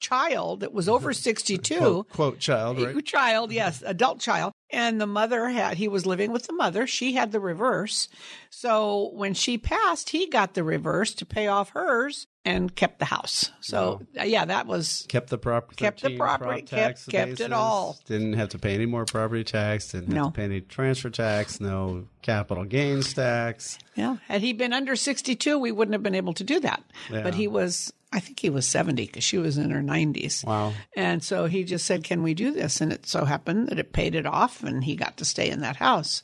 child 0.00 0.60
that 0.60 0.72
was 0.72 0.88
over 0.88 1.12
62 1.12 1.78
Quote, 1.78 2.08
quote 2.10 2.38
child, 2.38 2.80
right? 2.80 3.04
child, 3.04 3.52
yes, 3.52 3.82
adult 3.86 4.20
child. 4.20 4.52
And 4.72 5.00
the 5.00 5.06
mother 5.06 5.48
had, 5.48 5.76
he 5.78 5.88
was 5.88 6.06
living 6.06 6.30
with 6.30 6.46
the 6.46 6.52
mother. 6.52 6.86
She 6.86 7.14
had 7.14 7.32
the 7.32 7.40
reverse. 7.40 8.08
So 8.50 9.10
when 9.14 9.34
she 9.34 9.58
passed, 9.58 10.10
he 10.10 10.28
got 10.28 10.54
the 10.54 10.62
reverse 10.62 11.12
to 11.14 11.26
pay 11.26 11.48
off 11.48 11.70
hers 11.70 12.26
and 12.44 12.74
kept 12.74 13.00
the 13.00 13.04
house. 13.06 13.50
So 13.60 14.00
uh, 14.18 14.22
yeah, 14.22 14.44
that 14.44 14.66
was, 14.68 15.04
Kept 15.08 15.28
the 15.30 15.38
property. 15.38 15.74
Kept 15.76 16.02
the 16.02 16.16
property, 16.16 16.62
kept- 16.62 17.08
kept 17.08 17.40
it 17.40 17.52
all. 17.52 17.98
Didn't 18.06 18.34
have 18.34 18.50
to 18.50 18.58
pay 18.60 18.74
any 18.74 18.86
more 18.86 19.04
property 19.04 19.42
tax. 19.42 19.90
Didn't 19.90 20.06
have 20.08 20.14
No. 20.16 20.24
to 20.26 20.30
pay 20.30 20.44
any 20.44 20.60
transfer 20.60 21.10
tax. 21.10 21.60
No 21.60 22.06
capital 22.22 22.64
gains 22.64 23.12
tax. 23.12 23.76
yeah. 23.96 24.16
Had 24.28 24.40
he 24.42 24.52
been 24.52 24.72
under 24.72 24.94
62, 24.94 25.58
we 25.58 25.72
wouldn't 25.72 25.94
have 25.94 26.02
been 26.02 26.14
able 26.14 26.34
to 26.34 26.44
do 26.44 26.60
that. 26.60 26.82
Yeah. 27.10 27.22
But 27.22 27.34
he 27.34 27.48
was, 27.48 27.92
I 28.12 28.18
think 28.20 28.40
he 28.40 28.50
was 28.50 28.66
70 28.66 29.06
because 29.06 29.22
she 29.22 29.38
was 29.38 29.56
in 29.56 29.70
her 29.70 29.80
90s. 29.82 30.44
Wow. 30.44 30.72
And 30.96 31.22
so 31.22 31.46
he 31.46 31.62
just 31.64 31.86
said, 31.86 32.02
Can 32.02 32.22
we 32.22 32.34
do 32.34 32.50
this? 32.52 32.80
And 32.80 32.92
it 32.92 33.06
so 33.06 33.24
happened 33.24 33.68
that 33.68 33.78
it 33.78 33.92
paid 33.92 34.14
it 34.16 34.26
off 34.26 34.64
and 34.64 34.82
he 34.82 34.96
got 34.96 35.16
to 35.18 35.24
stay 35.24 35.48
in 35.48 35.60
that 35.60 35.76
house. 35.76 36.22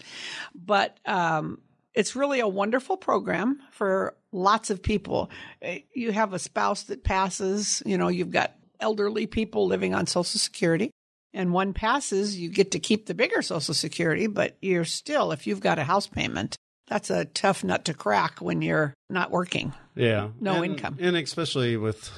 But 0.55 0.99
um, 1.07 1.61
it's 1.95 2.17
really 2.17 2.41
a 2.41 2.49
wonderful 2.49 2.97
program 2.97 3.61
for 3.71 4.17
lots 4.33 4.71
of 4.71 4.83
people. 4.83 5.31
Eh, 5.63 5.81
You 5.95 6.11
have 6.13 6.33
a 6.33 6.39
spouse 6.41 6.83
that 6.85 7.05
passes, 7.05 7.83
you 7.87 7.97
know, 7.97 8.09
you've 8.09 8.33
got 8.33 8.55
elderly 8.81 9.27
people 9.27 9.67
living 9.67 9.95
on 9.95 10.07
Social 10.07 10.39
Security. 10.41 10.91
and 11.33 11.53
one 11.53 11.73
passes, 11.73 12.37
you 12.39 12.49
get 12.51 12.73
to 12.73 12.79
keep 12.79 13.07
the 13.07 13.15
bigger 13.15 13.43
Social 13.43 13.75
Security, 13.75 14.27
but 14.27 14.57
you're 14.61 14.85
still, 14.85 15.33
if 15.33 15.47
you've 15.47 15.61
got 15.61 15.79
a 15.79 15.85
house 15.85 16.07
payment, 16.07 16.57
that's 16.89 17.11
a 17.11 17.25
tough 17.25 17.65
nut 17.65 17.85
to 17.87 17.95
crack 17.95 18.39
when 18.41 18.63
you're 18.63 18.95
not 19.11 19.31
working. 19.31 19.73
Yeah. 19.95 20.29
No 20.41 20.63
And- 20.63 20.73
income. 20.75 20.97
And 21.01 21.17
especially 21.17 21.77
with, 21.77 22.11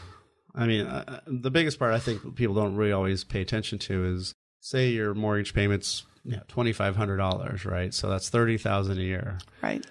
I 0.54 0.66
mean, 0.66 0.86
uh, 0.86 1.20
the 1.26 1.50
biggest 1.50 1.78
part 1.78 1.94
I 1.94 1.98
think 1.98 2.34
people 2.36 2.54
don't 2.54 2.76
really 2.76 2.92
always 2.92 3.24
pay 3.24 3.40
attention 3.40 3.78
to 3.80 4.04
is 4.04 4.34
say 4.60 4.90
your 4.90 5.14
mortgage 5.14 5.54
payment's 5.54 6.04
you 6.24 6.32
know, 6.36 6.42
$2,500, 6.48 7.64
right? 7.64 7.94
So 7.94 8.08
that's 8.10 8.28
30000 8.28 8.98
a 8.98 9.02
year. 9.02 9.38
Right. 9.62 9.86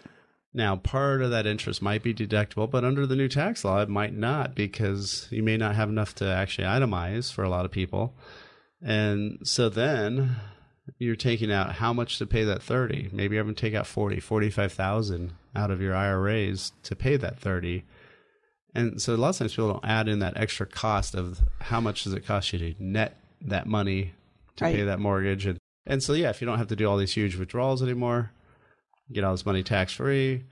Now, 0.54 0.76
part 0.76 1.22
of 1.22 1.32
that 1.32 1.46
interest 1.48 1.82
might 1.82 2.04
be 2.04 2.14
deductible, 2.14 2.70
but 2.70 2.84
under 2.84 3.06
the 3.06 3.16
new 3.16 3.28
tax 3.28 3.64
law, 3.64 3.80
it 3.82 3.90
might 3.90 4.14
not 4.14 4.56
because 4.56 5.28
you 5.32 5.44
may 5.44 5.58
not 5.58 5.76
have 5.76 5.90
enough 5.90 6.16
to 6.16 6.26
actually 6.26 6.66
itemize 6.66 7.32
for 7.32 7.44
a 7.44 7.50
lot 7.50 7.66
of 7.66 7.72
people. 7.72 8.16
And 8.82 9.40
so 9.44 9.70
then 9.70 10.36
you're 10.98 11.16
taking 11.16 11.52
out 11.52 11.74
how 11.74 11.94
much 11.94 12.18
to 12.18 12.26
pay 12.26 12.44
that 12.46 12.64
30. 12.64 13.10
Maybe 13.12 13.36
you're 13.36 13.44
having 13.44 13.56
to 13.56 13.62
take 13.62 13.74
out 13.74 13.88
40, 13.88 14.20
45,000 14.20 15.34
out 15.56 15.72
of 15.72 15.82
your 15.82 15.96
IRAs 15.96 16.72
to 16.84 16.96
pay 16.96 17.18
that 17.18 17.40
30. 17.40 17.84
And 18.74 19.02
so 19.02 19.14
a 19.14 19.18
lot 19.18 19.30
of 19.30 19.38
times 19.38 19.54
people 19.54 19.74
don't 19.74 19.86
add 19.86 20.08
in 20.08 20.20
that 20.20 20.38
extra 20.38 20.66
cost 20.66 21.16
of 21.16 21.40
how 21.62 21.82
much 21.82 22.04
does 22.04 22.14
it 22.14 22.26
cost 22.26 22.54
you 22.54 22.60
to 22.60 22.76
net 22.84 23.18
that 23.42 23.66
money 23.68 24.14
to 24.58 24.66
Right. 24.66 24.76
pay 24.76 24.84
that 24.84 25.00
mortgage. 25.00 25.46
And, 25.46 25.58
and 25.86 26.02
so, 26.02 26.14
yeah, 26.14 26.30
if 26.30 26.42
you 26.42 26.48
don't 26.48 26.58
have 26.58 26.68
to 26.68 26.76
do 26.76 26.88
all 26.90 26.98
these 26.98 27.14
huge 27.14 27.36
withdrawals 27.36 27.82
anymore, 27.84 28.32
get 29.12 29.24
all 29.24 29.34
this 29.34 29.46
money 29.46 29.64
tax 29.64 29.94
free. 29.94 30.44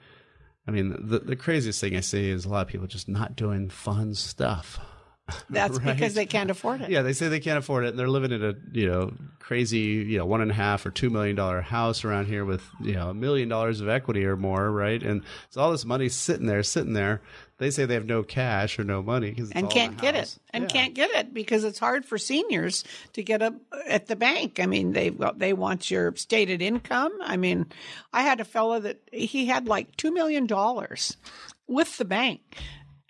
I 0.67 0.71
mean, 0.71 0.95
the, 0.99 1.19
the 1.19 1.36
craziest 1.36 1.79
thing 1.81 1.95
I 1.95 1.99
see 1.99 2.29
is 2.29 2.45
a 2.45 2.49
lot 2.49 2.61
of 2.63 2.67
people 2.67 2.88
just 2.88 3.07
not 3.07 3.36
doing 3.36 3.69
fun 3.69 4.15
stuff. 4.15 4.79
That's 5.49 5.80
Right. 5.80 5.95
because 5.95 6.13
they 6.13 6.26
can't 6.26 6.51
afford 6.51 6.82
it. 6.82 6.89
Yeah, 6.89 7.01
they 7.01 7.13
say 7.13 7.28
they 7.30 7.39
can't 7.39 7.57
afford 7.57 7.86
it, 7.86 7.89
and 7.89 7.99
they're 7.99 8.07
living 8.09 8.32
in 8.32 8.43
a 8.43 8.53
you 8.71 8.88
know 8.88 9.13
crazy 9.39 9.78
you 9.80 10.17
know 10.17 10.26
one 10.26 10.41
and 10.41 10.49
a 10.49 10.55
half 10.55 10.86
or 10.86 10.91
two 10.91 11.09
million 11.09 11.36
dollar 11.36 11.61
house 11.61 12.03
around 12.03 12.26
here 12.26 12.43
with 12.45 12.63
you 12.82 12.93
know 12.93 13.09
a 13.09 13.13
million 13.13 13.47
dollars 13.49 13.82
of 13.82 13.88
equity 13.89 14.26
or 14.26 14.36
more, 14.38 14.71
right? 14.71 15.01
And 15.01 15.23
so 15.49 15.61
all 15.61 15.71
this 15.71 15.86
money's 15.86 16.15
sitting 16.15 16.45
there, 16.47 16.61
sitting 16.63 16.93
there. 16.93 17.21
They 17.57 17.71
say 17.71 17.86
they 17.86 17.93
have 17.93 18.05
no 18.05 18.21
cash 18.21 18.78
or 18.78 18.84
no 18.84 19.01
money 19.01 19.30
because 19.32 19.49
and 19.51 19.69
can't 19.69 19.97
get 19.99 20.13
it 20.13 20.38
and 20.53 20.67
can't 20.67 20.93
get 20.93 21.09
it 21.11 21.34
because 21.34 21.63
it's 21.63 21.80
hard 21.80 22.03
for 22.03 22.17
seniors 22.17 22.84
to 23.13 23.23
get 23.23 23.41
up 23.41 23.53
at 23.88 24.07
the 24.07 24.17
bank. 24.17 24.59
I 24.59 24.65
mean, 24.65 24.91
they 24.91 25.11
they 25.38 25.53
want 25.53 25.89
your 25.89 26.13
stated 26.17 26.61
income. 26.61 27.13
I 27.21 27.38
mean, 27.38 27.67
I 28.11 28.23
had 28.23 28.41
a 28.41 28.45
fellow 28.45 28.80
that 28.82 28.99
he 29.11 29.45
had 29.45 29.67
like 29.69 29.95
two 29.95 30.11
million 30.11 30.47
dollars 30.47 31.15
with 31.65 31.97
the 31.97 32.03
bank, 32.05 32.41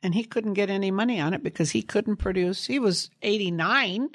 and 0.06 0.14
he 0.14 0.24
couldn't 0.24 0.54
get 0.54 0.70
any 0.70 0.92
money 0.92 1.20
on 1.20 1.34
it 1.34 1.42
because 1.42 1.72
he 1.72 1.82
couldn't 1.82 2.18
produce. 2.18 2.68
He 2.68 2.78
was 2.78 3.10
eighty 3.24 3.50
nine, 3.50 4.10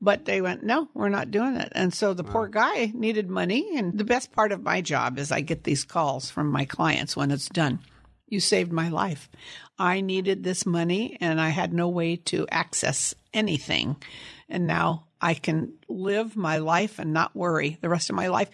but 0.00 0.24
they 0.24 0.40
went, 0.40 0.64
no, 0.64 0.88
we're 0.92 1.08
not 1.08 1.30
doing 1.30 1.54
it. 1.54 1.70
And 1.70 1.94
so 1.94 2.14
the 2.14 2.24
poor 2.24 2.48
guy 2.48 2.90
needed 2.92 3.30
money. 3.30 3.78
And 3.78 3.96
the 3.96 4.04
best 4.04 4.32
part 4.32 4.50
of 4.50 4.64
my 4.64 4.80
job 4.80 5.20
is 5.20 5.30
I 5.30 5.42
get 5.42 5.62
these 5.62 5.84
calls 5.84 6.28
from 6.28 6.50
my 6.50 6.64
clients 6.64 7.16
when 7.16 7.30
it's 7.30 7.48
done. 7.48 7.78
You 8.26 8.40
saved 8.40 8.72
my 8.72 8.88
life. 8.88 9.30
I 9.78 10.00
needed 10.00 10.42
this 10.42 10.66
money 10.66 11.16
and 11.20 11.40
I 11.40 11.50
had 11.50 11.72
no 11.72 11.88
way 11.88 12.16
to 12.16 12.48
access 12.50 13.14
anything. 13.32 13.94
And 14.48 14.66
now 14.66 15.06
I 15.20 15.34
can 15.34 15.74
live 15.88 16.36
my 16.36 16.58
life 16.58 16.98
and 16.98 17.12
not 17.12 17.36
worry 17.36 17.78
the 17.80 17.88
rest 17.88 18.10
of 18.10 18.16
my 18.16 18.26
life. 18.26 18.50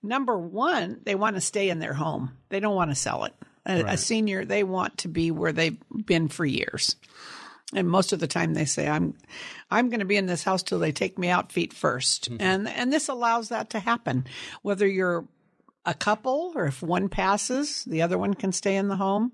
Number 0.00 0.38
one, 0.38 1.00
they 1.02 1.16
want 1.16 1.34
to 1.34 1.40
stay 1.40 1.70
in 1.70 1.80
their 1.80 1.94
home. 1.94 2.36
They 2.50 2.60
don't 2.60 2.76
want 2.76 2.92
to 2.92 2.94
sell 2.94 3.24
it. 3.24 3.34
A, 3.66 3.82
a 3.82 3.96
senior, 3.96 4.44
they 4.44 4.62
want 4.62 4.98
to 4.98 5.08
be 5.08 5.30
where 5.30 5.52
they've 5.52 5.76
been 6.04 6.28
for 6.28 6.44
years. 6.44 6.96
And 7.74 7.88
most 7.88 8.12
of 8.12 8.20
the 8.20 8.28
time 8.28 8.54
they 8.54 8.64
say, 8.64 8.86
I'm, 8.86 9.14
I'm 9.70 9.88
going 9.88 10.00
to 10.00 10.06
be 10.06 10.16
in 10.16 10.26
this 10.26 10.44
house 10.44 10.62
till 10.62 10.78
they 10.78 10.92
take 10.92 11.18
me 11.18 11.28
out 11.28 11.50
feet 11.50 11.74
1st 11.74 12.28
mm-hmm. 12.28 12.36
And, 12.40 12.68
and 12.68 12.92
this 12.92 13.08
allows 13.08 13.48
that 13.48 13.70
to 13.70 13.80
happen. 13.80 14.26
Whether 14.62 14.86
you're 14.86 15.26
a 15.84 15.94
couple 15.94 16.52
or 16.54 16.66
if 16.66 16.82
one 16.82 17.08
passes, 17.08 17.84
the 17.84 18.02
other 18.02 18.18
one 18.18 18.34
can 18.34 18.52
stay 18.52 18.76
in 18.76 18.88
the 18.88 18.96
home. 18.96 19.32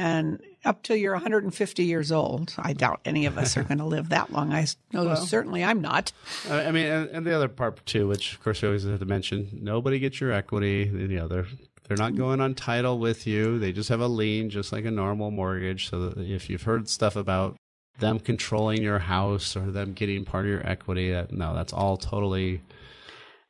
And 0.00 0.40
up 0.64 0.82
till 0.82 0.96
you're 0.96 1.14
150 1.14 1.84
years 1.84 2.12
old, 2.12 2.54
I 2.56 2.72
doubt 2.72 3.00
any 3.04 3.26
of 3.26 3.36
us 3.36 3.56
are 3.56 3.64
going 3.64 3.78
to 3.78 3.84
live 3.84 4.10
that 4.10 4.32
long. 4.32 4.52
I 4.52 4.66
know 4.92 5.14
certainly 5.16 5.64
I'm 5.64 5.80
not. 5.80 6.12
I 6.48 6.66
I 6.66 6.70
mean, 6.70 6.86
and, 6.86 7.10
and 7.10 7.26
the 7.26 7.34
other 7.34 7.48
part 7.48 7.84
too, 7.84 8.06
which 8.06 8.34
of 8.34 8.42
course 8.42 8.62
we 8.62 8.68
always 8.68 8.84
have 8.84 9.00
to 9.00 9.06
mention: 9.06 9.58
nobody 9.60 9.98
gets 9.98 10.20
your 10.20 10.30
equity. 10.30 10.88
You 10.92 11.08
know, 11.08 11.26
they're 11.26 11.46
they're 11.88 11.96
not 11.96 12.14
going 12.14 12.40
on 12.40 12.54
title 12.54 12.98
with 12.98 13.26
you. 13.26 13.58
They 13.58 13.72
just 13.72 13.88
have 13.88 14.00
a 14.00 14.06
lien, 14.06 14.50
just 14.50 14.72
like 14.72 14.84
a 14.84 14.90
normal 14.90 15.30
mortgage. 15.30 15.88
So 15.88 16.12
if 16.16 16.50
you've 16.50 16.62
heard 16.62 16.88
stuff 16.88 17.16
about 17.16 17.56
them 17.98 18.20
controlling 18.20 18.82
your 18.82 18.98
house 18.98 19.56
or 19.56 19.70
them 19.70 19.94
getting 19.94 20.24
part 20.24 20.44
of 20.44 20.50
your 20.50 20.66
equity, 20.66 21.10
that, 21.10 21.32
no, 21.32 21.54
that's 21.54 21.72
all 21.72 21.96
totally 21.96 22.60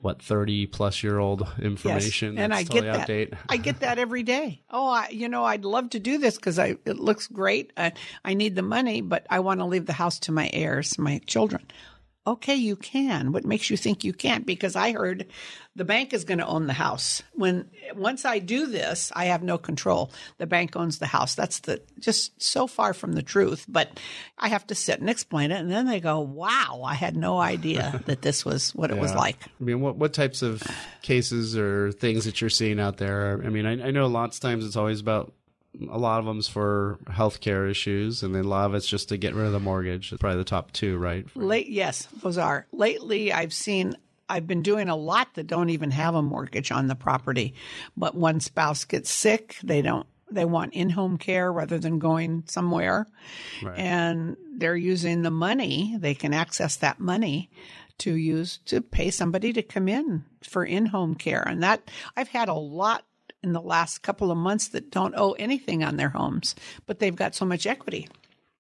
what 0.01 0.23
thirty 0.23 0.67
plus 0.67 1.03
year 1.03 1.19
old 1.19 1.47
information. 1.61 2.35
Yes, 2.35 2.45
and 2.45 2.55
I 2.55 2.63
totally 2.63 2.83
get 2.83 2.93
that. 2.93 3.09
outdate. 3.09 3.39
I 3.49 3.57
get 3.57 3.81
that 3.81 3.99
every 3.99 4.23
day. 4.23 4.63
Oh, 4.71 4.89
I, 4.89 5.09
you 5.11 5.29
know, 5.29 5.45
I'd 5.45 5.65
love 5.65 5.91
to 5.91 5.99
do 5.99 6.19
this 6.19 6.37
because 6.37 6.59
I 6.59 6.77
it 6.85 7.01
looks 7.01 7.27
great. 7.27 7.73
I, 7.77 7.93
I 8.25 8.35
need 8.35 8.55
the 8.55 8.63
money, 8.63 9.01
but 9.01 9.27
I 9.29 9.41
want 9.41 9.59
to 9.59 9.67
leave 9.67 9.87
the 9.87 9.93
house 9.93 10.21
to 10.21 10.33
my 10.33 10.49
heirs, 10.53 10.97
my 10.99 11.21
children. 11.27 11.67
Okay, 12.29 12.57
you 12.57 12.77
can. 12.77 13.33
What 13.33 13.47
makes 13.47 13.71
you 13.71 13.79
think 13.79 14.05
you 14.05 14.13
can't? 14.13 14.45
Because 14.45 14.77
I 14.77 14.93
heard 14.93 15.25
the 15.75 15.85
bank 15.87 16.13
is 16.13 16.25
going 16.25 16.41
to 16.41 16.47
own 16.47 16.67
the 16.67 16.75
house. 16.75 17.23
When 17.33 17.71
once 17.95 18.27
I 18.27 18.39
do 18.39 18.67
this, 18.67 19.11
I 19.17 19.27
have 19.27 19.43
no 19.43 19.57
control. 19.57 20.11
The 20.37 20.47
bank 20.47 20.77
owns 20.77 20.99
the 20.99 21.07
house. 21.07 21.35
That's 21.35 21.61
the 21.61 21.81
just 21.99 22.41
so 22.43 22.67
far 22.67 22.93
from 22.93 23.15
the 23.15 23.23
truth. 23.23 23.65
But 23.67 23.99
I 24.37 24.49
have 24.49 24.67
to 24.67 24.75
sit 24.75 25.01
and 25.01 25.09
explain 25.09 25.53
it, 25.53 25.61
and 25.61 25.71
then 25.71 25.87
they 25.87 26.01
go, 26.01 26.21
"Wow, 26.21 26.83
I 26.85 26.93
had 26.93 27.17
no 27.17 27.39
idea 27.39 28.03
that 28.07 28.21
this 28.21 28.45
was 28.45 28.75
what 28.75 28.91
it 28.91 28.99
was 28.99 29.15
like." 29.15 29.39
I 29.59 29.65
mean, 29.65 29.81
what 29.81 29.97
what 29.97 30.13
types 30.13 30.43
of 30.43 30.63
cases 31.01 31.57
or 31.57 31.93
things 31.93 32.27
that 32.27 32.43
you're 32.43 32.51
seeing 32.51 32.79
out 32.79 32.99
there? 32.99 33.41
I 33.43 33.49
mean, 33.49 33.65
I, 33.65 33.89
I 33.89 33.91
know 33.91 34.07
lots 34.07 34.37
of 34.37 34.43
times 34.43 34.67
it's 34.67 34.77
always 34.77 35.01
about 35.01 35.33
a 35.91 35.99
lot 35.99 36.19
of 36.19 36.25
them's 36.25 36.49
for 36.49 36.99
healthcare 37.07 37.71
issues, 37.71 38.23
and 38.23 38.35
then 38.35 38.45
a 38.45 38.49
lot 38.49 38.67
of 38.67 38.75
it's 38.75 38.87
just 38.87 39.09
to 39.11 39.17
get 39.17 39.35
rid 39.35 39.47
of 39.47 39.53
the 39.53 39.61
mortgage. 39.61 40.13
It's 40.13 40.21
probably 40.21 40.39
the 40.39 40.45
top 40.45 40.73
two, 40.73 40.99
right? 40.99 41.27
Late, 41.37 41.69
yes, 41.69 42.09
those 42.23 42.39
are. 42.39 42.67
Lately, 42.73 43.33
I've 43.33 43.53
seen, 43.53 43.95
I've 44.29 44.47
been 44.47 44.63
doing 44.63 44.89
a 44.89 44.97
lot 44.97 45.35
that 45.35 45.47
don't 45.47 45.71
even 45.71 45.91
have 45.91 46.15
a 46.15 46.23
mortgage 46.23 46.73
on 46.73 46.89
the 46.89 46.95
property, 46.97 47.55
but 47.97 48.15
one 48.15 48.41
spouse 48.41 48.85
gets 48.85 49.11
sick, 49.11 49.57
they 49.63 49.83
don't, 49.83 50.07
they 50.31 50.45
want 50.45 50.75
in-home 50.75 51.17
care 51.17 51.53
rather 51.53 51.79
than 51.79 51.99
going 51.99 52.45
somewhere, 52.47 53.07
and 53.77 54.37
they're 54.57 54.77
using 54.77 55.23
the 55.23 55.31
money. 55.31 55.97
They 55.99 56.15
can 56.15 56.35
access 56.35 56.77
that 56.77 57.01
money 57.01 57.51
to 57.99 58.15
use 58.15 58.59
to 58.67 58.81
pay 58.81 59.11
somebody 59.11 59.53
to 59.53 59.63
come 59.63 59.89
in 59.89 60.25
for 60.43 60.65
in-home 60.65 61.15
care, 61.15 61.43
and 61.47 61.63
that 61.63 61.91
I've 62.17 62.29
had 62.29 62.49
a 62.49 62.55
lot 62.55 63.05
in 63.43 63.53
the 63.53 63.61
last 63.61 64.03
couple 64.03 64.31
of 64.31 64.37
months 64.39 64.69
that 64.69 64.91
don't 64.91 65.15
owe 65.17 65.33
anything 65.33 65.85
on 65.85 65.97
their 65.97 66.09
homes, 66.09 66.55
but 66.87 66.99
they've 66.99 67.15
got 67.17 67.35
so 67.35 67.45
much 67.45 67.67
equity. 67.67 68.09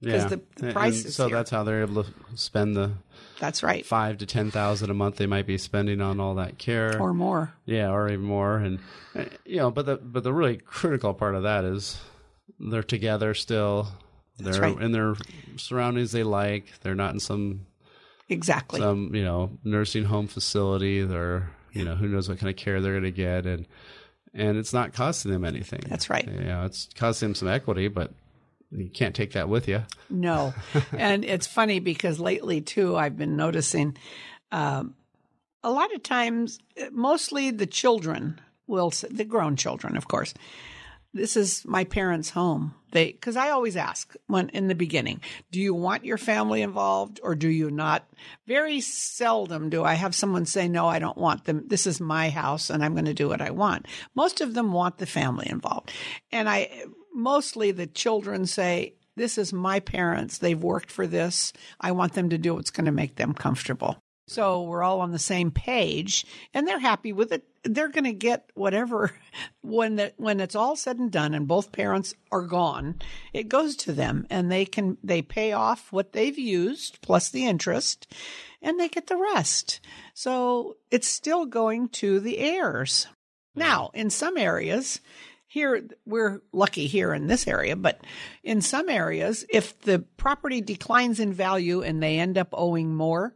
Because 0.00 0.26
the, 0.30 0.40
the 0.56 0.66
And- 0.66 0.72
price 0.74 0.98
and 0.98 1.06
is 1.06 1.16
so 1.16 1.26
here. 1.26 1.36
that's 1.36 1.50
how 1.50 1.64
they're 1.64 1.82
able 1.82 2.04
to 2.04 2.10
spend 2.36 2.76
the 2.76 2.92
That's 3.40 3.64
right. 3.64 3.84
five 3.84 4.18
to 4.18 4.26
ten 4.26 4.52
thousand 4.52 4.90
a 4.90 4.94
month 4.94 5.16
they 5.16 5.26
might 5.26 5.44
be 5.46 5.58
spending 5.58 6.00
on 6.00 6.20
all 6.20 6.36
that 6.36 6.56
care, 6.56 7.00
Or 7.02 7.12
more. 7.12 7.52
yeah, 7.66 7.90
or 7.90 8.08
even 8.08 8.24
more. 8.24 8.58
And 8.58 8.78
uh, 9.16 9.24
you 9.44 9.56
know, 9.56 9.72
but 9.72 9.86
the 9.86 9.96
but 9.96 10.22
the 10.22 10.32
really 10.32 10.56
critical 10.58 11.14
part 11.14 11.34
of 11.34 11.42
that 11.42 11.64
is 11.64 12.00
they're 12.60 12.84
together 12.84 13.34
still. 13.34 13.88
They're 14.38 14.60
right. 14.60 14.80
in 14.80 14.92
their 14.92 15.16
surroundings 15.56 16.12
they 16.12 16.22
like. 16.22 16.66
They're 16.82 16.94
not 16.94 17.12
in 17.12 17.18
some 17.18 17.66
Exactly. 18.28 18.78
some 18.78 19.12
you 19.16 19.24
know 19.24 19.50
nursing 19.64 20.04
home 20.04 20.28
facility. 20.28 21.02
They're 21.02 21.50
you 21.72 21.84
know 21.84 21.96
who 21.96 22.06
knows 22.06 22.28
what 22.28 22.38
kind 22.38 22.50
of 22.50 22.56
care 22.56 22.80
they're 22.80 22.92
going 22.92 23.02
to 23.02 23.10
get, 23.10 23.46
and 23.46 23.66
and 24.38 24.56
it's 24.56 24.72
not 24.72 24.92
costing 24.92 25.32
them 25.32 25.44
anything. 25.44 25.80
That's 25.86 26.08
right. 26.08 26.26
You 26.26 26.40
know, 26.40 26.64
it's 26.64 26.88
costing 26.94 27.30
them 27.30 27.34
some 27.34 27.48
equity, 27.48 27.88
but 27.88 28.12
you 28.70 28.88
can't 28.88 29.14
take 29.14 29.32
that 29.32 29.48
with 29.48 29.68
you. 29.68 29.82
No. 30.10 30.54
and 30.92 31.24
it's 31.24 31.46
funny 31.46 31.80
because 31.80 32.20
lately, 32.20 32.60
too, 32.60 32.96
I've 32.96 33.16
been 33.16 33.36
noticing 33.36 33.96
um, 34.52 34.94
a 35.62 35.70
lot 35.70 35.92
of 35.94 36.02
times, 36.02 36.58
mostly 36.92 37.50
the 37.50 37.66
children 37.66 38.40
will, 38.66 38.92
the 39.10 39.24
grown 39.24 39.56
children, 39.56 39.96
of 39.96 40.08
course, 40.08 40.34
this 41.18 41.36
is 41.36 41.64
my 41.66 41.84
parents' 41.84 42.30
home. 42.30 42.74
They, 42.92 43.12
because 43.12 43.36
I 43.36 43.50
always 43.50 43.76
ask 43.76 44.14
when 44.28 44.48
in 44.50 44.68
the 44.68 44.74
beginning, 44.74 45.20
do 45.50 45.60
you 45.60 45.74
want 45.74 46.06
your 46.06 46.16
family 46.16 46.62
involved 46.62 47.20
or 47.22 47.34
do 47.34 47.48
you 47.48 47.70
not? 47.70 48.08
Very 48.46 48.80
seldom 48.80 49.68
do 49.68 49.84
I 49.84 49.94
have 49.94 50.14
someone 50.14 50.46
say, 50.46 50.68
no, 50.68 50.86
I 50.86 50.98
don't 50.98 51.18
want 51.18 51.44
them. 51.44 51.64
This 51.66 51.86
is 51.86 52.00
my 52.00 52.30
house 52.30 52.70
and 52.70 52.82
I'm 52.82 52.94
going 52.94 53.04
to 53.04 53.12
do 53.12 53.28
what 53.28 53.42
I 53.42 53.50
want. 53.50 53.86
Most 54.14 54.40
of 54.40 54.54
them 54.54 54.72
want 54.72 54.96
the 54.96 55.06
family 55.06 55.46
involved. 55.50 55.92
And 56.32 56.48
I, 56.48 56.84
mostly 57.12 57.72
the 57.72 57.86
children 57.86 58.46
say, 58.46 58.94
this 59.16 59.36
is 59.36 59.52
my 59.52 59.80
parents. 59.80 60.38
They've 60.38 60.62
worked 60.62 60.90
for 60.90 61.06
this. 61.06 61.52
I 61.80 61.92
want 61.92 62.14
them 62.14 62.30
to 62.30 62.38
do 62.38 62.54
what's 62.54 62.70
going 62.70 62.86
to 62.86 62.92
make 62.92 63.16
them 63.16 63.34
comfortable. 63.34 63.98
So 64.28 64.62
we're 64.62 64.82
all 64.82 65.00
on 65.00 65.10
the 65.10 65.18
same 65.18 65.50
page 65.50 66.26
and 66.54 66.66
they're 66.66 66.78
happy 66.78 67.12
with 67.12 67.32
it. 67.32 67.44
They're 67.68 67.88
going 67.88 68.04
to 68.04 68.12
get 68.12 68.50
whatever 68.54 69.12
when 69.62 69.96
the, 69.96 70.12
when 70.16 70.40
it's 70.40 70.54
all 70.54 70.76
said 70.76 70.98
and 70.98 71.10
done 71.10 71.34
and 71.34 71.46
both 71.46 71.72
parents 71.72 72.14
are 72.32 72.42
gone, 72.42 72.96
it 73.32 73.48
goes 73.48 73.76
to 73.76 73.92
them 73.92 74.26
and 74.30 74.50
they 74.50 74.64
can 74.64 74.96
they 75.02 75.22
pay 75.22 75.52
off 75.52 75.92
what 75.92 76.12
they've 76.12 76.38
used 76.38 77.00
plus 77.02 77.28
the 77.28 77.46
interest 77.46 78.12
and 78.62 78.78
they 78.78 78.88
get 78.88 79.06
the 79.06 79.16
rest. 79.16 79.80
So 80.14 80.76
it's 80.90 81.08
still 81.08 81.46
going 81.46 81.88
to 81.90 82.20
the 82.20 82.38
heirs. 82.38 83.06
Now, 83.54 83.90
in 83.92 84.10
some 84.10 84.36
areas, 84.36 85.00
here 85.46 85.88
we're 86.04 86.42
lucky 86.52 86.86
here 86.86 87.12
in 87.14 87.26
this 87.26 87.48
area, 87.48 87.74
but 87.74 88.00
in 88.42 88.60
some 88.60 88.88
areas, 88.88 89.44
if 89.48 89.80
the 89.80 90.00
property 90.16 90.60
declines 90.60 91.20
in 91.20 91.32
value 91.32 91.82
and 91.82 92.02
they 92.02 92.18
end 92.18 92.38
up 92.38 92.48
owing 92.52 92.94
more 92.94 93.34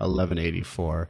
800-454-1184. 0.00 1.06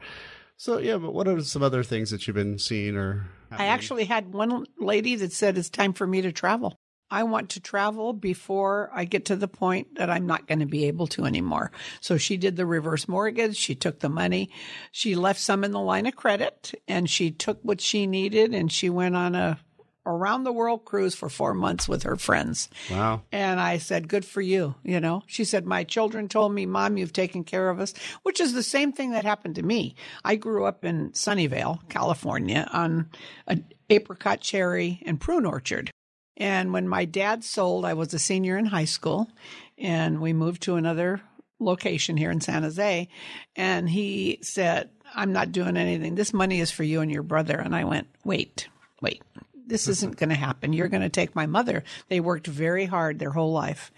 So 0.56 0.78
yeah, 0.78 0.96
but 0.96 1.12
what 1.12 1.28
are 1.28 1.42
some 1.42 1.62
other 1.62 1.82
things 1.82 2.10
that 2.10 2.26
you've 2.26 2.36
been 2.36 2.58
seeing 2.58 2.96
or 2.96 3.26
I 3.50 3.66
actually 3.66 4.04
had 4.04 4.32
one 4.32 4.66
lady 4.78 5.16
that 5.16 5.32
said 5.32 5.58
it's 5.58 5.68
time 5.70 5.92
for 5.92 6.06
me 6.06 6.22
to 6.22 6.32
travel. 6.32 6.78
I 7.14 7.22
want 7.22 7.50
to 7.50 7.60
travel 7.60 8.12
before 8.12 8.90
I 8.92 9.04
get 9.04 9.26
to 9.26 9.36
the 9.36 9.46
point 9.46 9.98
that 9.98 10.10
I'm 10.10 10.26
not 10.26 10.48
going 10.48 10.58
to 10.58 10.66
be 10.66 10.86
able 10.86 11.06
to 11.08 11.26
anymore. 11.26 11.70
So 12.00 12.16
she 12.16 12.36
did 12.36 12.56
the 12.56 12.66
reverse 12.66 13.06
mortgage. 13.06 13.56
She 13.56 13.76
took 13.76 14.00
the 14.00 14.08
money. 14.08 14.50
She 14.90 15.14
left 15.14 15.38
some 15.38 15.62
in 15.62 15.70
the 15.70 15.78
line 15.78 16.06
of 16.06 16.16
credit 16.16 16.74
and 16.88 17.08
she 17.08 17.30
took 17.30 17.60
what 17.62 17.80
she 17.80 18.08
needed 18.08 18.52
and 18.52 18.72
she 18.72 18.90
went 18.90 19.14
on 19.14 19.36
a 19.36 19.60
around 20.04 20.42
the 20.42 20.52
world 20.52 20.84
cruise 20.84 21.14
for 21.14 21.28
four 21.28 21.54
months 21.54 21.88
with 21.88 22.02
her 22.02 22.16
friends. 22.16 22.68
Wow. 22.90 23.22
And 23.30 23.60
I 23.60 23.78
said, 23.78 24.08
good 24.08 24.24
for 24.24 24.42
you. 24.42 24.74
You 24.82 24.98
know, 24.98 25.22
she 25.28 25.44
said, 25.44 25.64
my 25.64 25.84
children 25.84 26.28
told 26.28 26.52
me, 26.52 26.66
mom, 26.66 26.96
you've 26.96 27.12
taken 27.12 27.44
care 27.44 27.70
of 27.70 27.78
us, 27.78 27.94
which 28.24 28.40
is 28.40 28.54
the 28.54 28.64
same 28.64 28.92
thing 28.92 29.12
that 29.12 29.24
happened 29.24 29.54
to 29.54 29.62
me. 29.62 29.94
I 30.24 30.34
grew 30.34 30.64
up 30.66 30.84
in 30.84 31.12
Sunnyvale, 31.12 31.88
California 31.88 32.68
on 32.72 33.08
an 33.46 33.64
apricot, 33.88 34.40
cherry, 34.40 35.00
and 35.06 35.20
prune 35.20 35.46
orchard. 35.46 35.92
And 36.36 36.72
when 36.72 36.88
my 36.88 37.04
dad 37.04 37.44
sold, 37.44 37.84
I 37.84 37.94
was 37.94 38.12
a 38.12 38.18
senior 38.18 38.56
in 38.56 38.66
high 38.66 38.86
school 38.86 39.30
and 39.78 40.20
we 40.20 40.32
moved 40.32 40.62
to 40.62 40.76
another 40.76 41.20
location 41.60 42.16
here 42.16 42.30
in 42.30 42.40
San 42.40 42.62
Jose. 42.62 43.08
And 43.56 43.88
he 43.88 44.38
said, 44.42 44.90
I'm 45.14 45.32
not 45.32 45.52
doing 45.52 45.76
anything. 45.76 46.14
This 46.14 46.32
money 46.32 46.60
is 46.60 46.70
for 46.70 46.82
you 46.82 47.00
and 47.00 47.10
your 47.10 47.22
brother. 47.22 47.56
And 47.56 47.74
I 47.74 47.84
went, 47.84 48.08
wait, 48.24 48.68
wait, 49.00 49.22
this 49.66 49.88
isn't 49.88 50.16
going 50.18 50.30
to 50.30 50.34
happen. 50.34 50.72
You're 50.72 50.88
going 50.88 51.02
to 51.02 51.08
take 51.08 51.34
my 51.34 51.46
mother. 51.46 51.84
They 52.08 52.20
worked 52.20 52.46
very 52.46 52.86
hard 52.86 53.18
their 53.18 53.30
whole 53.30 53.52
life. 53.52 53.92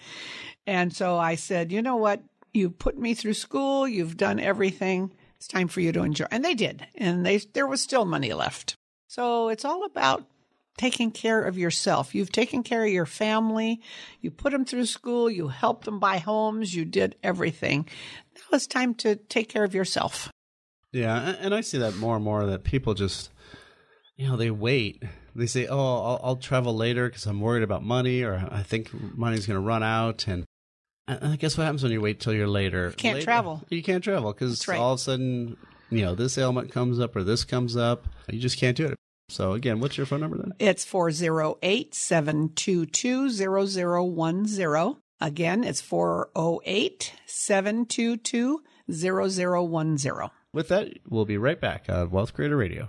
And 0.67 0.95
so 0.95 1.17
I 1.17 1.37
said, 1.37 1.73
you 1.73 1.81
know 1.81 1.97
what? 1.97 2.23
You 2.53 2.71
put 2.71 2.99
me 2.99 3.15
through 3.15 3.35
school. 3.35 3.87
You've 3.87 4.17
done 4.17 4.41
everything. 4.41 5.13
It's 5.37 5.49
time 5.49 5.69
for 5.69 5.81
you 5.81 5.93
to 5.93 6.03
enjoy. 6.03 6.27
And 6.31 6.45
they 6.45 6.55
did. 6.55 6.87
And 6.97 7.25
they, 7.25 7.39
there 7.39 7.67
was 7.67 7.83
still 7.83 8.05
money 8.05 8.33
left. 8.33 8.77
So 9.07 9.49
it's 9.49 9.65
all 9.65 9.85
about 9.85 10.25
taking 10.79 11.11
care 11.11 11.43
of 11.43 11.57
yourself. 11.57 12.15
You've 12.15 12.33
taken 12.33 12.63
care 12.63 12.85
of 12.85 12.91
your 12.91 13.07
family. 13.07 13.81
You 14.21 14.31
put 14.31 14.53
them 14.53 14.65
through 14.65 14.87
school. 14.87 15.31
You 15.31 15.49
helped 15.49 15.85
them 15.85 15.99
buy 15.99 16.19
homes. 16.19 16.75
You 16.75 16.85
did 16.85 17.17
everything. 17.23 17.89
Now 18.35 18.57
it's 18.57 18.67
time 18.67 18.95
to 18.97 19.17
take 19.17 19.49
care 19.49 19.65
of 19.65 19.75
yourself. 19.75 20.31
Yeah, 20.93 21.37
and 21.41 21.55
I 21.55 21.61
see 21.61 21.79
that 21.79 21.97
more 21.97 22.17
and 22.17 22.25
more 22.25 22.47
that 22.47 22.65
people 22.65 22.95
just, 22.95 23.31
you 24.17 24.29
know, 24.29 24.37
they 24.37 24.51
wait. 24.51 25.03
They 25.35 25.47
say, 25.47 25.67
"Oh, 25.67 25.79
I'll, 25.79 26.21
I'll 26.23 26.37
travel 26.37 26.75
later 26.75 27.09
because 27.09 27.27
I'm 27.27 27.41
worried 27.41 27.63
about 27.63 27.83
money, 27.83 28.23
or 28.23 28.49
I 28.51 28.63
think 28.63 28.91
money's 29.17 29.47
going 29.47 29.61
to 29.61 29.67
run 29.67 29.83
out." 29.83 30.27
And 30.27 30.45
I 31.07 31.37
guess 31.37 31.59
what 31.59 31.65
happens 31.65 31.83
when 31.83 31.93
you 31.93 32.01
wait 32.01 32.21
till 32.21 32.33
you're 32.33 32.49
later? 32.49 32.89
You 32.89 32.97
can't 32.97 33.23
travel. 33.23 33.63
You 33.69 33.83
can't 33.83 34.03
travel 34.03 34.33
because 34.33 34.67
right. 34.67 34.79
all 34.79 34.95
of 34.95 35.01
a 35.01 35.03
sudden, 35.03 35.57
you 35.91 36.03
know, 36.03 36.15
this 36.15 36.39
ailment 36.39 36.73
comes 36.73 36.99
up 36.99 37.15
or 37.15 37.23
this 37.23 37.45
comes 37.45 37.77
up. 37.77 38.09
You 38.31 38.41
just 38.41 38.59
can't 38.59 38.77
do 38.77 38.87
it. 38.87 38.97
So 39.29 39.53
again, 39.53 39.81
what's 39.81 39.97
your 39.97 40.07
phone 40.07 40.21
number 40.21 40.39
then? 40.39 40.53
It's 40.59 40.85
408 40.85 41.95
722 41.95 43.31
0010. 43.31 44.97
Again, 45.21 45.65
it's 45.65 45.81
408 45.81 47.13
722 47.27 48.63
0010. 48.91 50.31
With 50.53 50.69
that, 50.69 50.93
we'll 51.09 51.25
be 51.25 51.39
right 51.39 51.61
back 51.61 51.87
on 51.89 52.11
Wealth 52.11 52.35
Creator 52.35 52.57
Radio. 52.57 52.89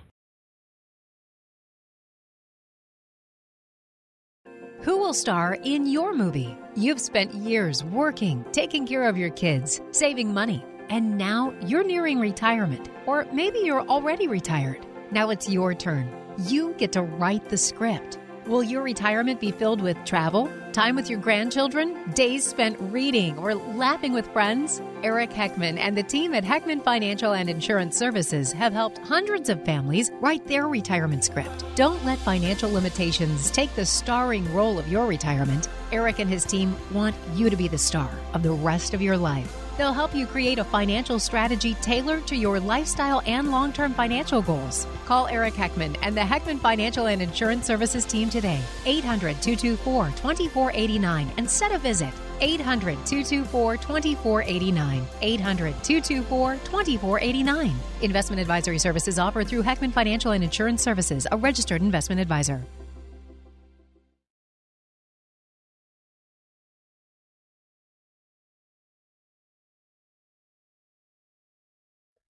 Who 4.82 5.00
will 5.00 5.14
star 5.14 5.58
in 5.64 5.88
your 5.88 6.14
movie? 6.14 6.56
You've 6.76 7.02
spent 7.02 7.34
years 7.34 7.84
working, 7.84 8.46
taking 8.52 8.86
care 8.86 9.04
of 9.10 9.18
your 9.18 9.32
kids, 9.32 9.82
saving 9.92 10.34
money, 10.34 10.64
and 10.90 11.18
now 11.18 11.54
you're 11.66 11.84
nearing 11.84 12.20
retirement. 12.20 12.90
Or 13.06 13.26
maybe 13.34 13.60
you're 13.60 13.86
already 13.88 14.28
retired. 14.28 14.86
Now 15.12 15.32
it's 15.32 15.50
your 15.50 15.74
turn. 15.74 16.27
You 16.46 16.76
get 16.78 16.92
to 16.92 17.02
write 17.02 17.50
the 17.50 17.58
script. 17.58 18.20
Will 18.46 18.62
your 18.62 18.84
retirement 18.84 19.42
be 19.42 19.52
filled 19.52 19.82
with 19.82 19.98
travel, 20.06 20.50
time 20.72 20.96
with 20.96 21.10
your 21.10 21.20
grandchildren, 21.20 22.12
days 22.12 22.46
spent 22.46 22.78
reading, 22.80 23.38
or 23.40 23.56
laughing 23.56 24.14
with 24.14 24.28
friends? 24.28 24.80
Eric 25.02 25.32
Heckman 25.32 25.80
and 25.80 25.98
the 25.98 26.04
team 26.04 26.36
at 26.36 26.44
Heckman 26.44 26.84
Financial 26.84 27.34
and 27.34 27.50
Insurance 27.50 27.98
Services 27.98 28.52
have 28.52 28.72
helped 28.72 29.00
hundreds 29.00 29.50
of 29.50 29.66
families 29.66 30.12
write 30.22 30.46
their 30.46 30.68
retirement 30.68 31.26
script. 31.26 31.66
Don't 31.76 32.06
let 32.06 32.20
financial 32.20 32.72
limitations 32.72 33.50
take 33.50 33.74
the 33.76 33.86
starring 33.86 34.52
role 34.54 34.78
of 34.78 34.88
your 34.88 35.08
retirement. 35.08 35.68
Eric 35.92 36.20
and 36.20 36.30
his 36.30 36.46
team 36.46 36.76
want 36.94 37.16
you 37.34 37.50
to 37.50 37.58
be 37.58 37.68
the 37.68 37.78
star 37.80 38.12
of 38.34 38.44
the 38.44 38.52
rest 38.52 38.94
of 38.94 39.02
your 39.02 39.18
life. 39.18 39.67
They'll 39.78 39.94
help 39.94 40.16
you 40.16 40.26
create 40.26 40.58
a 40.58 40.64
financial 40.64 41.20
strategy 41.20 41.76
tailored 41.76 42.26
to 42.28 42.36
your 42.36 42.60
lifestyle 42.60 43.22
and 43.26 43.52
long 43.52 43.72
term 43.72 43.94
financial 43.94 44.42
goals. 44.42 44.88
Call 45.06 45.28
Eric 45.28 45.54
Heckman 45.54 45.96
and 46.02 46.18
the 46.18 46.22
Heckman 46.22 46.60
Financial 46.60 47.08
and 47.08 47.22
Insurance 47.22 47.66
Services 47.68 48.04
team 48.04 48.30
today, 48.30 48.60
800 48.86 49.42
224 49.42 50.08
2489, 50.08 51.32
and 51.38 51.50
set 51.50 51.72
a 51.72 51.78
visit. 51.78 52.14
800 52.40 52.94
224 53.06 53.78
2489. 53.78 55.08
800 55.22 55.84
224 55.84 56.56
2489. 56.56 57.76
Investment 58.02 58.40
advisory 58.40 58.80
services 58.80 59.20
offered 59.20 59.48
through 59.48 59.64
Heckman 59.64 59.94
Financial 59.94 60.32
and 60.32 60.44
Insurance 60.44 60.82
Services, 60.82 61.28
a 61.32 61.38
registered 61.38 61.82
investment 61.82 62.20
advisor. 62.20 62.64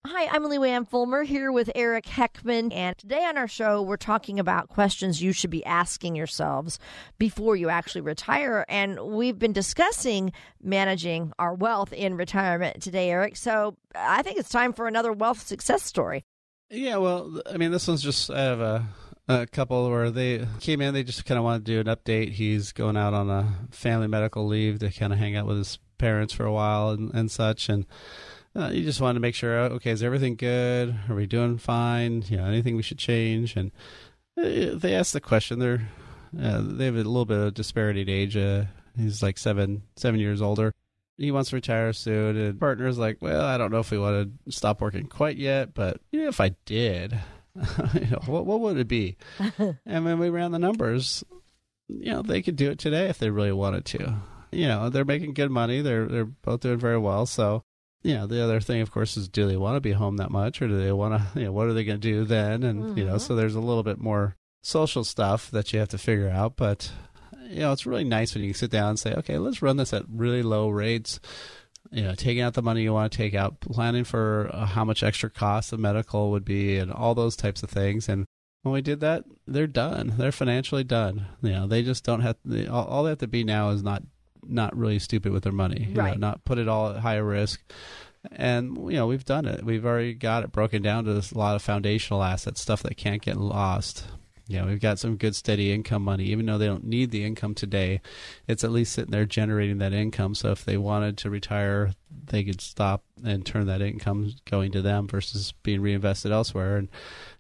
Hi, 0.10 0.30
I'm 0.32 0.46
Lou 0.46 0.64
Ann 0.64 0.86
Fulmer 0.86 1.24
here 1.24 1.52
with 1.52 1.70
Eric 1.76 2.06
Heckman. 2.06 2.74
And 2.74 2.98
today 2.98 3.26
on 3.26 3.38
our 3.38 3.50
show, 3.50 3.82
we're 3.82 3.98
talking 3.98 4.40
about 4.40 4.70
questions 4.70 5.22
you 5.22 5.34
should 5.34 5.50
be 5.50 5.66
asking 5.66 6.16
yourselves 6.16 6.80
before 7.18 7.58
you 7.58 7.68
actually 7.68 8.00
retire. 8.02 8.64
And 8.70 8.98
we've 9.02 9.38
been 9.38 9.52
discussing 9.52 10.32
managing 10.64 11.34
our 11.38 11.54
wealth 11.54 11.92
in 11.92 12.16
retirement 12.16 12.82
today, 12.82 13.10
Eric. 13.10 13.36
So 13.36 13.76
I 13.96 14.22
think 14.22 14.38
it's 14.38 14.48
time 14.48 14.72
for 14.72 14.88
another 14.88 15.12
wealth 15.12 15.46
success 15.46 15.84
story. 15.84 16.24
Yeah, 16.70 16.96
well, 16.98 17.42
I 17.46 17.58
mean, 17.58 17.72
this 17.72 17.90
one's 17.90 18.02
just, 18.02 18.32
I 18.32 18.44
have 18.44 18.62
a, 18.62 18.88
a 19.28 19.46
couple 19.46 19.90
where 19.90 20.10
they 20.10 20.48
came 20.62 20.80
in, 20.80 20.94
they 20.94 21.04
just 21.04 21.26
kind 21.26 21.38
of 21.38 21.44
wanted 21.44 21.66
to 21.66 21.84
do 21.84 21.90
an 21.90 21.94
update. 21.94 22.32
He's 22.32 22.72
going 22.72 22.96
out 22.96 23.14
on 23.14 23.30
a 23.30 23.58
family 23.72 24.08
medical 24.08 24.48
leave 24.48 24.80
to 24.80 24.90
kind 24.90 25.12
of 25.12 25.20
hang 25.20 25.36
out 25.36 25.48
with 25.48 25.58
his 25.58 25.80
parents 25.98 26.34
for 26.34 26.46
a 26.46 26.54
while 26.54 26.92
and, 26.92 27.14
and 27.14 27.30
such. 27.30 27.68
And, 27.68 27.86
uh, 28.58 28.70
you 28.70 28.84
just 28.84 29.00
wanted 29.00 29.16
to 29.16 29.20
make 29.20 29.36
sure, 29.36 29.56
okay, 29.60 29.92
is 29.92 30.02
everything 30.02 30.36
good? 30.36 30.96
Are 31.08 31.16
we 31.16 31.28
doing 31.28 31.58
fine? 31.58 32.24
You 32.28 32.38
know, 32.38 32.46
anything 32.46 32.76
we 32.76 32.82
should 32.82 32.98
change? 32.98 33.56
And 33.56 33.72
uh, 34.38 34.78
they 34.78 34.96
asked 34.96 35.14
the 35.14 35.22
question. 35.22 35.60
They're 35.60 35.88
uh, 36.40 36.62
they 36.64 36.86
have 36.86 36.96
a 36.96 36.98
little 36.98 37.26
bit 37.26 37.40
of 37.40 37.54
disparity 37.54 38.02
in 38.02 38.10
age. 38.10 38.36
Uh, 38.36 38.66
he's 38.98 39.22
like 39.22 39.38
seven 39.38 39.84
seven 39.96 40.20
years 40.20 40.42
older. 40.42 40.74
He 41.18 41.32
wants 41.32 41.50
to 41.50 41.56
retire 41.56 41.94
soon, 41.94 42.38
and 42.38 42.60
partner's 42.60 42.98
like, 42.98 43.18
well, 43.22 43.44
I 43.44 43.58
don't 43.58 43.72
know 43.72 43.80
if 43.80 43.92
we 43.92 43.98
want 43.98 44.32
to 44.46 44.52
stop 44.52 44.82
working 44.82 45.08
quite 45.08 45.38
yet, 45.38 45.74
but 45.74 46.00
you 46.12 46.22
know, 46.22 46.28
if 46.28 46.40
I 46.40 46.50
did, 46.66 47.20
you 47.94 48.08
know, 48.12 48.22
what 48.26 48.46
what 48.46 48.60
would 48.62 48.78
it 48.78 48.88
be? 48.88 49.18
and 49.86 50.06
when 50.06 50.20
we 50.20 50.30
ran 50.30 50.52
the 50.52 50.60
numbers, 50.60 51.24
you 51.88 52.12
know, 52.12 52.22
they 52.22 52.42
could 52.42 52.56
do 52.56 52.72
it 52.72 52.80
today 52.80 53.08
if 53.08 53.20
they 53.20 53.30
really 53.30 53.52
wanted 53.52 53.86
to. 53.86 54.16
You 54.52 54.68
know, 54.68 54.90
they're 54.90 55.06
making 55.06 55.34
good 55.34 55.52
money. 55.52 55.82
They're 55.82 56.08
they're 56.08 56.26
both 56.26 56.62
doing 56.62 56.80
very 56.80 56.98
well, 56.98 57.26
so 57.26 57.64
you 58.04 58.14
know, 58.14 58.28
the 58.28 58.44
other 58.44 58.60
thing, 58.60 58.82
of 58.82 58.92
course, 58.92 59.18
is 59.18 59.28
do 59.28 59.48
they 59.48 59.58
want 59.58 59.76
to 59.76 59.82
be 59.82 59.92
home 59.92 60.18
that 60.18 60.32
much, 60.32 60.62
or 60.62 60.68
do 60.68 60.80
they 60.80 60.92
want 60.92 61.22
to? 61.22 61.28
You 61.40 61.46
know, 61.46 61.52
what 61.52 61.68
are 61.68 61.74
they 61.74 61.84
going 61.84 62.00
to 62.00 62.08
do 62.12 62.26
then? 62.26 62.64
And 62.64 62.84
mm-hmm. 62.84 62.98
you 62.98 63.06
know, 63.06 63.18
so 63.18 63.36
there's 63.36 63.56
a 63.56 63.60
little 63.60 63.84
bit 63.84 64.00
more 64.00 64.36
social 64.64 65.04
stuff 65.04 65.52
that 65.52 65.74
you 65.74 65.80
have 65.80 65.90
to 65.90 65.98
figure 65.98 66.30
out. 66.30 66.56
But 66.56 66.92
you 67.50 67.60
know, 67.60 67.72
it's 67.72 67.86
really 67.86 68.04
nice 68.04 68.34
when 68.34 68.44
you 68.44 68.52
can 68.52 68.58
sit 68.58 68.72
down 68.72 68.90
and 68.90 69.00
say, 69.00 69.14
okay, 69.14 69.38
let's 69.38 69.62
run 69.62 69.78
this 69.78 69.94
at 69.94 70.04
really 70.10 70.44
low 70.44 70.70
rates. 70.70 71.20
You 71.92 72.04
know, 72.04 72.16
taking 72.16 72.42
out 72.42 72.54
the 72.54 72.62
money 72.62 72.84
you 72.84 72.94
want 72.94 73.12
to 73.12 73.18
take 73.18 73.34
out, 73.34 73.62
planning 73.62 74.04
for 74.04 74.50
uh, 74.54 74.66
how 74.66 74.84
much 74.84 75.04
extra 75.04 75.30
cost 75.30 75.72
the 75.72 75.78
medical 75.78 76.32
would 76.32 76.44
be, 76.44 76.78
and 76.78 76.92
all 76.92 77.16
those 77.16 77.38
types 77.38 77.64
of 77.64 77.70
things. 77.70 78.10
And 78.10 78.26
when 78.64 78.74
we 78.74 78.82
did 78.82 79.00
that, 79.00 79.24
they're 79.48 79.68
done. 79.68 80.16
They're 80.18 80.34
financially 80.34 80.84
done. 80.84 81.28
You 81.42 81.52
know, 81.52 81.68
they 81.68 81.84
just 81.84 82.04
don't 82.04 82.22
have. 82.22 82.36
All 82.70 83.04
they 83.04 83.10
have 83.10 83.20
to 83.20 83.28
be 83.28 83.46
now 83.46 83.70
is 83.70 83.84
not 83.84 84.04
not 84.50 84.76
really 84.78 85.00
stupid 85.00 85.32
with 85.32 85.44
their 85.44 85.52
money. 85.52 85.90
Right. 85.94 86.18
Know, 86.18 86.28
not 86.28 86.46
put 86.46 86.58
it 86.58 86.68
all 86.68 86.92
at 86.92 86.98
higher 86.98 87.24
risk. 87.24 87.62
And 88.32 88.78
you 88.92 88.98
know, 88.98 89.08
we've 89.08 89.26
done 89.26 89.46
it. 89.46 89.64
We've 89.64 89.86
already 89.86 90.14
got 90.14 90.44
it 90.44 90.52
broken 90.52 90.82
down 90.82 91.06
to 91.06 91.12
a 91.12 91.38
lot 91.38 91.56
of 91.56 91.62
foundational 91.62 92.24
assets, 92.24 92.62
stuff 92.62 92.84
that 92.84 92.98
can't 92.98 93.22
get 93.22 93.38
lost. 93.38 94.06
You 94.48 94.60
know, 94.60 94.68
we've 94.68 94.80
got 94.80 94.98
some 94.98 95.18
good 95.18 95.36
steady 95.36 95.74
income 95.74 96.04
money, 96.04 96.26
even 96.26 96.46
though 96.46 96.58
they 96.58 96.68
don't 96.68 96.86
need 96.86 97.12
the 97.12 97.26
income 97.26 97.54
today. 97.54 98.00
It's 98.48 98.64
at 98.64 98.72
least 98.72 98.94
sitting 98.94 99.12
there 99.12 99.26
generating 99.26 99.80
that 99.80 99.92
income. 99.92 100.36
So 100.36 100.52
if 100.52 100.64
they 100.64 100.78
wanted 100.78 101.18
to 101.18 101.30
retire, 101.30 101.92
they 102.28 102.46
could 102.46 102.62
stop 102.62 103.04
and 103.26 103.46
turn 103.46 103.68
that 103.68 103.82
income 103.82 104.34
going 104.46 104.72
to 104.72 104.82
them 104.82 105.08
versus 105.08 105.54
being 105.64 105.82
reinvested 105.82 106.32
elsewhere. 106.32 106.78
And 106.78 106.88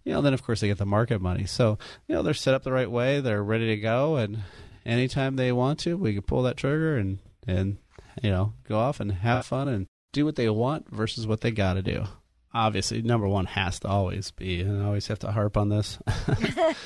you 0.03 0.13
know, 0.13 0.21
then 0.21 0.33
of 0.33 0.43
course 0.43 0.59
they 0.59 0.67
get 0.67 0.79
the 0.79 0.85
market 0.85 1.21
money. 1.21 1.45
So 1.45 1.77
you 2.07 2.15
know, 2.15 2.23
they're 2.23 2.33
set 2.33 2.53
up 2.53 2.63
the 2.63 2.73
right 2.73 2.91
way. 2.91 3.21
They're 3.21 3.43
ready 3.43 3.67
to 3.67 3.77
go, 3.77 4.17
and 4.17 4.39
anytime 4.87 5.35
they 5.35 5.51
want 5.51 5.79
to, 5.79 5.97
we 5.97 6.13
can 6.13 6.23
pull 6.23 6.43
that 6.43 6.57
trigger 6.57 6.97
and 6.97 7.19
and 7.45 7.77
you 8.23 8.31
know 8.31 8.53
go 8.67 8.79
off 8.79 8.99
and 8.99 9.11
have 9.11 9.45
fun 9.45 9.67
and 9.67 9.87
do 10.13 10.25
what 10.25 10.35
they 10.35 10.49
want 10.49 10.89
versus 10.89 11.27
what 11.27 11.41
they 11.41 11.51
got 11.51 11.73
to 11.73 11.81
do. 11.81 12.05
Obviously 12.53 13.01
number 13.03 13.27
one 13.27 13.45
has 13.45 13.79
to 13.81 13.87
always 13.87 14.31
be 14.31 14.61
and 14.61 14.81
i 14.81 14.85
always 14.85 15.05
have 15.07 15.19
to 15.19 15.31
harp 15.31 15.57
on 15.57 15.69
this. 15.69 15.99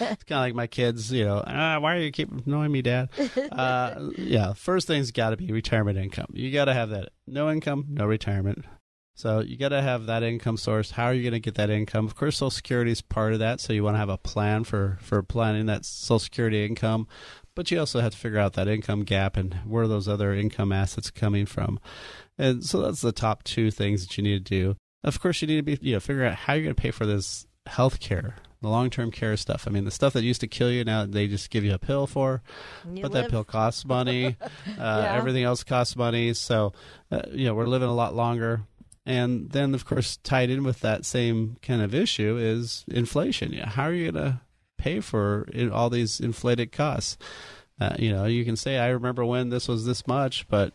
It's 0.02 0.24
kind 0.24 0.40
of 0.40 0.46
like 0.46 0.56
my 0.56 0.68
kids 0.68 1.12
you 1.12 1.24
know 1.24 1.44
ah, 1.46 1.80
why 1.80 1.96
are 1.96 2.00
you 2.00 2.12
keep 2.12 2.30
annoying 2.46 2.72
me 2.72 2.82
dad? 2.82 3.10
Uh, 3.52 4.10
yeah 4.18 4.54
first 4.54 4.88
thing's 4.88 5.12
got 5.12 5.30
to 5.30 5.38
be 5.38 5.52
retirement 5.52 5.98
income. 5.98 6.28
You 6.34 6.52
got 6.52 6.66
to 6.66 6.74
have 6.74 6.90
that. 6.90 7.10
No 7.28 7.50
income 7.50 7.86
no 7.90 8.06
retirement. 8.06 8.66
So 9.14 9.40
you 9.40 9.56
got 9.58 9.70
to 9.70 9.82
have 9.82 10.08
that 10.08 10.24
income 10.24 10.58
source. 10.58 10.92
How 10.92 11.06
are 11.06 11.14
you 11.14 11.22
going 11.22 11.34
to 11.34 11.40
get 11.40 11.56
that 11.56 11.70
income? 11.70 12.06
Of 12.06 12.16
course 12.16 12.38
social 12.38 12.50
security 12.50 12.92
is 12.92 13.02
part 13.02 13.34
of 13.34 13.40
that 13.40 13.60
so 13.62 13.72
you 13.72 13.84
want 13.84 13.96
to 13.96 14.00
have 14.00 14.10
a 14.10 14.18
plan 14.18 14.64
for 14.64 14.98
for 15.00 15.22
planning 15.22 15.68
that 15.68 15.86
social 15.86 16.20
security 16.20 16.66
income 16.66 17.08
but 17.62 17.72
you 17.72 17.80
also 17.80 18.00
have 18.02 18.12
to 18.12 18.18
figure 18.18 18.40
out 18.40 18.54
that 18.54 18.68
income 18.68 19.04
gap 19.04 19.38
and 19.38 19.54
where 19.66 19.88
those 19.88 20.08
other 20.08 20.34
income 20.34 20.72
assets 20.72 21.12
coming 21.12 21.46
from 21.46 21.80
and 22.38 22.64
so 22.64 22.82
that's 22.82 23.02
the 23.02 23.12
top 23.12 23.44
two 23.44 23.70
things 23.70 24.06
that 24.06 24.18
you 24.18 24.24
need 24.24 24.46
to 24.46 24.50
do 24.58 24.76
of 25.04 25.20
course, 25.20 25.42
you 25.42 25.48
need 25.48 25.58
to 25.58 25.64
be 25.64 25.80
you 25.82 25.94
know 25.94 26.00
figure 26.00 26.26
out 26.26 26.36
how 26.36 26.54
you're 26.54 26.64
going 26.64 26.76
to 26.76 26.82
pay 26.82 26.92
for 26.92 27.06
this 27.06 27.48
health 27.66 28.00
care, 28.00 28.36
the 28.62 28.70
long 28.70 28.90
term 28.90 29.12
care 29.12 29.36
stuff. 29.36 29.66
I 29.68 29.72
mean, 29.72 29.86
the 29.86 29.92
stuff 29.92 30.14
that 30.14 30.24
used 30.24 30.42
to 30.42 30.48
kill 30.48 30.72
you 30.72 30.84
now 30.84 31.06
they 31.06 31.28
just 31.28 31.50
give 31.50 31.64
you 31.64 31.74
a 31.74 31.80
pill 31.80 32.08
for, 32.08 32.44
you 32.86 33.02
but 33.02 33.12
live. 33.12 33.24
that 33.24 33.32
pill 33.32 33.44
costs 33.44 33.86
money. 33.86 34.38
uh, 34.42 34.50
yeah. 34.78 35.16
Everything 35.16 35.44
else 35.44 35.64
costs 35.64 35.96
money. 35.96 36.34
So, 36.34 36.74
uh, 37.12 37.24
you 37.32 37.46
know, 37.46 37.56
we're 37.56 37.66
living 37.66 37.90
a 37.90 37.96
lot 37.96 38.16
longer. 38.16 38.62
And 39.04 39.50
then, 39.50 39.74
of 39.74 39.84
course, 39.86 40.18
tied 40.18 40.52
in 40.52 40.64
with 40.64 40.82
that 40.82 41.06
same 41.06 41.58
kind 41.64 41.82
of 41.82 41.96
issue 41.96 42.38
is 42.38 42.86
inflation. 42.88 43.52
Yeah, 43.52 43.68
how 43.68 43.86
are 43.86 43.94
you 43.94 44.12
going 44.12 44.24
to 44.24 44.42
pay 44.82 45.00
for 45.00 45.48
all 45.72 45.90
these 45.90 46.20
inflated 46.20 46.72
costs? 46.72 47.18
Uh, 47.80 47.96
you 47.98 48.12
know, 48.12 48.26
you 48.26 48.46
can 48.46 48.56
say, 48.56 48.78
I 48.78 48.90
remember 48.90 49.26
when 49.26 49.50
this 49.50 49.68
was 49.68 49.86
this 49.86 50.06
much, 50.06 50.48
but 50.48 50.74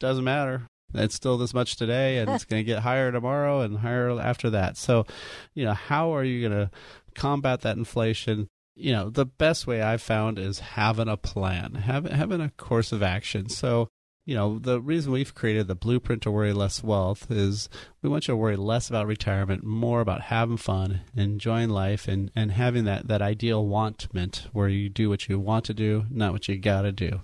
doesn't 0.00 0.24
matter. 0.24 0.66
It's 0.94 1.14
still 1.14 1.36
this 1.36 1.54
much 1.54 1.76
today 1.76 2.18
and 2.18 2.30
it's 2.30 2.44
going 2.48 2.60
to 2.60 2.64
get 2.64 2.80
higher 2.80 3.12
tomorrow 3.12 3.60
and 3.60 3.78
higher 3.78 4.18
after 4.20 4.50
that. 4.50 4.76
So 4.76 5.06
you 5.54 5.64
know 5.64 5.74
how 5.74 6.14
are 6.14 6.24
you 6.24 6.48
going 6.48 6.66
to 6.66 6.70
combat 7.14 7.60
that 7.62 7.76
inflation? 7.76 8.48
You 8.74 8.92
know 8.92 9.10
the 9.10 9.26
best 9.26 9.66
way 9.66 9.82
i've 9.82 10.00
found 10.00 10.38
is 10.38 10.60
having 10.60 11.08
a 11.08 11.16
plan 11.16 11.74
having 11.74 12.12
having 12.12 12.40
a 12.40 12.50
course 12.50 12.92
of 12.92 13.02
action. 13.02 13.48
So 13.48 13.88
you 14.28 14.34
know 14.34 14.58
the 14.58 14.78
reason 14.78 15.10
we've 15.10 15.34
created 15.34 15.68
the 15.68 15.74
blueprint 15.74 16.20
to 16.22 16.30
worry 16.30 16.52
less 16.52 16.84
wealth 16.84 17.30
is 17.30 17.70
we 18.02 18.10
want 18.10 18.28
you 18.28 18.32
to 18.32 18.36
worry 18.36 18.56
less 18.56 18.90
about 18.90 19.06
retirement 19.06 19.64
more 19.64 20.02
about 20.02 20.20
having 20.20 20.58
fun 20.58 21.00
enjoying 21.16 21.70
life 21.70 22.06
and 22.06 22.30
and 22.36 22.52
having 22.52 22.84
that 22.84 23.08
that 23.08 23.22
ideal 23.22 23.64
wantment 23.64 24.46
where 24.52 24.68
you 24.68 24.90
do 24.90 25.08
what 25.08 25.28
you 25.30 25.38
want 25.38 25.64
to 25.64 25.72
do 25.72 26.04
not 26.10 26.32
what 26.32 26.46
you 26.46 26.58
got 26.58 26.82
to 26.82 26.92
do 26.92 27.22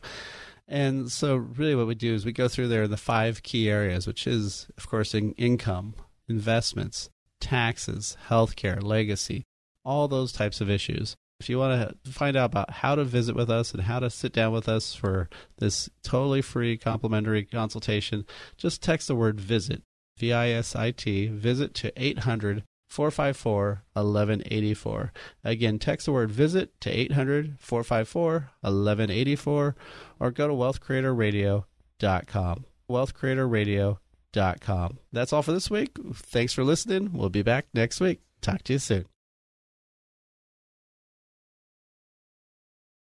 and 0.67 1.13
so, 1.13 1.37
really, 1.37 1.75
what 1.75 1.87
we 1.87 1.95
do 1.95 2.15
is 2.15 2.25
we 2.25 2.33
go 2.33 2.49
through 2.49 2.69
there 2.69 2.89
the 2.89 2.97
five 2.97 3.43
key 3.43 3.69
areas, 3.69 4.07
which 4.07 4.27
is, 4.27 4.67
of 4.79 4.89
course, 4.89 5.15
in 5.15 5.33
income, 5.33 5.95
investments, 6.27 7.11
taxes, 7.39 8.17
healthcare, 8.29 8.83
legacy, 8.83 9.45
all 9.85 10.09
those 10.09 10.33
types 10.33 10.63
of 10.63 10.71
issues. 10.71 11.17
If 11.41 11.49
you 11.49 11.59
want 11.59 11.99
to 12.05 12.11
find 12.11 12.37
out 12.37 12.45
about 12.47 12.71
how 12.71 12.95
to 12.95 13.03
visit 13.05 13.35
with 13.35 13.51
us 13.51 13.73
and 13.73 13.83
how 13.83 13.99
to 14.01 14.09
sit 14.09 14.33
down 14.33 14.53
with 14.53 14.69
us 14.69 14.95
for 14.95 15.29
this 15.59 15.91
totally 16.03 16.41
free 16.43 16.79
complimentary 16.79 17.45
consultation, 17.45 18.25
just 18.57 18.81
text 18.83 19.09
the 19.09 19.17
word 19.17 19.41
visit, 19.41 19.83
V 20.19 20.33
I 20.33 20.51
S 20.51 20.77
I 20.77 20.93
T, 20.93 21.27
visit 21.29 21.75
to 21.75 21.93
800 21.97 22.63
454 22.89 23.83
1184. 23.95 25.13
Again, 25.43 25.81
text 25.81 26.07
the 26.07 26.13
word 26.13 26.31
visit 26.31 26.81
to 26.81 26.91
800 26.91 27.57
454 27.59 28.33
1184 28.61 29.75
or 30.21 30.31
go 30.31 30.47
to 30.47 30.55
wealthcreatorradio.com. 30.55 32.65
Wealthcreatorradio.com. 32.89 34.99
That's 35.13 35.33
all 35.33 35.43
for 35.43 35.53
this 35.53 35.71
week. 35.71 35.97
Thanks 36.15 36.53
for 36.53 36.63
listening. 36.63 37.11
We'll 37.13 37.31
be 37.31 37.43
back 37.43 37.67
next 37.75 37.99
week. 38.01 38.21
Talk 38.41 38.63
to 38.65 38.75
you 38.75 38.79
soon. 38.79 39.07